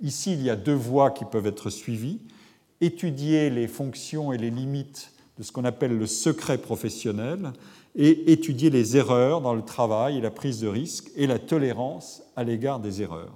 Ici, 0.02 0.34
il 0.34 0.42
y 0.42 0.50
a 0.50 0.56
deux 0.56 0.74
voies 0.74 1.12
qui 1.12 1.26
peuvent 1.26 1.48
être 1.48 1.70
suivies. 1.70 2.20
Étudier 2.82 3.50
les 3.50 3.68
fonctions 3.68 4.34
et 4.34 4.38
les 4.38 4.50
limites 4.50 5.12
de 5.38 5.44
ce 5.44 5.52
qu'on 5.52 5.66
appelle 5.66 5.98
le 5.98 6.08
secret 6.08 6.58
professionnel 6.58 7.52
et 7.96 8.32
étudier 8.32 8.70
les 8.70 8.98
erreurs 8.98 9.42
dans 9.42 9.54
le 9.54 9.64
travail 9.64 10.18
et 10.18 10.22
la 10.22 10.32
prise 10.32 10.60
de 10.62 10.68
risque 10.68 11.12
et 11.16 11.28
la 11.28 11.40
tolérance 11.40 12.24
à 12.36 12.44
l'égard 12.44 12.80
des 12.80 13.02
erreurs. 13.02 13.36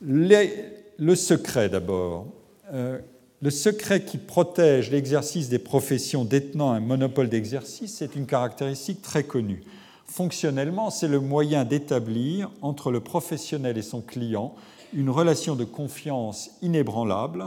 le 0.00 1.14
secret 1.14 1.68
d'abord. 1.68 2.26
Euh, 2.72 2.98
le 3.42 3.50
secret 3.50 4.02
qui 4.02 4.18
protège 4.18 4.90
l'exercice 4.90 5.48
des 5.48 5.58
professions 5.58 6.24
détenant 6.24 6.72
un 6.72 6.80
monopole 6.80 7.28
d'exercice, 7.28 7.96
c'est 7.96 8.16
une 8.16 8.26
caractéristique 8.26 9.02
très 9.02 9.24
connue. 9.24 9.62
Fonctionnellement, 10.06 10.90
c'est 10.90 11.08
le 11.08 11.20
moyen 11.20 11.64
d'établir 11.64 12.50
entre 12.62 12.90
le 12.90 13.00
professionnel 13.00 13.76
et 13.76 13.82
son 13.82 14.00
client 14.00 14.54
une 14.92 15.10
relation 15.10 15.56
de 15.56 15.64
confiance 15.64 16.50
inébranlable. 16.62 17.46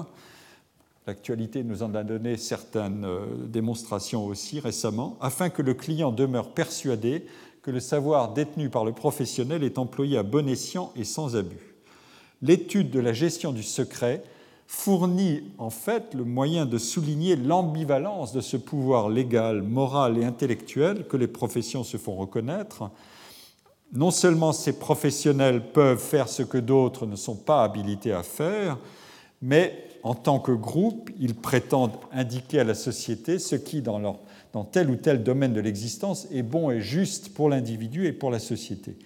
L'actualité 1.08 1.64
nous 1.64 1.84
en 1.84 1.96
a 1.96 2.04
donné 2.04 2.38
certaines 2.38 3.06
euh, 3.06 3.26
démonstrations 3.48 4.26
aussi 4.26 4.60
récemment, 4.60 5.18
afin 5.22 5.50
que 5.50 5.62
le 5.62 5.74
client 5.74 6.12
demeure 6.12 6.54
persuadé 6.54 7.26
que 7.64 7.72
le 7.72 7.80
savoir 7.80 8.34
détenu 8.34 8.70
par 8.70 8.86
le 8.86 8.92
professionnel 8.92 9.64
est 9.64 9.80
employé 9.80 10.18
à 10.18 10.24
bon 10.24 10.48
escient 10.48 10.92
et 10.96 11.04
sans 11.04 11.36
abus. 11.36 11.76
L'étude 12.42 12.92
de 12.92 13.00
la 13.00 13.14
gestion 13.14 13.52
du 13.52 13.64
secret 13.64 14.24
fournit 14.72 15.42
en 15.58 15.72
fait 15.72 16.14
le 16.14 16.24
moyen 16.24 16.68
de 16.68 16.78
souligner 16.78 17.36
l'ambivalence 17.36 18.34
de 18.34 18.40
ce 18.40 18.56
pouvoir 18.56 19.10
légal, 19.10 19.64
moral 19.64 20.20
et 20.20 20.24
intellectuel 20.24 21.08
que 21.08 21.18
les 21.18 21.28
professions 21.28 21.84
se 21.84 21.98
font 21.98 22.16
reconnaître. 22.16 22.92
Non 23.94 24.12
seulement 24.12 24.54
ces 24.54 24.78
professionnels 24.78 25.72
peuvent 25.74 26.00
faire 26.00 26.30
ce 26.30 26.44
que 26.44 26.60
d'autres 26.60 27.08
ne 27.08 27.16
sont 27.16 27.36
pas 27.36 27.64
habilités 27.64 28.14
à 28.14 28.22
faire, 28.22 28.78
mais 29.42 29.88
en 30.04 30.14
tant 30.14 30.40
que 30.40 30.52
groupe, 30.52 31.10
ils 31.20 31.34
prétendent 31.34 31.98
indiquer 32.12 32.60
à 32.60 32.64
la 32.64 32.76
société 32.76 33.40
ce 33.40 33.56
qui, 33.56 33.82
dans, 33.82 34.20
tel 34.72 34.92
ou 34.92 34.96
tel 34.98 35.24
domaine 35.24 35.54
de 35.54 35.62
l'existence, 35.62 36.28
est 36.32 36.44
bon 36.44 36.70
et 36.70 36.80
juste 36.80 37.34
pour 37.34 37.50
l'individu 37.50 38.06
et 38.06 38.14
pour 38.14 38.30
la 38.30 38.40
société. 38.40 38.98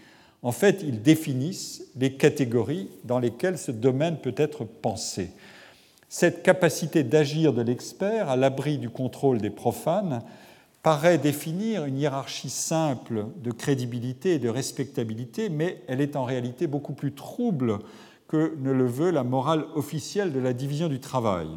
En 0.41 0.51
fait, 0.51 0.84
ils 0.84 1.01
définissent 1.01 1.86
les 1.95 2.16
catégories 2.16 2.89
dans 3.05 3.20
lesquelles 3.20 3.57
ce 3.57 3.72
domaine 3.72 4.18
peut 4.18 4.36
être 4.36 4.66
pensé. 4.66 5.32
Cette 6.16 6.43
capacité 6.43 7.03
d'agir 7.03 7.53
de 7.53 7.64
l'expert 7.64 8.30
à 8.30 8.36
l'abri 8.36 8.78
du 8.78 8.91
contrôle 8.91 9.39
des 9.39 9.49
profanes 9.49 10.22
paraît 10.84 11.18
définir 11.18 11.86
une 11.86 11.97
hiérarchie 11.97 12.51
simple 12.51 13.26
de 13.43 13.49
crédibilité 13.49 14.36
et 14.36 14.38
de 14.38 14.47
respectabilité, 14.47 15.49
mais 15.49 15.82
elle 15.88 16.01
est 16.01 16.16
en 16.16 16.24
réalité 16.24 16.68
beaucoup 16.68 16.93
plus 16.93 17.14
trouble 17.14 17.80
que 18.28 18.55
ne 18.59 18.72
le 18.72 18.86
veut 18.86 19.09
la 19.09 19.24
morale 19.24 19.66
officielle 19.74 20.32
de 20.32 20.39
la 20.39 20.53
division 20.53 20.88
du 20.88 20.99
travail. 20.99 21.47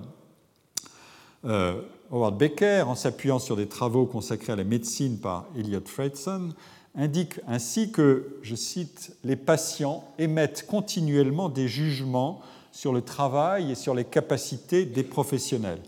Euh, 1.45 1.83
Howard 2.11 2.39
Becker, 2.39 2.85
en 2.89 2.95
s'appuyant 2.95 3.39
sur 3.39 3.57
des 3.57 3.69
travaux 3.69 4.07
consacrés 4.07 4.55
à 4.55 4.57
la 4.57 4.65
médecine 4.65 5.19
par 5.19 5.45
Elliot 5.55 5.83
Fredson, 5.85 6.55
indique 6.95 7.41
ainsi 7.47 7.93
que, 7.93 8.39
je 8.41 8.55
cite, 8.55 9.19
les 9.23 9.37
patients 9.37 10.03
émettent 10.19 10.65
continuellement 10.67 11.51
des 11.51 11.69
jugements 11.69 12.41
sur 12.77 12.93
le 12.93 13.01
travail 13.01 13.73
et 13.73 13.75
sur 13.75 13.95
les 13.95 14.05
capacités 14.05 14.85
des 14.85 15.03
professionnels. 15.03 15.81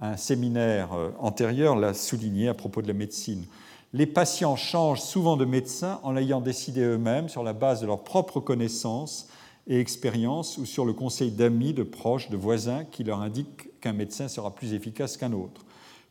Un 0.00 0.16
séminaire 0.16 0.92
euh, 0.92 1.10
antérieur 1.18 1.74
l'a 1.74 1.94
souligné 1.94 2.46
à 2.46 2.54
propos 2.54 2.80
de 2.80 2.86
la 2.86 2.92
médecine. 2.94 3.44
Les 3.92 4.06
patients 4.06 4.54
changent 4.54 5.00
souvent 5.00 5.36
de 5.36 5.44
médecin 5.44 5.98
en 6.04 6.12
l'ayant 6.12 6.40
décidé 6.40 6.82
eux-mêmes 6.82 7.28
sur 7.28 7.42
la 7.42 7.54
base 7.54 7.80
de 7.80 7.86
leurs 7.86 8.04
propres 8.04 8.38
connaissances 8.38 9.26
et 9.66 9.80
expériences 9.80 10.58
ou 10.58 10.64
sur 10.64 10.84
le 10.84 10.92
conseil 10.92 11.32
d'amis, 11.32 11.72
de 11.72 11.82
proches, 11.82 12.30
de 12.30 12.36
voisins 12.36 12.84
qui 12.84 13.02
leur 13.02 13.20
indiquent 13.20 13.68
qu'un 13.80 13.92
médecin 13.92 14.28
sera 14.28 14.54
plus 14.54 14.74
efficace 14.74 15.16
qu'un 15.16 15.32
autre. 15.32 15.62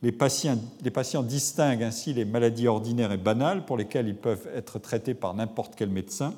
Les 0.02 0.12
patients, 0.12 0.58
les 0.84 0.90
patients, 0.90 1.22
distinguent 1.22 1.84
ainsi 1.84 2.12
les 2.12 2.26
maladies 2.26 2.68
ordinaires 2.68 3.12
et 3.12 3.16
banales 3.16 3.64
pour 3.64 3.78
lesquelles 3.78 4.08
ils 4.08 4.14
peuvent 4.14 4.46
être 4.54 4.78
traités 4.78 5.14
par 5.14 5.32
n'importe 5.32 5.72
quel 5.74 5.88
médecin 5.88 6.34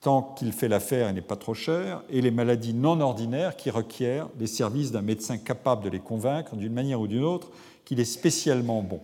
tant 0.00 0.34
qu'il 0.36 0.52
fait 0.52 0.68
l'affaire 0.68 1.08
et 1.08 1.12
n'est 1.12 1.20
pas 1.20 1.36
trop 1.36 1.54
cher, 1.54 2.02
et 2.08 2.22
les 2.22 2.30
maladies 2.30 2.74
non 2.74 3.00
ordinaires 3.00 3.56
qui 3.56 3.70
requièrent 3.70 4.28
les 4.38 4.46
services 4.46 4.92
d'un 4.92 5.02
médecin 5.02 5.36
capable 5.36 5.84
de 5.84 5.90
les 5.90 6.00
convaincre 6.00 6.56
d'une 6.56 6.72
manière 6.72 7.00
ou 7.00 7.06
d'une 7.06 7.24
autre 7.24 7.50
qu'il 7.84 8.00
est 8.00 8.04
spécialement 8.04 8.82
bon. 8.82 9.00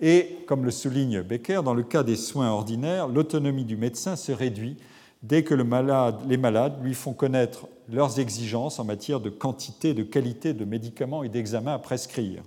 Et, 0.00 0.38
comme 0.46 0.64
le 0.64 0.70
souligne 0.70 1.20
Becker, 1.20 1.60
dans 1.62 1.74
le 1.74 1.82
cas 1.82 2.02
des 2.02 2.16
soins 2.16 2.50
ordinaires, 2.50 3.06
l'autonomie 3.06 3.66
du 3.66 3.76
médecin 3.76 4.16
se 4.16 4.32
réduit 4.32 4.78
dès 5.22 5.44
que 5.44 5.54
les 5.54 6.36
malades 6.38 6.82
lui 6.82 6.94
font 6.94 7.12
connaître 7.12 7.68
leurs 7.92 8.18
exigences 8.18 8.78
en 8.78 8.84
matière 8.84 9.20
de 9.20 9.28
quantité, 9.28 9.92
de 9.92 10.02
qualité 10.02 10.54
de 10.54 10.64
médicaments 10.64 11.22
et 11.22 11.28
d'examens 11.28 11.74
à 11.74 11.78
prescrire. 11.78 12.42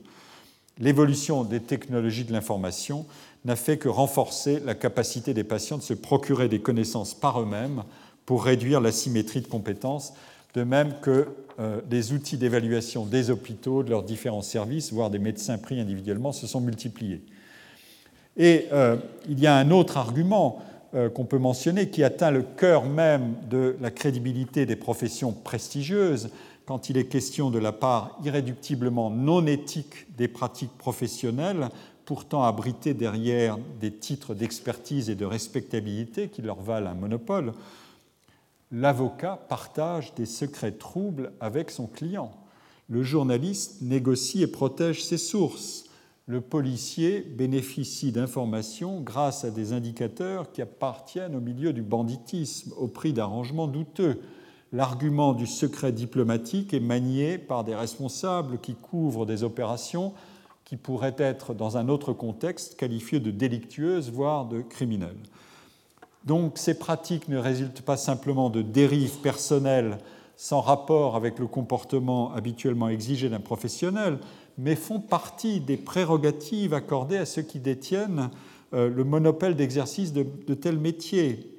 L'évolution 0.80 1.44
des 1.44 1.60
technologies 1.60 2.26
de 2.26 2.34
l'information 2.34 3.06
n'a 3.46 3.56
fait 3.56 3.78
que 3.78 3.90
renforcer 3.90 4.62
la 4.66 4.76
capacité 4.76 5.34
des 5.34 5.44
patients 5.44 5.78
de 5.78 5.84
se 5.84 5.94
procurer 5.94 6.48
des 6.48 6.60
connaissances 6.60 7.14
par 7.14 7.42
eux-mêmes 7.42 7.84
pour 8.26 8.44
réduire 8.44 8.80
l'asymétrie 8.80 9.42
de 9.42 9.48
compétences, 9.48 10.14
de 10.54 10.64
même 10.64 10.94
que 11.02 11.28
euh, 11.60 11.82
les 11.92 12.14
outils 12.14 12.38
d'évaluation 12.38 13.06
des 13.06 13.30
hôpitaux, 13.30 13.84
de 13.84 13.90
leurs 13.90 14.04
différents 14.04 14.42
services, 14.42 14.94
voire 14.94 15.10
des 15.10 15.20
médecins 15.20 15.58
pris 15.58 15.80
individuellement, 15.80 16.32
se 16.32 16.48
sont 16.48 16.62
multipliés. 16.62 17.22
Et 18.38 18.68
euh, 18.72 18.98
il 19.28 19.40
y 19.40 19.48
a 19.48 19.56
un 19.56 19.72
autre 19.72 19.98
argument 19.98 20.64
euh, 20.96 21.10
qu'on 21.10 21.26
peut 21.26 21.38
mentionner 21.38 21.90
qui 21.90 22.04
atteint 22.04 22.32
le 22.32 22.44
cœur 22.44 22.86
même 22.86 23.36
de 23.50 23.76
la 23.82 23.92
crédibilité 23.92 24.66
des 24.66 24.76
professions 24.76 25.32
prestigieuses 25.32 26.30
quand 26.66 26.90
il 26.90 26.98
est 26.98 27.06
question 27.06 27.50
de 27.50 27.60
la 27.60 27.72
part 27.72 28.18
irréductiblement 28.24 29.10
non 29.10 29.46
éthique 29.46 30.08
des 30.18 30.28
pratiques 30.28 30.76
professionnelles 30.78 31.70
pourtant 32.06 32.44
abrités 32.44 32.94
derrière 32.94 33.58
des 33.80 33.92
titres 33.92 34.34
d'expertise 34.34 35.10
et 35.10 35.16
de 35.16 35.26
respectabilité 35.26 36.30
qui 36.30 36.42
leur 36.42 36.62
valent 36.62 36.92
un 36.92 36.96
monopole. 36.96 37.54
l'avocat 38.72 39.40
partage 39.50 40.16
des 40.16 40.26
secrets 40.26 40.72
troubles 40.72 41.32
avec 41.40 41.70
son 41.70 41.86
client. 41.86 42.32
Le 42.90 43.04
journaliste 43.04 43.82
négocie 43.82 44.42
et 44.42 44.48
protège 44.48 45.04
ses 45.04 45.20
sources. 45.20 45.86
Le 46.26 46.42
policier 46.42 47.22
bénéficie 47.22 48.12
d'informations 48.12 49.00
grâce 49.02 49.46
à 49.46 49.52
des 49.52 49.74
indicateurs 49.74 50.52
qui 50.52 50.62
appartiennent 50.62 51.36
au 51.36 51.40
milieu 51.40 51.74
du 51.74 51.82
banditisme, 51.82 52.74
au 52.78 52.88
prix 52.88 53.14
d'arrangements 53.14 53.68
douteux. 53.68 54.22
L'argument 54.72 55.34
du 55.34 55.46
secret 55.46 55.92
diplomatique 55.92 56.74
est 56.74 56.80
manié 56.80 57.38
par 57.38 57.64
des 57.64 57.76
responsables 57.76 58.58
qui 58.60 58.74
couvrent 58.74 59.26
des 59.26 59.44
opérations 59.44 60.14
qui 60.74 60.78
pourraient 60.78 61.14
être, 61.20 61.54
dans 61.54 61.78
un 61.78 61.88
autre 61.88 62.14
contexte, 62.14 62.78
qualifiées 62.78 63.20
de 63.20 63.30
délictueuses, 63.30 64.10
voire 64.10 64.46
de 64.46 64.62
criminelles. 64.62 65.20
Donc 66.26 66.58
ces 66.58 66.74
pratiques 66.74 67.28
ne 67.28 67.38
résultent 67.38 67.84
pas 67.84 67.96
simplement 67.96 68.50
de 68.50 68.64
dérives 68.64 69.20
personnelles 69.20 70.00
sans 70.36 70.62
rapport 70.62 71.16
avec 71.16 71.38
le 71.38 71.46
comportement 71.46 72.34
habituellement 72.34 72.90
exigé 72.90 73.30
d'un 73.30 73.40
professionnel, 73.40 74.18
mais 74.58 74.76
font 74.76 75.00
partie 75.00 75.60
des 75.60 75.78
prérogatives 75.78 76.74
accordées 76.74 77.18
à 77.18 77.28
ceux 77.28 77.44
qui 77.44 77.60
détiennent 77.60 78.32
euh, 78.74 78.90
le 78.90 79.04
monopole 79.04 79.54
d'exercice 79.54 80.12
de, 80.12 80.26
de 80.48 80.54
tels 80.56 80.80
métiers. 80.80 81.52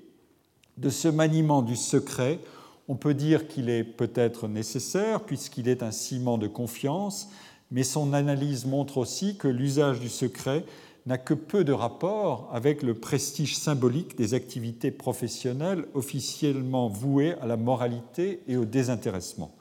De 0.77 0.91
ce 0.91 1.07
maniement 1.07 1.63
du 1.63 1.77
secret, 1.77 2.41
on 2.89 2.97
peut 2.97 3.15
dire 3.15 3.47
qu'il 3.47 3.71
est 3.71 3.85
peut-être 3.85 4.49
nécessaire 4.49 5.21
puisqu'il 5.21 5.69
est 5.69 5.85
un 5.85 5.93
ciment 5.93 6.37
de 6.37 6.49
confiance, 6.49 7.29
mais 7.75 7.83
son 7.83 8.13
analyse 8.13 8.67
montre 8.67 8.99
aussi 8.99 9.37
que 9.37 9.49
l'usage 9.49 9.99
du 9.99 10.09
secret 10.09 10.65
n'a 11.07 11.19
que 11.19 11.35
peu 11.35 11.65
de 11.65 11.73
rapport 11.73 12.49
avec 12.53 12.85
le 12.85 12.95
prestige 12.95 13.59
symbolique 13.59 14.17
des 14.17 14.33
activités 14.33 14.93
professionnelles 14.93 15.85
officiellement 15.93 16.87
vouées 16.87 17.35
à 17.43 17.47
la 17.47 17.57
moralité 17.57 18.41
et 18.47 18.57
au 18.57 18.65
désintéressement. 18.65 19.57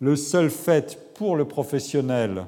Le 0.00 0.16
seul 0.16 0.50
fait 0.50 1.14
pour 1.14 1.36
le 1.36 1.44
professionnel 1.44 2.46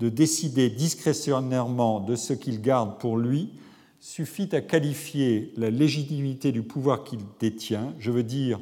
de 0.00 0.08
décider 0.08 0.70
discrétionnairement 0.70 2.00
de 2.00 2.16
ce 2.16 2.32
qu'il 2.32 2.60
garde 2.60 2.98
pour 2.98 3.16
lui 3.16 3.50
suffit 4.00 4.48
à 4.56 4.60
qualifier 4.60 5.52
la 5.56 5.70
légitimité 5.70 6.50
du 6.50 6.62
pouvoir 6.62 7.04
qu'il 7.04 7.20
détient, 7.38 7.94
je 8.00 8.10
veux 8.10 8.24
dire 8.24 8.58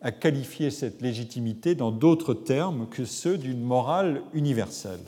à 0.00 0.12
qualifier 0.12 0.70
cette 0.70 1.02
légitimité 1.02 1.74
dans 1.74 1.90
d'autres 1.90 2.34
termes 2.34 2.86
que 2.88 3.04
ceux 3.04 3.36
d'une 3.36 3.60
morale 3.60 4.22
universelle. 4.32 5.00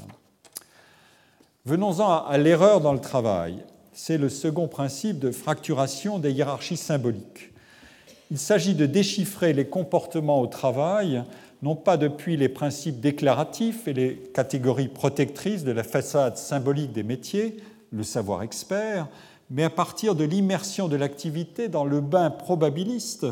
Venons-en 1.64 2.24
à 2.24 2.38
l'erreur 2.38 2.80
dans 2.80 2.92
le 2.92 2.98
travail. 2.98 3.62
C'est 3.92 4.18
le 4.18 4.28
second 4.28 4.66
principe 4.66 5.20
de 5.20 5.30
fracturation 5.30 6.18
des 6.18 6.32
hiérarchies 6.32 6.76
symboliques. 6.76 7.52
Il 8.32 8.38
s'agit 8.38 8.74
de 8.74 8.84
déchiffrer 8.84 9.52
les 9.52 9.66
comportements 9.66 10.40
au 10.40 10.48
travail, 10.48 11.22
non 11.62 11.76
pas 11.76 11.96
depuis 11.96 12.36
les 12.36 12.48
principes 12.48 12.98
déclaratifs 12.98 13.86
et 13.86 13.92
les 13.92 14.16
catégories 14.34 14.88
protectrices 14.88 15.62
de 15.62 15.70
la 15.70 15.84
façade 15.84 16.36
symbolique 16.36 16.92
des 16.92 17.04
métiers, 17.04 17.58
le 17.92 18.02
savoir 18.02 18.42
expert, 18.42 19.06
mais 19.48 19.62
à 19.62 19.70
partir 19.70 20.16
de 20.16 20.24
l'immersion 20.24 20.88
de 20.88 20.96
l'activité 20.96 21.68
dans 21.68 21.84
le 21.84 22.00
bain 22.00 22.30
probabiliste 22.30 23.24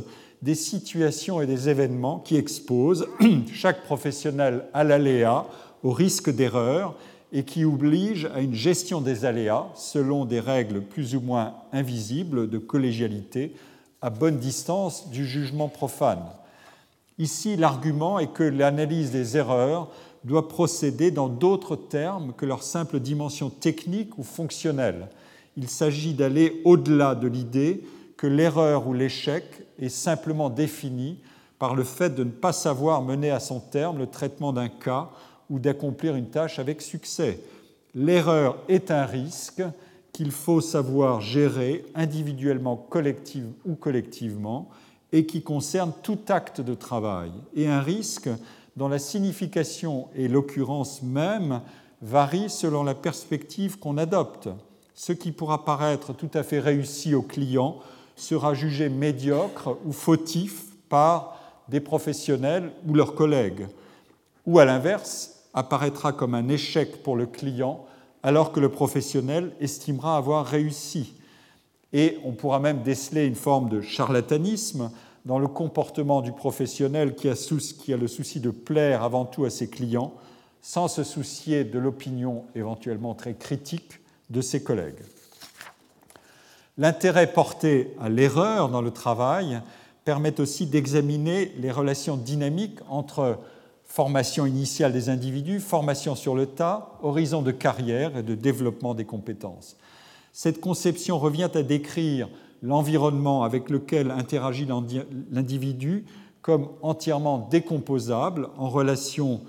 des 0.42 0.54
situations 0.54 1.40
et 1.40 1.46
des 1.46 1.68
événements 1.68 2.20
qui 2.20 2.36
exposent 2.36 3.08
chaque 3.52 3.82
professionnel 3.82 4.66
à 4.72 4.84
l'aléa, 4.84 5.46
au 5.82 5.90
risque 5.90 6.30
d'erreur 6.30 6.94
et 7.32 7.44
qui 7.44 7.64
oblige 7.64 8.26
à 8.34 8.40
une 8.40 8.54
gestion 8.54 9.00
des 9.00 9.24
aléas 9.24 9.66
selon 9.74 10.24
des 10.24 10.40
règles 10.40 10.80
plus 10.82 11.14
ou 11.14 11.20
moins 11.20 11.54
invisibles 11.72 12.50
de 12.50 12.58
collégialité 12.58 13.54
à 14.02 14.10
bonne 14.10 14.38
distance 14.38 15.10
du 15.10 15.26
jugement 15.26 15.68
profane. 15.68 16.24
Ici, 17.18 17.56
l'argument 17.56 18.18
est 18.18 18.32
que 18.32 18.42
l'analyse 18.42 19.10
des 19.10 19.36
erreurs 19.36 19.88
doit 20.24 20.48
procéder 20.48 21.10
dans 21.10 21.28
d'autres 21.28 21.76
termes 21.76 22.32
que 22.36 22.46
leur 22.46 22.62
simple 22.62 22.98
dimension 23.00 23.50
technique 23.50 24.18
ou 24.18 24.22
fonctionnelle. 24.22 25.08
Il 25.56 25.68
s'agit 25.68 26.14
d'aller 26.14 26.60
au-delà 26.64 27.14
de 27.14 27.28
l'idée 27.28 27.84
que 28.16 28.26
l'erreur 28.26 28.86
ou 28.86 28.94
l'échec 28.94 29.44
est 29.78 29.88
simplement 29.88 30.50
défini 30.50 31.18
par 31.58 31.74
le 31.74 31.84
fait 31.84 32.14
de 32.14 32.24
ne 32.24 32.30
pas 32.30 32.52
savoir 32.52 33.02
mener 33.02 33.30
à 33.30 33.40
son 33.40 33.60
terme 33.60 33.98
le 33.98 34.06
traitement 34.06 34.52
d'un 34.52 34.68
cas 34.68 35.10
ou 35.50 35.58
d'accomplir 35.58 36.14
une 36.14 36.30
tâche 36.30 36.58
avec 36.58 36.80
succès. 36.80 37.40
L'erreur 37.94 38.56
est 38.68 38.90
un 38.90 39.04
risque 39.04 39.62
qu'il 40.12 40.30
faut 40.30 40.60
savoir 40.60 41.20
gérer 41.20 41.84
individuellement, 41.94 42.76
collective 42.76 43.46
ou 43.66 43.74
collectivement, 43.74 44.68
et 45.12 45.26
qui 45.26 45.42
concerne 45.42 45.92
tout 46.02 46.18
acte 46.28 46.60
de 46.60 46.74
travail, 46.74 47.32
et 47.54 47.68
un 47.68 47.80
risque 47.80 48.28
dont 48.76 48.88
la 48.88 49.00
signification 49.00 50.08
et 50.14 50.28
l'occurrence 50.28 51.02
même 51.02 51.60
varient 52.00 52.50
selon 52.50 52.84
la 52.84 52.94
perspective 52.94 53.78
qu'on 53.78 53.98
adopte. 53.98 54.48
Ce 54.94 55.12
qui 55.12 55.32
pourra 55.32 55.64
paraître 55.64 56.12
tout 56.12 56.30
à 56.34 56.42
fait 56.42 56.60
réussi 56.60 57.14
au 57.14 57.22
client 57.22 57.78
sera 58.16 58.54
jugé 58.54 58.88
médiocre 58.88 59.76
ou 59.84 59.92
fautif 59.92 60.64
par 60.88 61.36
des 61.68 61.80
professionnels 61.80 62.70
ou 62.86 62.94
leurs 62.94 63.14
collègues. 63.14 63.66
Ou 64.46 64.58
à 64.58 64.64
l'inverse, 64.64 65.39
apparaîtra 65.54 66.12
comme 66.12 66.34
un 66.34 66.48
échec 66.48 67.02
pour 67.02 67.16
le 67.16 67.26
client 67.26 67.86
alors 68.22 68.52
que 68.52 68.60
le 68.60 68.68
professionnel 68.68 69.52
estimera 69.60 70.16
avoir 70.16 70.46
réussi. 70.46 71.14
Et 71.92 72.18
on 72.24 72.32
pourra 72.32 72.60
même 72.60 72.82
déceler 72.82 73.26
une 73.26 73.34
forme 73.34 73.68
de 73.68 73.80
charlatanisme 73.80 74.90
dans 75.24 75.38
le 75.38 75.48
comportement 75.48 76.20
du 76.20 76.32
professionnel 76.32 77.14
qui 77.14 77.28
a, 77.28 77.96
le 77.96 78.08
souci 78.08 78.40
de 78.40 78.50
plaire 78.50 79.02
avant 79.02 79.24
tout 79.24 79.44
à 79.44 79.50
ses 79.50 79.68
clients 79.68 80.14
sans 80.62 80.88
se 80.88 81.04
soucier 81.04 81.64
de 81.64 81.78
l'opinion 81.78 82.44
éventuellement 82.54 83.14
très 83.14 83.34
critique 83.34 84.00
de 84.28 84.40
ses 84.40 84.62
collègues. 84.62 85.02
L'intérêt 86.78 87.32
porté 87.32 87.94
à 88.00 88.08
l'erreur 88.08 88.68
dans 88.68 88.82
le 88.82 88.90
travail 88.90 89.60
permet 90.04 90.40
aussi 90.40 90.66
d'examiner 90.66 91.52
les 91.58 91.70
relations 91.70 92.16
dynamiques 92.16 92.78
entre 92.88 93.38
formation 93.90 94.46
initiale 94.46 94.92
des 94.92 95.08
individus, 95.08 95.58
formation 95.58 96.14
sur 96.14 96.36
le 96.36 96.46
tas, 96.46 96.92
horizon 97.02 97.42
de 97.42 97.50
carrière 97.50 98.16
et 98.16 98.22
de 98.22 98.36
développement 98.36 98.94
des 98.94 99.04
compétences. 99.04 99.76
Cette 100.32 100.60
conception 100.60 101.18
revient 101.18 101.50
à 101.52 101.62
décrire 101.64 102.28
l'environnement 102.62 103.42
avec 103.42 103.68
lequel 103.68 104.12
interagit 104.12 104.64
l'individu 105.32 106.04
comme 106.40 106.68
entièrement 106.82 107.48
décomposable 107.50 108.48
en 108.58 108.68
relations 108.68 109.40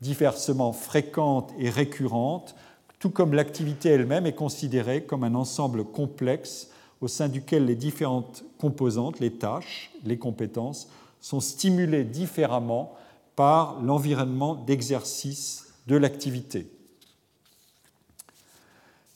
diversement 0.00 0.72
fréquentes 0.72 1.52
et 1.58 1.68
récurrentes, 1.68 2.54
tout 3.00 3.10
comme 3.10 3.34
l'activité 3.34 3.88
elle-même 3.88 4.26
est 4.26 4.34
considérée 4.34 5.02
comme 5.02 5.24
un 5.24 5.34
ensemble 5.34 5.84
complexe 5.84 6.70
au 7.00 7.08
sein 7.08 7.28
duquel 7.28 7.64
les 7.64 7.74
différentes 7.74 8.44
composantes, 8.56 9.18
les 9.18 9.32
tâches, 9.32 9.90
les 10.04 10.16
compétences, 10.16 10.88
sont 11.20 11.40
stimulées 11.40 12.04
différemment 12.04 12.94
par 13.36 13.80
l'environnement 13.82 14.54
d'exercice 14.54 15.72
de 15.86 15.96
l'activité. 15.96 16.70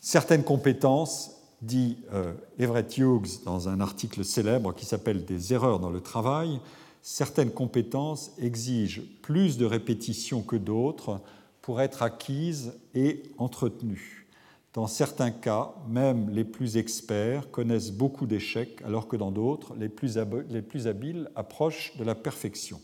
Certaines 0.01 0.45
compétences, 0.45 1.33
dit 1.61 1.99
euh, 2.13 2.35
Everett 2.59 2.97
Hughes 2.99 3.43
dans 3.45 3.69
un 3.69 3.81
article 3.81 4.25
célèbre 4.25 4.75
qui 4.75 4.87
s'appelle 4.87 5.25
Des 5.25 5.53
erreurs 5.53 5.81
dans 5.81 5.91
le 5.91 6.01
travail, 6.01 6.61
certaines 7.03 7.51
compétences 7.51 8.31
exigent 8.39 9.03
plus 9.23 9.59
de 9.59 9.67
répétition 9.67 10.43
que 10.43 10.57
d'autres 10.57 11.21
pour 11.61 11.81
être 11.81 12.03
acquises 12.03 12.75
et 12.95 13.23
entretenues. 13.39 14.27
Dans 14.75 14.87
certains 14.87 15.31
cas, 15.31 15.73
même 15.89 16.31
les 16.31 16.45
plus 16.45 16.77
experts 16.77 17.51
connaissent 17.51 17.91
beaucoup 17.91 18.27
d'échecs, 18.27 18.81
alors 18.85 19.09
que 19.09 19.17
dans 19.17 19.33
d'autres, 19.33 19.75
les 19.77 19.89
plus 19.89 20.87
habiles 20.87 21.31
approchent 21.35 21.97
de 21.97 22.05
la 22.05 22.15
perfection 22.15 22.81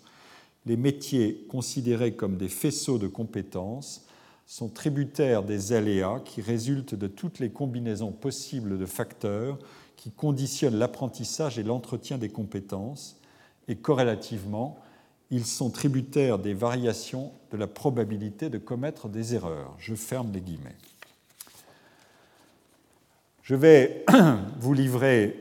les 0.67 0.77
métiers 0.77 1.47
considérés 1.49 2.15
comme 2.15 2.37
des 2.37 2.49
faisceaux 2.49 2.99
de 2.99 3.09
compétences 3.09 4.07
sont 4.47 4.69
tributaires 4.69 5.43
des 5.43 5.73
aléas 5.73 6.21
qui 6.25 6.41
résultent 6.41 6.95
de 6.95 7.07
toutes 7.07 7.39
les 7.39 7.51
combinaisons 7.51 8.12
possibles 8.12 8.79
de 8.79 8.87
facteurs 8.87 9.59
qui 9.97 10.11
conditionnent 10.11 10.79
l'apprentissage 10.79 11.59
et 11.59 11.62
l'entretien 11.62 12.19
des 12.19 12.29
compétences, 12.29 13.19
et 13.69 13.77
corrélativement, 13.77 14.79
ils 15.31 15.47
sont 15.47 15.71
tributaires 15.71 16.39
des 16.39 16.53
variations 16.53 17.33
de 17.51 17.57
la 17.57 17.67
probabilité 17.67 18.51
de 18.51 18.59
commettre 18.59 19.09
des 19.09 19.35
erreurs. 19.35 19.75
Je 19.79 19.95
ferme 19.95 20.31
les 20.33 20.43
guillemets. 20.43 20.77
Je 23.43 23.55
vais 23.55 24.05
vous 24.61 24.75
livrer 24.75 25.37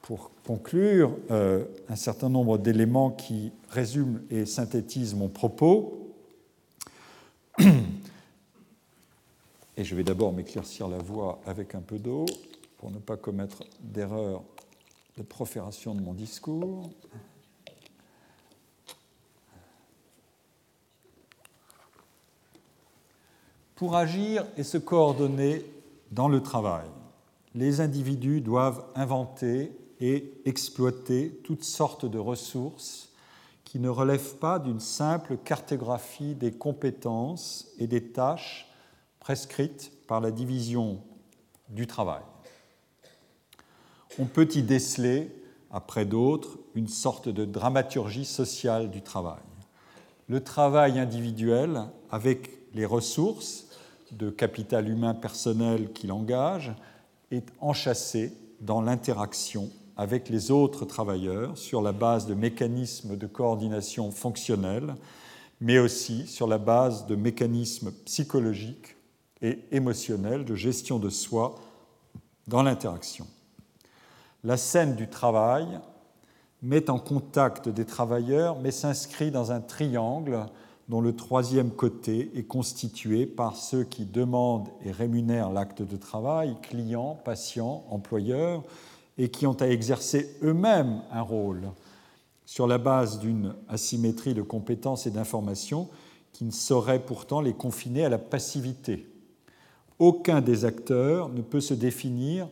pour 0.00 0.30
conclure 0.48 1.14
euh, 1.30 1.66
un 1.90 1.96
certain 1.96 2.30
nombre 2.30 2.56
d'éléments 2.56 3.10
qui 3.10 3.52
résument 3.68 4.20
et 4.30 4.46
synthétisent 4.46 5.14
mon 5.14 5.28
propos. 5.28 6.14
Et 9.76 9.84
je 9.84 9.94
vais 9.94 10.04
d'abord 10.04 10.32
m'éclaircir 10.32 10.88
la 10.88 10.96
voix 10.96 11.38
avec 11.44 11.74
un 11.74 11.82
peu 11.82 11.98
d'eau 11.98 12.24
pour 12.78 12.90
ne 12.90 12.96
pas 12.96 13.18
commettre 13.18 13.64
d'erreur 13.82 14.42
de 15.18 15.22
profération 15.22 15.94
de 15.94 16.00
mon 16.00 16.14
discours. 16.14 16.88
Pour 23.74 23.96
agir 23.96 24.46
et 24.56 24.62
se 24.62 24.78
coordonner 24.78 25.62
dans 26.10 26.28
le 26.28 26.42
travail, 26.42 26.88
les 27.54 27.82
individus 27.82 28.40
doivent 28.40 28.82
inventer 28.94 29.72
et 30.00 30.32
exploiter 30.44 31.40
toutes 31.44 31.64
sortes 31.64 32.06
de 32.06 32.18
ressources 32.18 33.08
qui 33.64 33.78
ne 33.78 33.88
relèvent 33.88 34.36
pas 34.36 34.58
d'une 34.58 34.80
simple 34.80 35.36
cartographie 35.36 36.34
des 36.34 36.52
compétences 36.52 37.68
et 37.78 37.86
des 37.86 38.02
tâches 38.02 38.66
prescrites 39.20 39.92
par 40.06 40.20
la 40.20 40.30
division 40.30 41.02
du 41.68 41.86
travail. 41.86 42.22
On 44.18 44.24
peut 44.24 44.48
y 44.54 44.62
déceler, 44.62 45.30
après 45.70 46.06
d'autres, 46.06 46.58
une 46.74 46.88
sorte 46.88 47.28
de 47.28 47.44
dramaturgie 47.44 48.24
sociale 48.24 48.90
du 48.90 49.02
travail. 49.02 49.42
Le 50.28 50.42
travail 50.42 50.98
individuel, 50.98 51.82
avec 52.10 52.50
les 52.74 52.86
ressources 52.86 53.66
de 54.12 54.30
capital 54.30 54.88
humain 54.88 55.14
personnel 55.14 55.92
qu'il 55.92 56.12
engage, 56.12 56.72
est 57.30 57.46
enchâssé 57.60 58.32
dans 58.60 58.80
l'interaction 58.80 59.70
avec 59.98 60.28
les 60.28 60.52
autres 60.52 60.84
travailleurs 60.84 61.58
sur 61.58 61.82
la 61.82 61.90
base 61.90 62.26
de 62.26 62.34
mécanismes 62.34 63.16
de 63.16 63.26
coordination 63.26 64.12
fonctionnelle, 64.12 64.94
mais 65.60 65.80
aussi 65.80 66.28
sur 66.28 66.46
la 66.46 66.58
base 66.58 67.06
de 67.06 67.16
mécanismes 67.16 67.90
psychologiques 68.04 68.96
et 69.42 69.58
émotionnels 69.72 70.44
de 70.44 70.54
gestion 70.54 71.00
de 71.00 71.10
soi 71.10 71.56
dans 72.46 72.62
l'interaction. 72.62 73.26
La 74.44 74.56
scène 74.56 74.94
du 74.94 75.08
travail 75.08 75.66
met 76.62 76.90
en 76.90 77.00
contact 77.00 77.68
des 77.68 77.84
travailleurs, 77.84 78.60
mais 78.60 78.70
s'inscrit 78.70 79.32
dans 79.32 79.50
un 79.50 79.60
triangle 79.60 80.46
dont 80.88 81.00
le 81.00 81.14
troisième 81.14 81.70
côté 81.70 82.30
est 82.36 82.44
constitué 82.44 83.26
par 83.26 83.56
ceux 83.56 83.82
qui 83.82 84.06
demandent 84.06 84.68
et 84.84 84.92
rémunèrent 84.92 85.50
l'acte 85.50 85.82
de 85.82 85.96
travail, 85.96 86.56
clients, 86.62 87.18
patients, 87.24 87.84
employeurs, 87.90 88.62
et 89.18 89.28
qui 89.28 89.46
ont 89.46 89.60
à 89.60 89.66
exercer 89.66 90.36
eux-mêmes 90.42 91.02
un 91.10 91.22
rôle 91.22 91.62
sur 92.46 92.66
la 92.66 92.78
base 92.78 93.18
d'une 93.18 93.54
asymétrie 93.68 94.32
de 94.32 94.42
compétences 94.42 95.06
et 95.06 95.10
d'informations 95.10 95.88
qui 96.32 96.44
ne 96.44 96.50
saurait 96.50 97.04
pourtant 97.04 97.40
les 97.40 97.52
confiner 97.52 98.04
à 98.04 98.08
la 98.08 98.18
passivité. 98.18 99.06
Aucun 99.98 100.40
des 100.40 100.64
acteurs 100.64 101.28
ne 101.28 101.42
peut 101.42 101.60
se 101.60 101.74
définir 101.74 102.48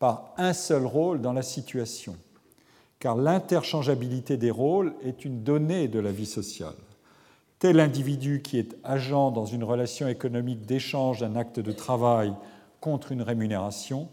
par 0.00 0.34
un 0.36 0.52
seul 0.52 0.84
rôle 0.84 1.20
dans 1.20 1.32
la 1.32 1.42
situation, 1.42 2.16
car 2.98 3.14
l'interchangeabilité 3.14 4.36
des 4.36 4.50
rôles 4.50 4.94
est 5.04 5.24
une 5.24 5.44
donnée 5.44 5.88
de 5.88 6.00
la 6.00 6.10
vie 6.10 6.26
sociale. 6.26 6.74
Tel 7.60 7.78
individu 7.78 8.42
qui 8.42 8.58
est 8.58 8.76
agent 8.82 9.30
dans 9.30 9.46
une 9.46 9.62
relation 9.62 10.08
économique 10.08 10.66
d'échange 10.66 11.20
d'un 11.20 11.36
acte 11.36 11.60
de 11.60 11.72
travail 11.72 12.34
contre 12.80 13.12
une 13.12 13.22
rémunération 13.22 14.08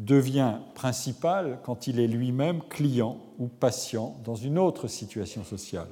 devient 0.00 0.54
principal 0.74 1.58
quand 1.62 1.86
il 1.86 2.00
est 2.00 2.06
lui-même 2.06 2.62
client 2.70 3.18
ou 3.38 3.48
patient 3.48 4.16
dans 4.24 4.34
une 4.34 4.58
autre 4.58 4.88
situation 4.88 5.44
sociale. 5.44 5.90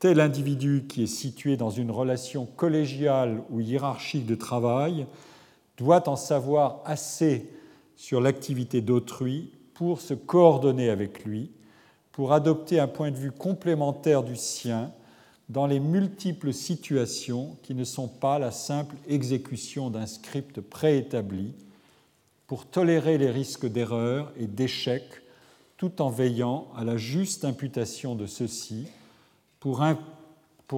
Tel 0.00 0.20
individu 0.20 0.84
qui 0.88 1.04
est 1.04 1.06
situé 1.06 1.56
dans 1.56 1.70
une 1.70 1.90
relation 1.90 2.46
collégiale 2.46 3.42
ou 3.50 3.60
hiérarchique 3.60 4.26
de 4.26 4.34
travail 4.34 5.06
doit 5.78 6.08
en 6.08 6.16
savoir 6.16 6.82
assez 6.84 7.48
sur 7.94 8.20
l'activité 8.20 8.80
d'autrui 8.80 9.52
pour 9.72 10.00
se 10.00 10.12
coordonner 10.12 10.90
avec 10.90 11.24
lui, 11.24 11.52
pour 12.10 12.32
adopter 12.32 12.80
un 12.80 12.88
point 12.88 13.12
de 13.12 13.16
vue 13.16 13.32
complémentaire 13.32 14.24
du 14.24 14.36
sien 14.36 14.90
dans 15.48 15.66
les 15.66 15.80
multiples 15.80 16.52
situations 16.52 17.56
qui 17.62 17.74
ne 17.74 17.84
sont 17.84 18.08
pas 18.08 18.40
la 18.40 18.50
simple 18.50 18.96
exécution 19.06 19.90
d'un 19.90 20.06
script 20.06 20.60
préétabli, 20.60 21.54
pour 22.46 22.66
tolérer 22.66 23.18
les 23.18 23.30
risques 23.30 23.66
d'erreur 23.66 24.32
et 24.36 24.46
d'échec 24.46 25.02
tout 25.76 26.00
en 26.00 26.08
veillant 26.08 26.68
à 26.76 26.84
la 26.84 26.96
juste 26.96 27.44
imputation 27.44 28.14
de 28.14 28.26
ceux-ci, 28.26 28.88
pour, 29.60 29.82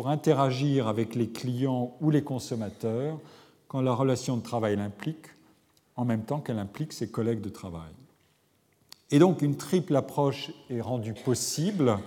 interagir 0.08 0.88
avec 0.88 1.14
les 1.14 1.28
clients 1.28 1.96
ou 2.00 2.10
les 2.10 2.22
consommateurs 2.22 3.18
quand 3.68 3.80
la 3.80 3.92
relation 3.92 4.36
de 4.36 4.42
travail 4.42 4.76
l'implique, 4.76 5.26
en 5.96 6.04
même 6.04 6.22
temps 6.22 6.40
qu'elle 6.40 6.58
implique 6.58 6.92
ses 6.92 7.10
collègues 7.10 7.42
de 7.42 7.48
travail. 7.48 7.92
Et 9.10 9.18
donc 9.18 9.42
une 9.42 9.56
triple 9.56 9.94
approche 9.94 10.52
est 10.70 10.80
rendue 10.80 11.14
possible. 11.14 11.98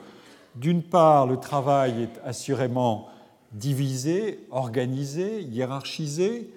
D'une 0.55 0.81
part, 0.81 1.27
le 1.27 1.37
travail 1.37 2.03
est 2.03 2.19
assurément 2.25 3.09
divisé, 3.51 4.39
organisé, 4.49 5.41
hiérarchisé. 5.41 6.51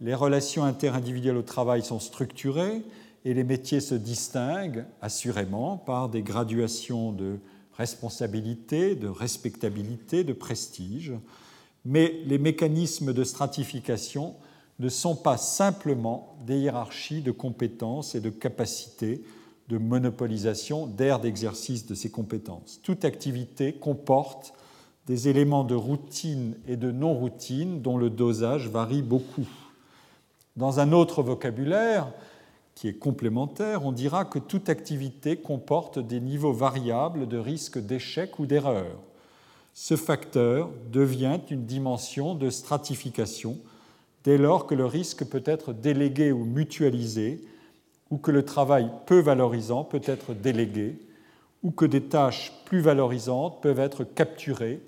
Les 0.00 0.14
relations 0.14 0.64
interindividuelles 0.64 1.36
au 1.36 1.42
travail 1.42 1.82
sont 1.82 2.00
structurées 2.00 2.82
et 3.26 3.34
les 3.34 3.44
métiers 3.44 3.80
se 3.80 3.94
distinguent 3.94 4.86
assurément 5.02 5.76
par 5.76 6.08
des 6.08 6.22
graduations 6.22 7.12
de 7.12 7.38
responsabilité, 7.74 8.94
de 8.94 9.08
respectabilité, 9.08 10.24
de 10.24 10.32
prestige. 10.32 11.12
Mais 11.84 12.20
les 12.24 12.38
mécanismes 12.38 13.12
de 13.12 13.24
stratification 13.24 14.36
ne 14.78 14.88
sont 14.88 15.16
pas 15.16 15.36
simplement 15.36 16.34
des 16.46 16.58
hiérarchies 16.58 17.20
de 17.20 17.30
compétences 17.32 18.14
et 18.14 18.20
de 18.20 18.30
capacités 18.30 19.22
de 19.68 19.76
monopolisation 19.76 20.86
d'aires 20.86 21.20
d'exercice 21.20 21.86
de 21.86 21.94
ces 21.94 22.10
compétences. 22.10 22.80
Toute 22.82 23.04
activité 23.04 23.74
comporte 23.74 24.54
des 25.06 25.28
éléments 25.28 25.64
de 25.64 25.74
routine 25.74 26.56
et 26.66 26.76
de 26.76 26.90
non-routine 26.90 27.82
dont 27.82 27.98
le 27.98 28.08
dosage 28.08 28.68
varie 28.68 29.02
beaucoup. 29.02 29.48
Dans 30.60 30.78
un 30.78 30.92
autre 30.92 31.22
vocabulaire, 31.22 32.12
qui 32.74 32.88
est 32.88 32.98
complémentaire, 32.98 33.86
on 33.86 33.92
dira 33.92 34.26
que 34.26 34.38
toute 34.38 34.68
activité 34.68 35.36
comporte 35.36 35.98
des 35.98 36.20
niveaux 36.20 36.52
variables 36.52 37.26
de 37.26 37.38
risque 37.38 37.78
d'échec 37.78 38.38
ou 38.38 38.44
d'erreur. 38.44 38.98
Ce 39.72 39.96
facteur 39.96 40.68
devient 40.92 41.40
une 41.50 41.64
dimension 41.64 42.34
de 42.34 42.50
stratification 42.50 43.56
dès 44.22 44.36
lors 44.36 44.66
que 44.66 44.74
le 44.74 44.84
risque 44.84 45.24
peut 45.24 45.42
être 45.46 45.72
délégué 45.72 46.30
ou 46.30 46.44
mutualisé, 46.44 47.40
ou 48.10 48.18
que 48.18 48.30
le 48.30 48.44
travail 48.44 48.90
peu 49.06 49.20
valorisant 49.20 49.82
peut 49.82 50.02
être 50.04 50.34
délégué, 50.34 50.98
ou 51.62 51.70
que 51.70 51.86
des 51.86 52.02
tâches 52.02 52.52
plus 52.66 52.82
valorisantes 52.82 53.62
peuvent 53.62 53.80
être 53.80 54.04
capturées 54.04 54.82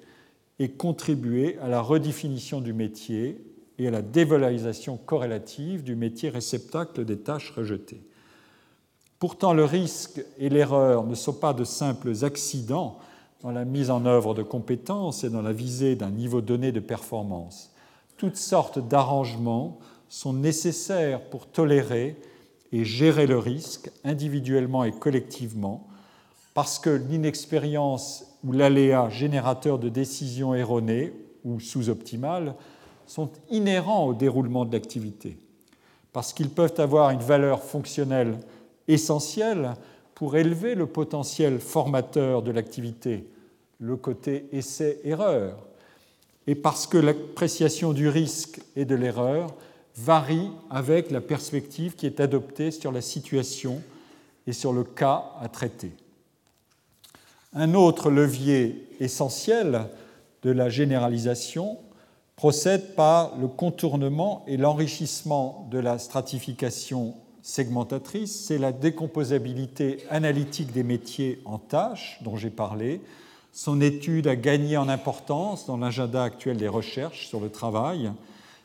et 0.59 0.69
contribuer 0.69 1.57
à 1.63 1.69
la 1.69 1.81
redéfinition 1.81 2.61
du 2.61 2.75
métier 2.75 3.43
et 3.85 3.89
à 3.89 3.91
la 3.91 4.03
dévalorisation 4.03 4.97
corrélative 4.97 5.83
du 5.83 5.97
métier 5.97 6.29
réceptacle 6.29 7.05
des 7.05 7.19
tâches 7.19 7.51
rejetées. 7.51 8.03
Pourtant, 9.19 9.55
le 9.55 9.65
risque 9.65 10.25
et 10.39 10.49
l'erreur 10.49 11.05
ne 11.05 11.15
sont 11.15 11.35
pas 11.35 11.53
de 11.53 11.65
simples 11.65 12.25
accidents 12.25 12.99
dans 13.43 13.53
la 13.53 13.65
mise 13.65 13.91
en 13.91 14.07
œuvre 14.07 14.35
de 14.35 14.43
compétences 14.43 15.25
et 15.25 15.31
dans 15.31 15.43
la 15.43 15.53
visée 15.53 15.97
d'un 15.97 16.11
niveau 16.11 16.41
donné 16.41 16.73
de 16.73 16.81
performance 16.81 17.73
toutes 18.23 18.37
sortes 18.37 18.79
d'arrangements 18.79 19.81
sont 20.09 20.33
nécessaires 20.33 21.29
pour 21.29 21.49
tolérer 21.49 22.17
et 22.71 22.85
gérer 22.85 23.27
le 23.27 23.37
risque 23.37 23.91
individuellement 24.05 24.85
et 24.85 24.93
collectivement, 24.93 25.89
parce 26.55 26.79
que 26.79 26.91
l'inexpérience 26.91 28.25
ou 28.45 28.53
l'aléa 28.53 29.09
générateur 29.09 29.81
de 29.81 29.89
décisions 29.89 30.55
erronées 30.55 31.13
ou 31.45 31.59
sous-optimales 31.59 32.55
sont 33.07 33.31
inhérents 33.51 34.07
au 34.07 34.15
déroulement 34.15 34.65
de 34.65 34.73
l'activité, 34.73 35.37
parce 36.13 36.33
qu'ils 36.33 36.51
peuvent 36.51 36.79
avoir 36.79 37.11
une 37.11 37.21
valeur 37.21 37.63
fonctionnelle 37.63 38.39
essentielle 38.89 39.75
pour 40.15 40.37
élever 40.37 40.75
le 40.75 40.87
potentiel 40.87 41.59
formateur 41.59 42.43
de 42.43 42.51
l'activité, 42.51 43.27
le 43.81 43.97
côté 43.97 44.47
essai-erreur, 44.53 45.57
et 46.47 46.55
parce 46.55 46.87
que 46.87 46.99
l'appréciation 46.99 47.93
du 47.93 48.09
risque 48.09 48.61
et 48.77 48.85
de 48.85 48.95
l'erreur 48.95 49.55
varie 49.97 50.51
avec 50.71 51.11
la 51.11 51.21
perspective 51.21 51.95
qui 51.95 52.07
est 52.07 52.21
adoptée 52.21 52.71
sur 52.71 52.93
la 52.93 53.01
situation 53.01 53.83
et 54.47 54.53
sur 54.53 54.73
le 54.73 54.85
cas 54.85 55.33
à 55.41 55.49
traiter. 55.49 55.93
Un 57.55 57.75
autre 57.75 58.11
levier 58.11 58.89
essentiel 58.99 59.87
de 60.43 60.51
la 60.51 60.69
généralisation 60.69 61.79
procède 62.43 62.97
par 62.97 63.37
le 63.39 63.47
contournement 63.47 64.43
et 64.49 64.57
l'enrichissement 64.57 65.69
de 65.71 65.79
la 65.79 66.01
stratification 66.01 67.15
segmentatrice, 67.41 68.47
c'est 68.47 68.59
la 68.59 68.73
décomposabilité 68.73 69.99
analytique 70.11 70.73
des 70.73 70.83
métiers 70.83 71.41
en 71.45 71.59
tâches 71.59 72.19
dont 72.23 72.37
j'ai 72.37 72.51
parlé, 72.51 73.01
son 73.53 73.81
étude 73.81 74.27
a 74.27 74.35
gagné 74.35 74.77
en 74.77 74.89
importance 74.89 75.67
dans 75.67 75.77
l'agenda 75.77 76.25
actuel 76.25 76.57
des 76.57 76.67
recherches 76.67 77.29
sur 77.29 77.39
le 77.39 77.49
travail. 77.49 78.11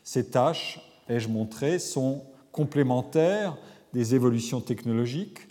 Ces 0.02 0.26
tâches, 0.26 0.80
ai-je 1.08 1.28
montré, 1.28 1.78
sont 1.78 2.24
complémentaires 2.50 3.56
des 3.94 4.16
évolutions 4.16 4.60
technologiques. 4.60 5.46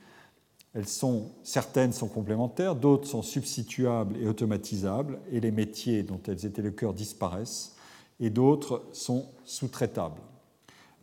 Elles 0.73 0.89
sont, 0.89 1.31
certaines 1.43 1.93
sont 1.93 2.09
complémentaires, 2.09 2.75
d'autres 2.75 3.07
sont 3.07 3.21
substituables 3.21 4.17
et 4.21 4.27
automatisables, 4.27 5.17
et 5.31 5.39
les 5.39 5.51
métiers 5.51 6.03
dont 6.03 6.19
elles 6.27 6.45
étaient 6.45 6.61
le 6.61 6.71
cœur 6.71 6.93
disparaissent. 6.93 7.76
Et 8.19 8.29
d'autres 8.29 8.83
sont 8.93 9.25
sous-traitables. 9.45 10.21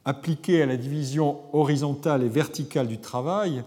Appliqué 0.05 0.62
à 0.62 0.67
la 0.67 0.77
division 0.77 1.41
horizontale 1.53 2.23
et 2.23 2.29
verticale 2.29 2.89
du 2.89 2.99
travail, 2.99 3.62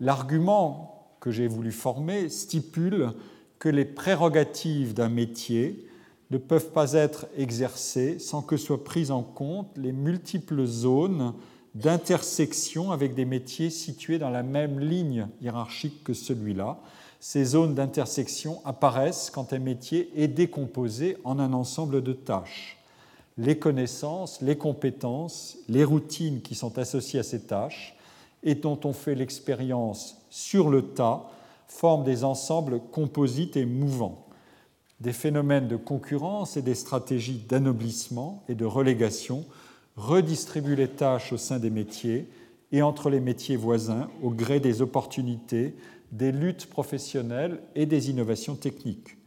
l'argument 0.00 1.08
que 1.20 1.30
j'ai 1.30 1.48
voulu 1.48 1.72
former 1.72 2.28
stipule 2.28 3.12
que 3.58 3.68
les 3.68 3.84
prérogatives 3.84 4.94
d'un 4.94 5.08
métier 5.08 5.88
ne 6.30 6.38
peuvent 6.38 6.72
pas 6.72 6.92
être 6.92 7.26
exercées 7.36 8.18
sans 8.18 8.42
que 8.42 8.56
soient 8.56 8.84
prises 8.84 9.10
en 9.10 9.22
compte 9.22 9.68
les 9.76 9.92
multiples 9.92 10.64
zones 10.64 11.32
d'intersection 11.74 12.92
avec 12.92 13.14
des 13.14 13.24
métiers 13.24 13.70
situés 13.70 14.18
dans 14.18 14.30
la 14.30 14.42
même 14.42 14.78
ligne 14.78 15.28
hiérarchique 15.40 16.04
que 16.04 16.14
celui-là. 16.14 16.78
Ces 17.20 17.44
zones 17.44 17.74
d'intersection 17.74 18.60
apparaissent 18.64 19.30
quand 19.30 19.52
un 19.52 19.58
métier 19.58 20.10
est 20.16 20.28
décomposé 20.28 21.16
en 21.24 21.38
un 21.38 21.52
ensemble 21.52 22.02
de 22.02 22.12
tâches. 22.12 22.77
Les 23.38 23.56
connaissances, 23.56 24.40
les 24.42 24.56
compétences, 24.56 25.58
les 25.68 25.84
routines 25.84 26.42
qui 26.42 26.56
sont 26.56 26.76
associées 26.76 27.20
à 27.20 27.22
ces 27.22 27.42
tâches 27.42 27.96
et 28.42 28.56
dont 28.56 28.78
on 28.84 28.92
fait 28.92 29.14
l'expérience 29.14 30.20
sur 30.28 30.68
le 30.68 30.82
tas 30.82 31.30
forment 31.68 32.04
des 32.04 32.24
ensembles 32.24 32.80
composites 32.90 33.56
et 33.56 33.64
mouvants. 33.64 34.26
Des 35.00 35.12
phénomènes 35.12 35.68
de 35.68 35.76
concurrence 35.76 36.56
et 36.56 36.62
des 36.62 36.74
stratégies 36.74 37.44
d'anoblissement 37.48 38.42
et 38.48 38.56
de 38.56 38.64
relégation 38.64 39.44
redistribue 39.96 40.74
les 40.74 40.88
tâches 40.88 41.32
au 41.32 41.36
sein 41.36 41.60
des 41.60 41.70
métiers 41.70 42.28
et 42.72 42.82
entre 42.82 43.08
les 43.08 43.20
métiers 43.20 43.56
voisins 43.56 44.08
au 44.20 44.30
gré 44.30 44.58
des 44.58 44.82
opportunités, 44.82 45.76
des 46.10 46.32
luttes 46.32 46.66
professionnelles 46.66 47.60
et 47.76 47.86
des 47.86 48.10
innovations 48.10 48.56
techniques. 48.56 49.17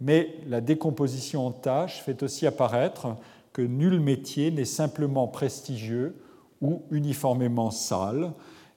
Mais 0.00 0.34
la 0.46 0.60
décomposition 0.60 1.46
en 1.46 1.50
tâches 1.50 2.02
fait 2.02 2.22
aussi 2.22 2.46
apparaître 2.46 3.16
que 3.52 3.62
nul 3.62 4.00
métier 4.00 4.50
n'est 4.50 4.64
simplement 4.64 5.28
prestigieux 5.28 6.16
ou 6.60 6.82
uniformément 6.90 7.70
sale, 7.70 8.32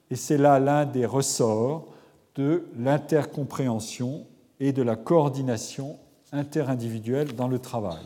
et 0.10 0.16
c'est 0.16 0.38
là 0.38 0.60
l'un 0.60 0.86
des 0.86 1.06
ressorts 1.06 1.88
de 2.36 2.66
l'intercompréhension 2.78 4.26
et 4.60 4.74
de 4.74 4.82
la 4.82 4.96
coordination 4.96 5.98
interindividuelle 6.32 7.36
dans 7.36 7.48
le 7.48 7.60
travail. 7.60 8.04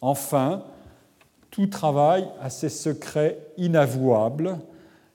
Enfin, 0.00 0.64
tout 1.50 1.66
travail 1.66 2.28
a 2.40 2.50
ses 2.50 2.68
secrets 2.68 3.38
inavouables, 3.56 4.58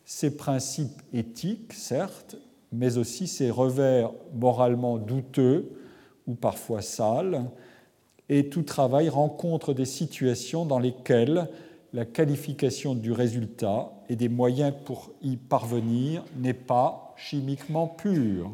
ses 0.06 0.36
principes 0.36 1.02
éthiques, 1.14 1.74
certes, 1.74 2.38
mais 2.72 2.98
aussi 2.98 3.28
ses 3.28 3.52
revers 3.52 4.12
moralement 4.34 4.98
douteux 4.98 5.70
ou 6.28 6.36
parfois 6.36 6.82
sales, 6.82 7.46
et 8.30 8.50
tout 8.50 8.64
travail 8.64 9.10
rencontre 9.10 9.74
des 9.74 9.86
situations 9.86 10.66
dans 10.66 10.80
lesquelles 10.80 11.50
la 11.94 12.06
qualification 12.06 12.94
du 12.94 13.12
résultat 13.12 13.94
et 14.10 14.16
des 14.16 14.30
moyens 14.30 14.74
pour 14.86 15.12
y 15.24 15.38
parvenir 15.38 16.24
n'est 16.38 16.54
pas 16.54 17.16
chimiquement 17.16 17.88
pure. 17.88 18.52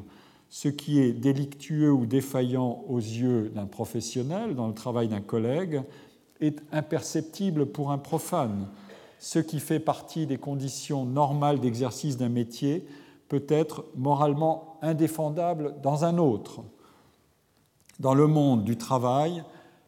Ce 0.50 0.68
qui 0.68 1.00
est 1.00 1.14
délictueux 1.14 1.92
ou 1.92 2.06
défaillant 2.06 2.84
aux 2.88 3.00
yeux 3.00 3.52
d'un 3.56 3.66
professionnel 3.66 4.56
dans 4.56 4.68
le 4.68 4.74
travail 4.76 5.08
d'un 5.08 5.22
collègue 5.22 5.82
est 6.42 6.62
imperceptible 6.72 7.66
pour 7.66 7.92
un 7.92 7.98
profane. 7.98 8.68
Ce 9.18 9.40
qui 9.40 9.60
fait 9.60 9.80
partie 9.80 10.28
des 10.28 10.38
conditions 10.38 11.06
normales 11.06 11.60
d'exercice 11.60 12.18
d'un 12.18 12.30
métier 12.30 12.86
peut 13.30 13.46
être 13.48 13.86
moralement 13.96 14.78
indéfendable 14.84 15.76
dans 15.82 16.06
un 16.06 16.20
autre. 16.20 16.62
Dans 18.00 18.16
le 18.16 18.28
monde 18.28 18.64
du 18.64 18.78
travail, 18.78 19.44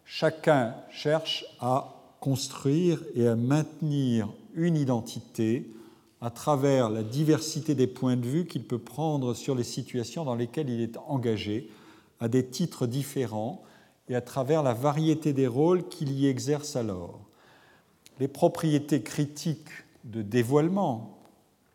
chacun 0.06 0.76
cherche 0.90 1.46
à 1.60 1.96
construire 2.20 3.04
et 3.16 3.28
à 3.28 3.36
maintenir 3.36 4.30
une 4.54 4.76
identité 4.76 5.72
à 6.22 6.30
travers 6.30 6.90
la 6.90 7.04
diversité 7.04 7.76
des 7.76 7.88
points 7.88 8.16
de 8.16 8.26
vue 8.26 8.46
qu'il 8.46 8.64
peut 8.64 8.80
prendre 8.80 9.34
sur 9.34 9.54
les 9.54 9.64
situations 9.64 10.24
dans 10.24 10.36
lesquelles 10.36 10.70
il 10.70 10.82
est 10.82 10.98
engagé, 11.08 11.70
à 12.20 12.28
des 12.28 12.46
titres 12.46 12.88
différents, 12.88 13.62
et 14.08 14.16
à 14.16 14.22
travers 14.22 14.64
la 14.64 14.74
variété 14.74 15.34
des 15.34 15.48
rôles 15.48 15.88
qu'il 15.88 16.12
y 16.12 16.28
exerce 16.28 16.76
alors. 16.76 17.20
Les 18.20 18.28
propriétés 18.28 19.02
critiques 19.02 19.70
de 20.04 20.22
dévoilement 20.22 21.18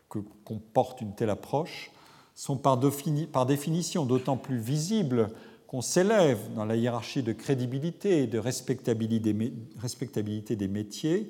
que 0.09 0.19
comporte 0.45 1.01
une 1.01 1.13
telle 1.13 1.29
approche 1.29 1.91
sont 2.35 2.57
par, 2.57 2.77
définition 2.77 4.05
d'autant 4.05 4.37
plus 4.37 4.57
visibles 4.57 5.29
qu'on 5.71 5.79
s'élève 5.79 6.53
dans 6.53 6.65
la 6.65 6.75
hiérarchie 6.75 7.23
de 7.23 7.31
crédibilité 7.31 8.23
et 8.23 8.27
de 8.27 8.39
respectabilité 8.39 10.57
des 10.57 10.67
métiers, 10.67 11.29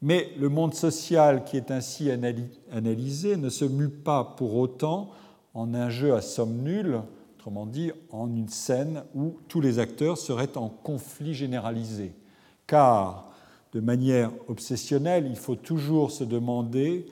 mais 0.00 0.30
le 0.38 0.48
monde 0.48 0.74
social 0.74 1.44
qui 1.44 1.56
est 1.56 1.72
ainsi 1.72 2.08
analysé 2.70 3.36
ne 3.36 3.48
se 3.48 3.64
mue 3.64 3.88
pas 3.88 4.22
pour 4.22 4.54
autant 4.54 5.10
en 5.54 5.74
un 5.74 5.90
jeu 5.90 6.14
à 6.14 6.20
somme 6.20 6.62
nulle 6.62 7.00
autrement 7.34 7.66
dit 7.66 7.90
en 8.12 8.32
une 8.32 8.48
scène 8.48 9.02
où 9.16 9.38
tous 9.48 9.60
les 9.60 9.80
acteurs 9.80 10.18
seraient 10.18 10.56
en 10.56 10.68
conflit 10.68 11.34
généralisé. 11.34 12.12
Car, 12.68 13.28
de 13.72 13.80
manière 13.80 14.30
obsessionnelle, 14.46 15.26
il 15.28 15.34
faut 15.34 15.56
toujours 15.56 16.12
se 16.12 16.22
demander 16.22 17.06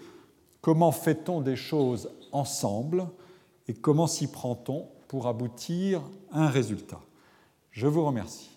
comment 0.61 0.93
fait-on 0.93 1.41
des 1.41 1.57
choses 1.57 2.09
ensemble 2.31 3.09
et 3.67 3.75
comment 3.75 4.07
s'y 4.07 4.29
prend-on 4.29 4.87
pour 5.09 5.27
aboutir 5.27 6.03
à 6.33 6.45
un 6.45 6.49
résultat. 6.49 7.01
Je 7.71 7.87
vous 7.87 8.05
remercie. 8.05 8.51